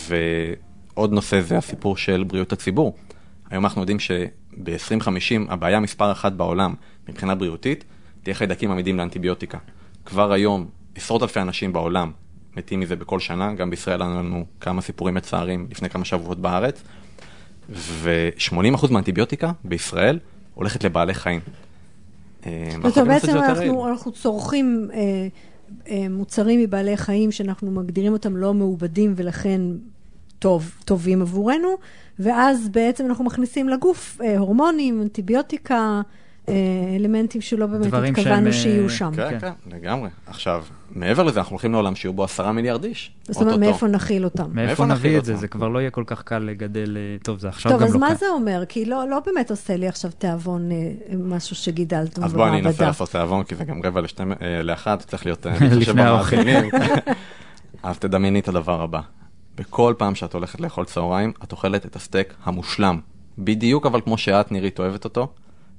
ועוד 0.07 1.11
נושא 1.13 1.41
זה 1.41 1.57
הסיפור 1.57 1.97
של 1.97 2.23
בריאות 2.23 2.53
הציבור. 2.53 2.95
היום 3.49 3.65
אנחנו 3.65 3.81
יודעים 3.81 3.99
שב-2050 3.99 5.07
הבעיה 5.49 5.79
מספר 5.79 6.11
אחת 6.11 6.33
בעולם 6.33 6.73
מבחינה 7.09 7.35
בריאותית 7.35 7.83
תהיה 8.23 8.33
חיידקים 8.33 8.71
עמידים 8.71 8.97
לאנטיביוטיקה. 8.97 9.57
כבר 10.05 10.31
היום 10.31 10.67
עשרות 10.95 11.23
אלפי 11.23 11.39
אנשים 11.39 11.73
בעולם 11.73 12.11
מתים 12.57 12.79
מזה 12.79 12.95
בכל 12.95 13.19
שנה, 13.19 13.53
גם 13.53 13.69
בישראל 13.69 14.01
היו 14.01 14.09
לנו 14.09 14.45
כמה 14.61 14.81
סיפורים 14.81 15.15
מצערים 15.15 15.67
לפני 15.71 15.89
כמה 15.89 16.05
שבועות 16.05 16.39
בארץ, 16.39 16.83
ו-80% 17.69 18.91
מהאנטיביוטיקה 18.91 19.51
בישראל 19.63 20.19
הולכת 20.53 20.83
לבעלי 20.83 21.13
חיים. 21.13 21.39
אה, 22.45 22.69
זאת 22.83 22.97
אומרת, 22.97 23.07
בעצם 23.07 23.37
אנחנו. 23.37 23.87
אנחנו 23.87 24.11
צורכים 24.11 24.87
אה, 24.93 25.27
אה, 25.89 26.09
מוצרים 26.09 26.59
מבעלי 26.59 26.97
חיים 26.97 27.31
שאנחנו 27.31 27.71
מגדירים 27.71 28.13
אותם 28.13 28.37
לא 28.37 28.53
מעובדים 28.53 29.13
ולכן 29.15 29.61
טוב, 30.39 30.75
טובים 30.85 31.21
עבורנו, 31.21 31.77
ואז 32.19 32.69
בעצם 32.69 33.05
אנחנו 33.05 33.25
מכניסים 33.25 33.69
לגוף 33.69 34.21
אה, 34.23 34.37
הורמונים, 34.37 35.01
אנטיביוטיקה, 35.01 36.01
אה, 36.49 36.53
אלמנטים 36.95 37.41
שלא 37.41 37.65
באמת 37.65 37.93
התכוונו 37.93 38.13
שהם, 38.19 38.51
שיהיו 38.51 38.83
אה, 38.83 38.89
שם. 38.89 39.11
כן, 39.15 39.39
כן, 39.39 39.51
לגמרי. 39.71 40.09
עכשיו, 40.27 40.63
מעבר 40.95 41.23
לזה, 41.23 41.39
אנחנו 41.39 41.53
הולכים 41.53 41.71
לעולם 41.71 41.95
שיהיו 41.95 42.13
בו 42.13 42.23
עשרה 42.23 42.51
מיליארד 42.51 42.83
איש. 42.83 43.11
זאת 43.27 43.41
אומרת. 43.41 43.59
מאיפה 43.59 43.87
נכיל 43.87 44.25
אותם? 44.25 44.43
מאיפה 44.43 44.65
מאיפה 44.65 44.85
נביא 44.85 45.09
נכיל 45.09 45.19
את 45.19 45.25
זה? 45.25 45.31
אותם? 45.31 45.41
זה 45.41 45.47
כבר 45.47 45.67
לא 45.67 45.79
יהיה 45.79 45.89
כל 45.89 46.03
כך 46.07 46.23
קל 46.23 46.39
לגדל, 46.39 46.97
אה, 46.97 47.17
טוב, 47.23 47.39
זה 47.39 47.49
עכשיו 47.49 47.71
טוב, 47.71 47.81
גם 47.81 47.87
אז 47.87 47.93
לא 47.93 47.99
מה 47.99 48.09
קל. 48.09 48.15
זה 48.15 48.25
אומר? 48.29 48.63
כי 48.69 48.85
לא, 48.85 49.09
לא 49.09 49.19
באמת 49.25 49.51
עושה 49.51 49.75
לי 49.77 49.87
עכשיו 49.87 50.11
תיאבון, 50.17 50.71
אה, 50.71 50.91
משהו 51.23 51.55
שגידלתם 51.55 52.23
אז 52.23 52.33
בואי 52.33 52.49
אני 52.49 52.57
אנסה 52.57 52.67
במעבדה. 52.67 52.85
לעשות 52.85 53.09
תיאבון, 53.09 53.43
כי 53.43 53.55
זה 53.55 53.63
גם 53.63 53.81
רבע 53.83 54.01
לשתי, 54.01 54.23
אה, 54.41 54.63
לאחת, 54.63 55.01
צריך 55.01 55.25
להיות 55.25 55.45
לפני 55.81 56.01
האוכל. 56.01 56.35
אז 57.83 57.99
תדמייני 57.99 58.39
את 58.39 58.47
הדבר 58.47 58.81
הבא. 58.81 59.01
בכל 59.57 59.93
פעם 59.97 60.15
שאת 60.15 60.33
הולכת 60.33 60.61
לאכול 60.61 60.85
צהריים, 60.85 61.33
את 61.43 61.51
אוכלת 61.51 61.85
את 61.85 61.95
הסטייק 61.95 62.33
המושלם. 62.43 62.99
בדיוק 63.37 63.85
אבל 63.85 64.01
כמו 64.01 64.17
שאת, 64.17 64.51
נירית, 64.51 64.79
אוהבת 64.79 65.03
אותו. 65.03 65.33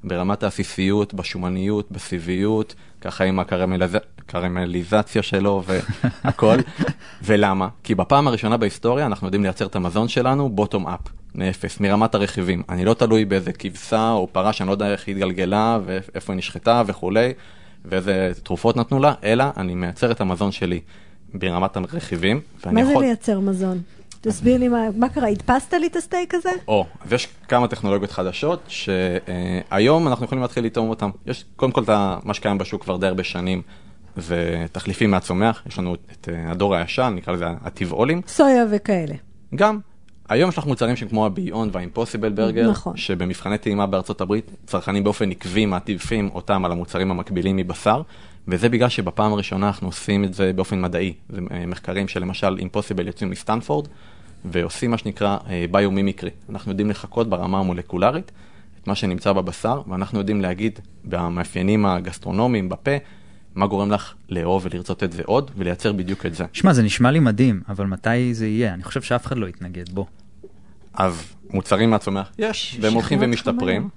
ברמת 0.05 0.43
העסיסיות, 0.43 1.15
בשומניות, 1.15 1.93
בסיביות, 1.93 2.75
ככה 3.01 3.25
עם 3.25 3.41
הקרמליזציה 3.41 5.23
שלו 5.23 5.63
והכל. 6.25 6.57
ולמה? 7.25 7.69
כי 7.85 7.95
בפעם 7.95 8.29
הראשונה 8.29 8.57
בהיסטוריה 8.57 9.07
אנחנו 9.07 9.27
יודעים 9.27 9.43
לייצר 9.43 9.67
את 9.67 9.77
המזון 9.77 10.09
שלנו 10.09 10.49
בוטום 10.49 10.87
אפ, 10.89 11.01
מאפס, 11.35 11.81
מרמת 11.81 12.15
הרכיבים. 12.15 12.63
אני 12.69 12.85
לא 12.85 12.95
תלוי 12.95 13.25
באיזה 13.25 13.53
כבשה 13.53 14.11
או 14.13 14.29
פרה 14.33 14.53
שאני 14.53 14.67
לא 14.67 14.73
יודע 14.73 14.93
איך 14.93 15.09
היא 15.09 15.15
התגלגלה 15.15 15.79
ואיפה 15.85 16.33
היא 16.33 16.39
נשחטה 16.39 16.83
וכולי, 16.87 17.33
ואיזה 17.85 18.33
תרופות 18.43 18.77
נתנו 18.77 19.01
לה, 19.01 19.15
אלא 19.25 19.45
אני 19.57 19.75
מייצר 19.75 20.11
את 20.11 20.21
המזון 20.21 20.53
שלי 20.53 20.81
ברמת 21.35 21.77
הרכיבים. 21.77 22.41
מה 22.67 22.85
זה 22.85 22.91
יכול- 22.91 23.05
לייצר 23.05 23.41
מזון? 23.41 23.81
תסביר 24.23 24.59
לי 24.59 24.69
מה, 24.69 24.83
מה 24.97 25.09
קרה, 25.09 25.29
הדפסת 25.29 25.75
לי 25.75 25.87
את 25.87 25.97
הסטייק 25.97 26.35
הזה? 26.35 26.51
או, 26.69 26.87
אז 27.05 27.13
יש 27.13 27.29
כמה 27.49 27.69
טכנולוגיות 27.69 28.11
חדשות 28.11 28.61
שהיום 28.69 30.09
אנחנו 30.09 30.25
יכולים 30.25 30.43
להתחיל 30.43 30.65
לטעום 30.65 30.91
אותם. 30.91 31.11
יש 31.27 31.45
קודם 31.57 31.73
כל 31.73 31.83
את 31.83 31.89
מה 32.25 32.35
שקיים 32.35 32.59
בשוק 32.59 32.83
כבר 32.83 32.97
די 32.97 33.07
הרבה 33.07 33.25
שנים, 33.25 33.63
זה 34.17 34.67
תחליפים 34.73 35.11
מהצומח, 35.11 35.63
יש 35.67 35.79
לנו 35.79 35.95
את 35.95 36.29
אה, 36.33 36.51
הדור 36.51 36.75
הישן, 36.75 37.13
נקרא 37.17 37.33
לזה 37.33 37.47
הטבעולים. 37.65 38.21
סויה 38.27 38.65
וכאלה. 38.71 39.15
גם, 39.55 39.79
היום 40.29 40.49
יש 40.51 40.59
לך 40.59 40.67
מוצרים 40.67 40.97
שהם 40.97 41.09
כמו 41.09 41.27
ה-Beyond 41.27 41.69
וה-Impossible 41.73 42.39
Burger, 42.39 42.71
נכון. 42.71 42.97
שבמבחני 42.97 43.59
טעימה 43.59 43.87
בארצות 43.87 44.21
הברית, 44.21 44.51
צרכנים 44.67 45.05
באופן 45.05 45.31
עקבי 45.31 45.67
מעטיפים 45.67 46.31
אותם 46.35 46.65
על 46.65 46.73
המוצרים 46.73 47.11
המקבילים 47.11 47.57
מבשר, 47.57 48.03
וזה 48.49 48.69
בגלל 48.69 48.89
שבפעם 48.89 49.33
הראשונה 49.33 49.67
אנחנו 49.67 49.89
עושים 49.89 50.25
את 50.25 50.35
זה 50.35 50.53
באופן 50.53 50.81
מדעי. 50.81 51.15
זה 51.29 51.41
אה, 51.51 51.67
מחקרים 51.67 52.09
שלמשל 52.09 52.59
Impossible 52.59 53.03
יוצאים 53.07 53.31
מסטנפורד, 53.31 53.89
ועושים 54.45 54.91
מה 54.91 54.99
שנקרא 54.99 55.39
ביומימיקרי. 55.71 56.31
אנחנו 56.51 56.71
יודעים 56.71 56.91
לחקות 56.91 57.29
ברמה 57.29 57.59
המולקולרית 57.59 58.33
את 58.83 58.87
מה 58.87 58.95
שנמצא 58.95 59.33
בבשר, 59.33 59.83
ואנחנו 59.89 60.19
יודעים 60.19 60.41
להגיד 60.41 60.79
במאפיינים 61.05 61.87
הגסטרונומיים, 61.87 62.69
בפה, 62.69 62.91
מה 63.55 63.67
גורם 63.67 63.91
לך 63.91 64.15
לאהוב 64.29 64.67
ולרצות 64.71 65.03
את 65.03 65.13
זה 65.13 65.23
עוד, 65.27 65.51
ולייצר 65.57 65.93
בדיוק 65.93 66.27
את 66.27 66.35
זה. 66.35 66.45
שמע, 66.53 66.73
זה 66.73 66.83
נשמע 66.83 67.11
לי 67.11 67.19
מדהים, 67.19 67.63
אבל 67.69 67.87
מתי 67.87 68.35
זה 68.35 68.47
יהיה? 68.47 68.75
אני 68.75 68.83
חושב 68.83 69.03
שאף 69.03 69.27
אחד 69.27 69.39
לא 69.39 69.47
יתנגד, 69.47 69.89
בוא. 69.89 70.05
אז 70.95 71.35
מוצרים 71.51 71.91
מהצומח 71.91 72.33
יש, 72.39 72.79
והם 72.81 72.93
הולכים 72.93 73.19
ומשתפרים. 73.23 73.89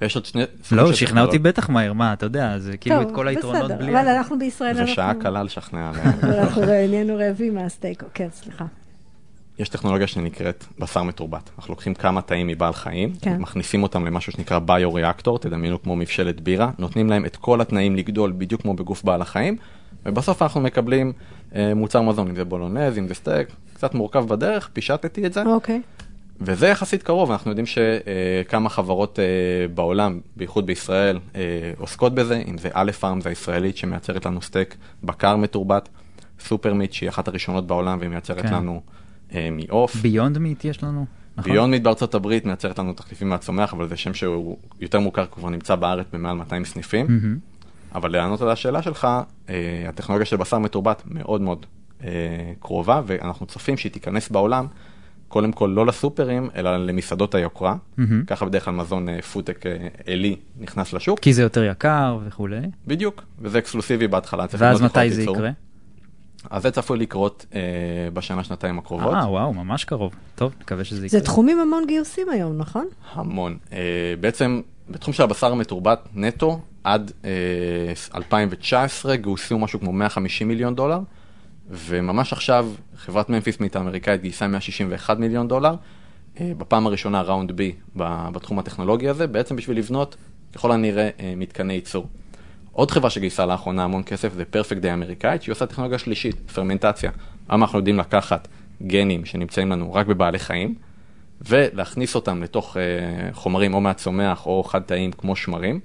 ויש 0.00 0.16
עוד 0.16 0.24
שני... 0.24 0.42
לא, 0.72 0.92
שכנע 0.92 1.22
אותי. 1.22 1.38
בטח 1.38 1.68
מהר, 1.68 1.92
מה, 1.92 2.12
אתה 2.12 2.26
יודע, 2.26 2.58
זה 2.58 2.76
כאילו 2.76 3.02
את 3.02 3.08
כל 3.14 3.28
היתרונות 3.28 3.64
בסדר, 3.64 3.76
בלי... 3.76 3.90
אבל 3.90 4.08
אנחנו 4.08 4.38
בישראל, 4.38 4.74
זה 4.74 4.86
שעה 4.86 5.14
קלה 5.14 5.42
לשכנע. 5.42 5.90
אנחנו 6.38 6.64
נהיינו 6.64 7.16
רעבים 7.16 7.54
מהסטייק, 7.54 8.02
כן, 8.14 8.28
סליחה. 8.32 8.64
יש 9.58 9.68
טכנולוגיה 9.68 10.06
שנקראת 10.06 10.64
בשר 10.78 11.02
מתורבת. 11.02 11.50
אנחנו 11.58 11.72
לוקחים 11.72 11.94
כמה 11.94 12.22
תאים 12.22 12.46
מבעל 12.46 12.72
חיים, 12.72 13.12
כן. 13.20 13.36
מכניסים 13.36 13.82
אותם 13.82 14.06
למשהו 14.06 14.32
שנקרא 14.32 14.58
ביו-ריאקטור, 14.58 15.38
תדמיינו 15.38 15.82
כמו 15.82 15.96
מבשלת 15.96 16.40
בירה, 16.40 16.70
נותנים 16.78 17.10
להם 17.10 17.24
את 17.26 17.36
כל 17.36 17.60
התנאים 17.60 17.96
לגדול 17.96 18.32
בדיוק 18.38 18.62
כמו 18.62 18.74
בגוף 18.74 19.04
בעל 19.04 19.22
החיים, 19.22 19.56
ובסוף 20.06 20.42
אנחנו 20.42 20.60
מקבלים 20.60 21.12
אה, 21.54 21.74
מוצר 21.74 22.02
מזון, 22.02 22.28
אם 22.28 22.36
זה 22.36 22.44
בולונז, 22.44 22.98
אם 22.98 23.08
זה 23.08 23.14
סטייק, 23.14 23.48
קצת 23.74 23.94
מורכב 23.94 24.28
בדרך, 24.28 24.70
פישטתי 24.72 25.26
את 25.26 25.32
זה, 25.32 25.42
אוקיי. 25.42 25.80
וזה 26.40 26.68
יחסית 26.68 27.02
קרוב, 27.02 27.30
אנחנו 27.30 27.50
יודעים 27.50 27.66
שכמה 27.66 28.68
חברות 28.68 29.18
אה, 29.18 29.24
בעולם, 29.74 30.20
בייחוד 30.36 30.66
בישראל, 30.66 31.18
אה, 31.34 31.40
עוסקות 31.78 32.14
בזה, 32.14 32.42
אם 32.48 32.58
זה 32.58 32.68
אלף 32.72 32.92
פארמס, 32.92 33.20
זה 33.20 33.28
הישראלית 33.28 33.76
שמייצרת 33.76 34.26
לנו 34.26 34.42
סטייק 34.42 34.76
בקר 35.04 35.36
מתורבת, 35.36 35.88
סופר 36.40 36.74
מיט 36.74 36.92
שהיא 36.92 37.08
אחת 37.08 37.28
הראשונות 37.28 37.66
בעולם 37.66 37.98
והיא 37.98 38.10
מייצרת 38.10 38.42
כן. 38.42 38.54
לנו 38.54 38.82
אה, 39.34 39.48
מעוף. 39.52 39.96
ביונד 39.96 40.38
מיט 40.38 40.64
יש 40.64 40.82
לנו? 40.82 41.06
נכון? 41.36 41.52
ביונד 41.52 41.70
מיט 41.70 41.82
בארצות 41.82 42.14
הברית 42.14 42.46
מייצרת 42.46 42.78
לנו 42.78 42.92
תחליפים 42.92 43.28
מהצומח, 43.28 43.72
אבל 43.72 43.88
זה 43.88 43.96
שם 43.96 44.14
שהוא 44.14 44.56
יותר 44.80 45.00
מוכר, 45.00 45.26
כבר 45.26 45.48
נמצא 45.48 45.74
בארץ 45.74 46.06
במעל 46.12 46.36
200 46.36 46.64
סניפים. 46.64 47.06
מהמם. 47.08 47.38
אבל 47.94 48.12
לענות 48.12 48.42
על 48.42 48.50
השאלה 48.50 48.82
שלך, 48.82 49.08
הטכנולוגיה 49.88 50.26
של 50.26 50.36
בשר 50.36 50.58
מתורבת 50.58 51.02
מאוד 51.06 51.40
מאוד 51.40 51.66
קרובה, 52.60 53.02
ואנחנו 53.06 53.46
צופים 53.46 53.76
שהיא 53.76 53.92
תיכנס 53.92 54.28
בעולם, 54.28 54.66
קודם 55.30 55.52
כל 55.52 55.72
לא 55.74 55.86
לסופרים, 55.86 56.50
אלא 56.56 56.76
למסעדות 56.76 57.34
היוקרה. 57.34 57.76
מהמם. 57.96 58.24
ככה 58.26 58.44
בדרך 58.44 58.64
כלל 58.64 58.74
מזון 58.74 59.08
אה, 59.08 59.22
פודטק 59.22 59.66
אה, 59.66 59.88
עלי 60.06 60.36
נכנס 60.60 60.92
לשוק. 60.92 61.18
כי 61.18 61.32
זה 61.32 61.42
יותר 61.42 61.64
יקר 61.64 62.18
וכולי. 62.26 62.60
בדיוק, 62.86 63.22
וזה 63.38 63.58
אקסקלוסיבי 63.58 64.08
בהתחלה. 64.08 64.46
ואז 64.58 64.82
מתי 64.82 65.10
זה 65.10 65.20
ייצור. 65.20 65.36
יקרה? 65.36 65.50
אז 66.50 66.62
זה 66.62 66.70
צפוי 66.70 66.98
לקרות 66.98 67.46
אה, 67.54 67.60
בשנה-שנתיים 68.12 68.78
הקרובות. 68.78 69.14
אה, 69.14 69.30
וואו, 69.30 69.54
ממש 69.54 69.84
קרוב. 69.84 70.14
טוב, 70.34 70.54
נקווה 70.60 70.84
שזה 70.84 71.06
יקרה. 71.06 71.20
זה 71.20 71.24
תחום 71.24 71.48
עם 71.48 71.58
המון 71.58 71.84
גיוסים 71.86 72.28
היום, 72.28 72.58
נכון? 72.58 72.86
המון. 73.12 73.56
Uh, 73.70 73.72
בעצם, 74.20 74.60
בתחום 74.90 75.14
של 75.14 75.22
הבשר 75.22 75.52
המתורבת 75.52 76.08
נטו, 76.14 76.60
עד 76.84 77.12
אה, 77.24 77.30
2019 78.14 79.16
גויסו 79.16 79.58
משהו 79.58 79.80
כמו 79.80 79.92
150 79.92 80.48
מיליון 80.48 80.74
דולר, 80.74 81.00
וממש 81.70 82.32
עכשיו 82.32 82.68
חברת 82.96 83.30
ממפיס 83.30 83.60
מיט 83.60 83.76
האמריקאית 83.76 84.22
גייסה 84.22 84.46
161 84.46 85.18
מיליון 85.18 85.48
דולר, 85.48 85.74
אה, 86.40 86.52
בפעם 86.58 86.86
הראשונה 86.86 87.22
ראונד 87.22 87.52
בי 87.52 87.72
בתחום 87.96 88.58
הטכנולוגי 88.58 89.08
הזה, 89.08 89.26
בעצם 89.26 89.56
בשביל 89.56 89.78
לבנות 89.78 90.16
ככל 90.54 90.72
הנראה 90.72 91.10
אה, 91.20 91.34
מתקני 91.36 91.72
ייצור. 91.72 92.06
עוד 92.72 92.90
חברה 92.90 93.10
שגייסה 93.10 93.46
לאחרונה 93.46 93.84
המון 93.84 94.02
כסף 94.02 94.34
זה 94.34 94.44
פרפקט 94.44 94.80
דיי 94.80 94.92
אמריקאית, 94.92 95.42
שהיא 95.42 95.52
עושה 95.52 95.66
טכנולוגיה 95.66 95.98
שלישית, 95.98 96.50
פרמנטציה. 96.54 97.10
היום 97.48 97.62
אנחנו 97.62 97.78
יודעים 97.78 97.98
לקחת 97.98 98.48
גנים 98.82 99.24
שנמצאים 99.24 99.70
לנו 99.70 99.94
רק 99.94 100.06
בבעלי 100.06 100.38
חיים, 100.38 100.74
ולהכניס 101.48 102.14
אותם 102.14 102.42
לתוך 102.42 102.76
uh, 102.76 103.34
חומרים 103.34 103.74
או 103.74 103.80
מהצומח 103.80 104.46
או 104.46 104.62
חד 104.62 104.82
תאים 104.82 105.12
כמו 105.12 105.36
שמרים, 105.36 105.80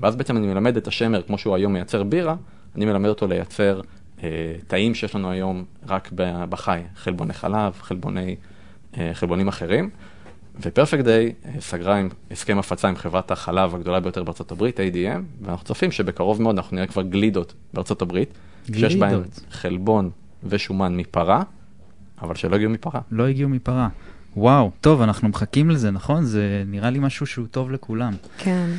ואז 0.00 0.16
בעצם 0.16 0.36
אני 0.36 0.46
מלמד 0.46 0.76
את 0.76 0.86
השמר, 0.86 1.22
כמו 1.22 1.38
שהוא 1.38 1.54
היום 1.54 1.72
מייצר 1.72 2.02
בירה, 2.02 2.36
אני 2.76 2.84
מלמד 2.84 3.08
אותו 3.08 3.26
לייצר 3.26 3.80
תאים 4.66 4.94
שיש 4.94 5.14
לנו 5.14 5.30
היום 5.30 5.64
רק 5.86 6.10
בחי, 6.48 6.80
חלבוני 6.96 7.32
חלב, 7.32 7.72
חלבוני, 7.80 8.36
uh, 8.92 8.96
חלבונים 9.12 9.48
אחרים. 9.48 9.90
ופרפקט 10.62 11.04
דיי 11.04 11.32
סגרה 11.60 11.96
עם 11.96 12.08
הסכם 12.30 12.58
הפצה 12.58 12.88
עם 12.88 12.96
חברת 12.96 13.30
החלב 13.30 13.74
הגדולה 13.74 14.00
ביותר 14.00 14.22
בארצות 14.22 14.52
הברית, 14.52 14.80
ADM, 14.80 15.20
ואנחנו 15.42 15.64
צופים 15.66 15.90
שבקרוב 15.90 16.42
מאוד 16.42 16.56
אנחנו 16.56 16.74
נראה 16.74 16.86
כבר 16.86 17.02
גלידות 17.02 17.54
בארצות 17.74 18.02
הברית, 18.02 18.34
גלידות. 18.70 18.90
שיש 18.90 19.00
בהן 19.00 19.20
חלבון 19.50 20.10
ושומן 20.44 20.96
מפרה, 20.96 21.42
אבל 22.22 22.34
שלא 22.34 22.56
הגיעו 22.56 22.70
מפרה. 22.70 23.00
לא 23.10 23.26
הגיעו 23.26 23.48
מפרה. 23.48 23.88
וואו, 24.36 24.70
טוב, 24.80 25.02
אנחנו 25.02 25.28
מחכים 25.28 25.70
לזה, 25.70 25.90
נכון? 25.90 26.24
זה 26.24 26.64
נראה 26.66 26.90
לי 26.90 26.98
משהו 26.98 27.26
שהוא 27.26 27.46
טוב 27.50 27.70
לכולם. 27.70 28.12
כן. 28.38 28.70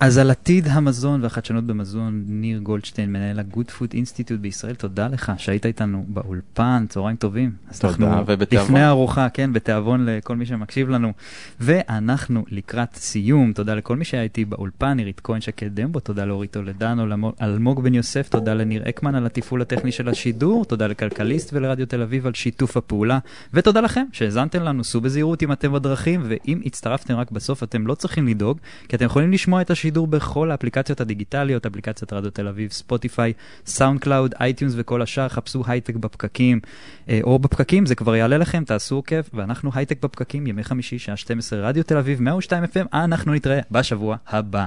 אז 0.00 0.18
על 0.18 0.30
עתיד 0.30 0.68
המזון 0.68 1.22
והחדשנות 1.22 1.64
במזון, 1.64 2.24
ניר 2.26 2.58
גולדשטיין, 2.58 3.12
מנהל 3.12 3.38
ה-Good 3.38 3.70
Food 3.78 3.92
Institute 3.92 4.36
בישראל, 4.40 4.74
תודה 4.74 5.08
לך 5.08 5.32
שהיית 5.36 5.66
איתנו 5.66 6.04
באולפן, 6.08 6.84
צהריים 6.88 7.16
טובים. 7.16 7.52
אז 7.70 7.80
תודה, 7.80 8.06
אנחנו 8.06 8.24
ובתיאבון. 8.26 8.66
לפני 8.66 8.80
הארוחה, 8.80 9.28
כן, 9.28 9.52
בתיאבון 9.52 10.06
לכל 10.06 10.36
מי 10.36 10.46
שמקשיב 10.46 10.88
לנו. 10.88 11.12
ואנחנו 11.60 12.44
לקראת 12.50 12.94
סיום, 12.94 13.52
תודה 13.52 13.74
לכל 13.74 13.96
מי 13.96 14.04
שהיה 14.04 14.22
איתי 14.22 14.44
באולפן, 14.44 14.98
עירית 14.98 15.20
כהן 15.24 15.40
שקד 15.40 15.74
דמבו, 15.74 16.00
תודה 16.00 16.24
לאורית 16.24 16.56
למו- 16.56 17.32
אלמוג 17.42 17.82
בן 17.82 17.94
יוסף, 17.94 18.28
תודה 18.28 18.54
לניר 18.54 18.88
אקמן 18.88 19.14
על 19.14 19.26
התפעול 19.26 19.62
הטכני 19.62 19.92
של 19.92 20.08
השידור, 20.08 20.64
תודה 20.64 20.86
לכלכליסט 20.86 21.50
ולרדיו 21.52 21.86
תל 21.86 22.02
אביב 22.02 22.26
על 22.26 22.34
שיתוף 22.34 22.76
הפעולה, 22.76 23.18
ותודה 23.54 23.80
לכם 23.80 24.04
שהאזנתם 24.12 24.62
לנו, 24.62 24.84
סעו 24.84 25.00
בזהירות 25.00 25.42
אם 25.42 25.52
אתם 25.52 25.72
בדרכים, 25.72 26.22
ואם 26.28 26.60
הצטרפתם 26.66 27.14
רק 27.14 27.30
בסוף, 27.30 27.62
אתם 27.62 27.86
לא 27.86 27.94
צריכים 27.94 28.28
לדאוג, 28.28 28.58
כי 28.88 28.96
אתם 28.96 29.04
יכולים 29.04 29.32
לשמוע 29.32 29.60
את 29.60 29.70
השידור 29.70 29.89
בכל 29.90 30.50
האפליקציות 30.50 31.00
הדיגיטליות, 31.00 31.66
אפליקציית 31.66 32.12
רדיו 32.12 32.30
תל 32.30 32.48
אביב, 32.48 32.70
ספוטיפיי, 32.70 33.32
סאונד 33.66 34.00
קלאוד, 34.00 34.34
אייטיונס 34.40 34.74
וכל 34.76 35.02
השאר, 35.02 35.28
חפשו 35.28 35.62
הייטק 35.66 35.96
בפקקים, 35.96 36.60
אה, 37.08 37.20
או 37.22 37.38
בפקקים, 37.38 37.86
זה 37.86 37.94
כבר 37.94 38.16
יעלה 38.16 38.38
לכם, 38.38 38.64
תעשו 38.64 38.94
עוקב, 38.94 39.20
ואנחנו 39.34 39.70
הייטק 39.74 40.02
בפקקים, 40.02 40.46
ימי 40.46 40.64
חמישי, 40.64 40.98
שעה 40.98 41.16
12, 41.16 41.60
רדיו 41.60 41.84
תל 41.84 41.96
אביב, 41.96 42.22
102 42.22 42.64
FM, 42.64 42.86
אנחנו 42.94 43.34
נתראה 43.34 43.60
בשבוע 43.70 44.16
הבא. 44.28 44.66